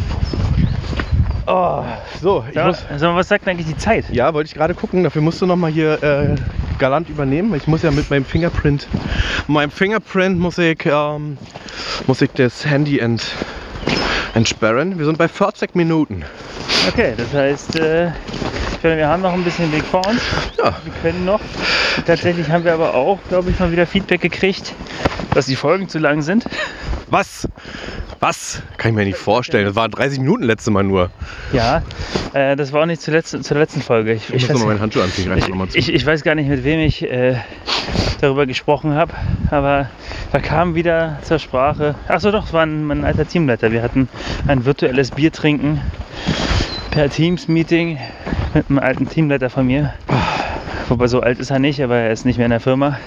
Oh, 1.47 1.83
so, 2.21 2.43
ich 2.49 2.55
Ja, 2.55 2.67
muss. 2.67 2.83
also, 2.89 3.13
was 3.15 3.27
sagt 3.27 3.47
eigentlich 3.47 3.67
die 3.67 3.77
Zeit? 3.77 4.05
Ja, 4.11 4.33
wollte 4.33 4.47
ich 4.47 4.55
gerade 4.55 4.73
gucken. 4.73 5.03
Dafür 5.03 5.21
musst 5.21 5.41
du 5.41 5.45
noch 5.45 5.55
mal 5.55 5.71
hier 5.71 6.01
äh, 6.01 6.35
galant 6.79 7.07
übernehmen. 7.09 7.53
Ich 7.55 7.67
muss 7.67 7.83
ja 7.83 7.91
mit 7.91 8.09
meinem 8.09 8.25
Fingerprint, 8.25 8.87
meinem 9.47 9.69
Fingerprint 9.69 10.39
muss 10.39 10.57
ich, 10.57 10.85
ähm, 10.85 11.37
muss 12.07 12.21
ich 12.21 12.31
das 12.31 12.65
Handy 12.65 12.97
ent, 12.99 13.23
entsperren. 14.33 14.97
Wir 14.97 15.05
sind 15.05 15.17
bei 15.17 15.27
40 15.27 15.75
Minuten. 15.75 16.23
Okay, 16.89 17.13
das 17.17 17.33
heißt, 17.33 17.75
äh, 17.79 18.07
ich 18.07 18.79
finde, 18.81 18.97
wir 18.97 19.07
haben 19.07 19.21
noch 19.21 19.33
ein 19.33 19.43
bisschen 19.43 19.71
Weg 19.71 19.83
vor 19.83 20.05
uns. 20.07 20.21
Ja, 20.57 20.75
Wir 20.83 20.93
können 21.01 21.25
noch. 21.25 21.39
Tatsächlich 22.05 22.49
haben 22.49 22.63
wir 22.63 22.73
aber 22.73 22.93
auch, 22.93 23.19
glaube 23.29 23.49
ich, 23.49 23.59
mal 23.59 23.71
wieder 23.71 23.87
Feedback 23.87 24.21
gekriegt, 24.21 24.73
dass 25.33 25.45
die 25.47 25.55
Folgen 25.55 25.87
zu 25.89 25.99
lang 25.99 26.21
sind. 26.21 26.45
was? 27.09 27.47
Was? 28.19 28.61
Kann 28.77 28.91
ich 28.91 28.95
mir 28.95 29.05
nicht 29.05 29.17
vorstellen. 29.17 29.65
Das 29.65 29.75
waren 29.75 29.91
30 29.91 30.19
Minuten 30.19 30.43
letzte 30.43 30.71
Mal 30.71 30.83
nur. 30.83 31.11
Ja, 31.53 31.83
äh, 32.33 32.55
das 32.55 32.71
war 32.73 32.81
auch 32.81 32.85
nicht 32.85 33.01
zuletzt, 33.01 33.43
zur 33.43 33.57
letzten 33.57 33.81
Folge. 33.81 34.13
Ich, 34.13 34.29
Ich, 34.29 34.35
ich, 34.35 34.41
muss 34.43 34.49
weiß, 34.49 34.53
noch 34.55 34.59
mal 34.61 34.67
meinen 34.73 34.81
Handschuh 34.81 35.01
anziehen. 35.01 35.29
Noch 35.29 35.47
mal 35.49 35.67
zu. 35.69 35.77
ich, 35.77 35.93
ich 35.93 36.05
weiß 36.05 36.23
gar 36.23 36.35
nicht, 36.35 36.49
mit 36.49 36.63
wem 36.63 36.79
ich 36.79 37.03
äh, 37.03 37.35
darüber 38.21 38.45
gesprochen 38.45 38.93
habe, 38.95 39.13
aber 39.51 39.89
da 40.31 40.39
kam 40.39 40.75
wieder 40.75 41.19
zur 41.23 41.39
Sprache. 41.39 41.95
Achso, 42.07 42.31
doch, 42.31 42.45
es 42.47 42.53
war 42.53 42.63
ein, 42.63 42.85
mein 42.85 43.03
alter 43.05 43.27
Teamleiter. 43.27 43.71
Wir 43.75 43.83
hatten 43.83 44.07
ein 44.47 44.63
virtuelles 44.63 45.11
Bier 45.11 45.33
trinken 45.33 45.81
per 46.91 47.09
Teams-Meeting 47.09 47.99
mit 48.53 48.69
einem 48.69 48.79
alten 48.79 49.09
Teamleiter 49.09 49.49
von 49.49 49.67
mir. 49.67 49.93
Wobei 50.87 51.07
so 51.07 51.19
alt 51.19 51.39
ist 51.39 51.49
er 51.49 51.59
nicht, 51.59 51.83
aber 51.83 51.97
er 51.97 52.11
ist 52.11 52.25
nicht 52.25 52.37
mehr 52.37 52.45
in 52.45 52.51
der 52.51 52.61
Firma. 52.61 52.97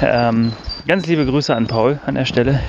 Ähm, 0.00 0.54
ganz 0.88 1.06
liebe 1.06 1.26
Grüße 1.26 1.54
an 1.54 1.66
Paul 1.66 2.00
an 2.06 2.14
der 2.14 2.24
Stelle. 2.24 2.60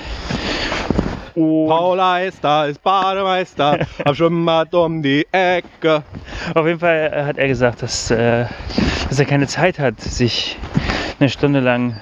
Und 1.33 1.69
Paul 1.69 1.97
Eister 2.01 2.67
ist 2.67 2.83
Bademeister, 2.83 3.79
hab 4.05 4.15
schon 4.17 4.43
mal 4.43 4.67
um 4.73 5.01
die 5.01 5.25
Ecke. 5.31 6.03
Auf 6.53 6.67
jeden 6.67 6.79
Fall 6.79 7.09
äh, 7.13 7.23
hat 7.23 7.37
er 7.37 7.47
gesagt, 7.47 7.83
dass, 7.83 8.11
äh, 8.11 8.47
dass 9.07 9.17
er 9.17 9.25
keine 9.25 9.47
Zeit 9.47 9.79
hat, 9.79 10.01
sich 10.01 10.57
eine 11.21 11.29
Stunde 11.29 11.61
lang 11.61 12.01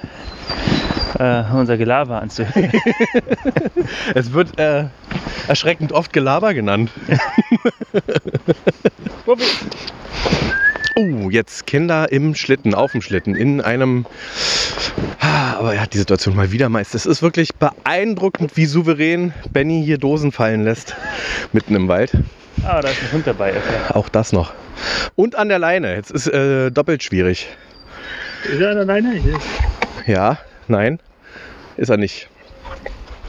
äh, 1.18 1.44
unser 1.52 1.76
Gelaber 1.76 2.20
anzuhören. 2.22 2.72
Es 4.14 4.32
wird 4.32 4.58
äh, 4.58 4.84
erschreckend 5.48 5.92
oft 5.92 6.12
Gelaber 6.12 6.54
genannt. 6.54 6.90
Oh, 10.94 11.30
jetzt 11.30 11.66
Kinder 11.66 12.12
im 12.12 12.34
Schlitten, 12.34 12.74
auf 12.74 12.92
dem 12.92 13.00
Schlitten, 13.00 13.34
in 13.34 13.62
einem. 13.62 14.04
Ah, 15.20 15.54
Aber 15.54 15.74
er 15.74 15.80
hat 15.80 15.94
die 15.94 15.98
Situation 15.98 16.36
mal 16.36 16.52
wieder 16.52 16.68
meist. 16.68 16.94
Es 16.94 17.06
ist 17.06 17.22
wirklich 17.22 17.54
beeindruckend, 17.54 18.58
wie 18.58 18.66
souverän 18.66 19.32
Benny 19.50 19.82
hier 19.82 19.96
Dosen 19.96 20.32
fallen 20.32 20.64
lässt. 20.64 20.94
Mitten 21.52 21.74
im 21.74 21.88
Wald. 21.88 22.12
ah, 22.66 22.82
da 22.82 22.88
ist 22.90 23.00
ein 23.02 23.12
Hund 23.12 23.26
dabei. 23.26 23.52
Okay. 23.52 23.94
Auch 23.94 24.10
das 24.10 24.32
noch. 24.32 24.52
Und 25.14 25.34
an 25.34 25.48
der 25.48 25.58
Leine. 25.58 25.94
Jetzt 25.94 26.10
ist 26.10 26.26
äh, 26.26 26.70
doppelt 26.70 27.02
schwierig. 27.02 27.48
Ist 28.44 28.60
er 28.60 28.76
alleine? 28.76 29.18
Ja, 30.06 30.36
nein, 30.68 30.98
ist 31.76 31.90
er 31.90 31.96
nicht. 31.96 32.28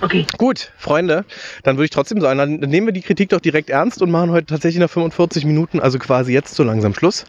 Okay. 0.01 0.25
Gut, 0.37 0.71
Freunde, 0.77 1.23
dann 1.63 1.77
würde 1.77 1.85
ich 1.85 1.91
trotzdem 1.91 2.19
sagen, 2.19 2.37
dann 2.37 2.55
nehmen 2.69 2.87
wir 2.87 2.93
die 2.93 3.01
Kritik 3.01 3.29
doch 3.29 3.39
direkt 3.39 3.69
ernst 3.69 4.01
und 4.01 4.11
machen 4.11 4.31
heute 4.31 4.47
tatsächlich 4.47 4.81
nach 4.81 4.89
45 4.89 5.45
Minuten, 5.45 5.79
also 5.79 5.97
quasi 5.97 6.33
jetzt 6.33 6.55
so 6.55 6.63
langsam 6.63 6.93
Schluss. 6.93 7.23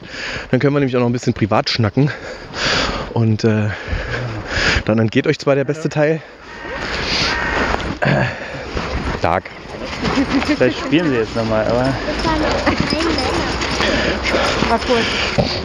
Dann 0.51 0.59
können 0.59 0.75
wir 0.75 0.81
nämlich 0.81 0.97
auch 0.97 1.01
noch 1.01 1.07
ein 1.07 1.13
bisschen 1.13 1.35
privat 1.35 1.71
schnacken. 1.71 2.11
Und 3.13 3.45
äh, 3.45 3.69
dann 4.87 4.99
entgeht 4.99 5.29
euch 5.29 5.39
zwar 5.39 5.55
der 5.55 5.65
beste 5.65 5.89
Teil. 5.89 6.21
Äh, 8.01 8.25
Tag. 9.23 9.45
Vielleicht 10.45 10.81
spielen 10.81 11.11
sie 11.11 11.17
jetzt 11.17 11.37
nochmal, 11.37 11.65
aber 11.67 11.95
War 14.69 14.79
kurz. 14.81 15.64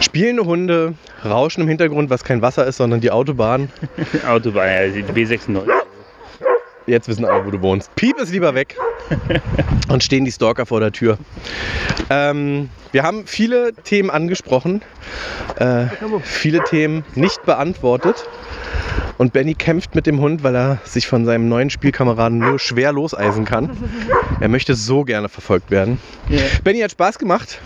Spielende 0.00 0.44
Hunde, 0.44 0.94
Rauschen 1.24 1.62
im 1.62 1.68
Hintergrund, 1.68 2.10
was 2.10 2.22
kein 2.24 2.42
Wasser 2.42 2.66
ist, 2.66 2.76
sondern 2.76 3.00
die 3.00 3.10
Autobahn. 3.10 3.70
Autobahn, 4.26 4.68
ja, 4.68 4.88
die 4.88 5.02
B96. 5.02 5.62
Jetzt 6.86 7.08
wissen 7.08 7.24
alle, 7.24 7.44
wo 7.44 7.50
du 7.50 7.60
wohnst. 7.60 7.94
Piep 7.96 8.18
ist 8.18 8.32
lieber 8.32 8.54
weg. 8.54 8.76
Und 9.88 10.02
stehen 10.02 10.24
die 10.24 10.32
Stalker 10.32 10.66
vor 10.66 10.80
der 10.80 10.92
Tür. 10.92 11.18
Ähm, 12.10 12.68
wir 12.92 13.02
haben 13.02 13.26
viele 13.26 13.72
Themen 13.84 14.10
angesprochen, 14.10 14.82
äh, 15.56 15.86
viele 16.22 16.62
Themen 16.64 17.04
nicht 17.14 17.44
beantwortet. 17.44 18.26
Und 19.18 19.32
Benny 19.32 19.54
kämpft 19.54 19.94
mit 19.94 20.06
dem 20.06 20.20
Hund, 20.20 20.42
weil 20.42 20.54
er 20.54 20.78
sich 20.84 21.06
von 21.06 21.24
seinem 21.24 21.48
neuen 21.48 21.70
Spielkameraden 21.70 22.38
nur 22.38 22.58
schwer 22.58 22.92
loseisen 22.92 23.46
kann. 23.46 23.70
Er 24.40 24.48
möchte 24.48 24.74
so 24.74 25.04
gerne 25.04 25.30
verfolgt 25.30 25.70
werden. 25.70 25.98
Ja. 26.28 26.42
Benny 26.64 26.80
hat 26.80 26.90
Spaß 26.90 27.18
gemacht. 27.18 27.58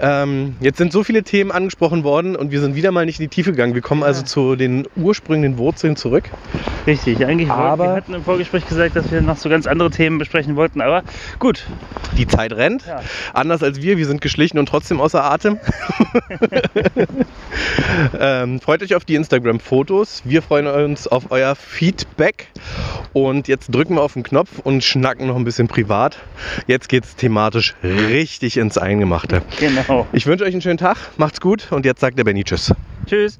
Ähm, 0.00 0.56
jetzt 0.60 0.76
sind 0.78 0.92
so 0.92 1.02
viele 1.02 1.22
Themen 1.22 1.52
angesprochen 1.52 2.04
worden 2.04 2.36
und 2.36 2.50
wir 2.50 2.60
sind 2.60 2.74
wieder 2.74 2.90
mal 2.90 3.06
nicht 3.06 3.18
in 3.18 3.24
die 3.24 3.28
Tiefe 3.34 3.52
gegangen. 3.52 3.74
Wir 3.74 3.80
kommen 3.80 4.02
also 4.02 4.22
zu 4.22 4.56
den 4.56 4.86
ursprünglichen 4.96 5.56
Wurzeln 5.56 5.96
zurück. 5.96 6.24
Richtig, 6.86 7.24
eigentlich 7.24 7.48
wollten, 7.48 7.60
Aber- 7.62 7.84
wir 7.86 7.92
hatten 7.96 8.14
im 8.14 8.24
Vorgespräch 8.24 8.66
gesagt, 8.68 8.94
dass 8.96 9.10
wir 9.10 9.22
noch 9.22 9.36
so 9.38 9.48
ganz 9.48 9.66
andere 9.66 9.90
Themen 9.90 10.18
besprechen 10.18 10.56
wollten, 10.64 10.80
aber 10.80 11.02
gut. 11.38 11.66
Die 12.16 12.26
Zeit 12.26 12.52
rennt. 12.52 12.86
Ja. 12.86 13.02
Anders 13.34 13.62
als 13.62 13.82
wir, 13.82 13.98
wir 13.98 14.06
sind 14.06 14.20
geschlichen 14.22 14.58
und 14.58 14.66
trotzdem 14.66 15.00
außer 15.00 15.22
Atem. 15.22 15.58
ähm, 18.18 18.60
freut 18.60 18.82
euch 18.82 18.94
auf 18.94 19.04
die 19.04 19.14
Instagram-Fotos. 19.16 20.22
Wir 20.24 20.40
freuen 20.40 20.66
uns 20.66 21.06
auf 21.06 21.30
euer 21.30 21.54
Feedback. 21.54 22.48
Und 23.12 23.46
jetzt 23.46 23.74
drücken 23.74 23.96
wir 23.96 24.02
auf 24.02 24.14
den 24.14 24.22
Knopf 24.22 24.58
und 24.58 24.82
schnacken 24.82 25.26
noch 25.26 25.36
ein 25.36 25.44
bisschen 25.44 25.68
privat. 25.68 26.18
Jetzt 26.66 26.88
geht's 26.88 27.14
thematisch 27.14 27.74
richtig 27.82 28.56
ins 28.56 28.78
Eingemachte. 28.78 29.42
Genau. 29.60 30.06
Ich 30.12 30.26
wünsche 30.26 30.44
euch 30.44 30.52
einen 30.52 30.62
schönen 30.62 30.78
Tag, 30.78 30.96
macht's 31.18 31.40
gut 31.40 31.70
und 31.70 31.84
jetzt 31.84 32.00
sagt 32.00 32.18
der 32.18 32.24
Benny 32.24 32.42
Tschüss. 32.42 32.72
Tschüss. 33.06 33.38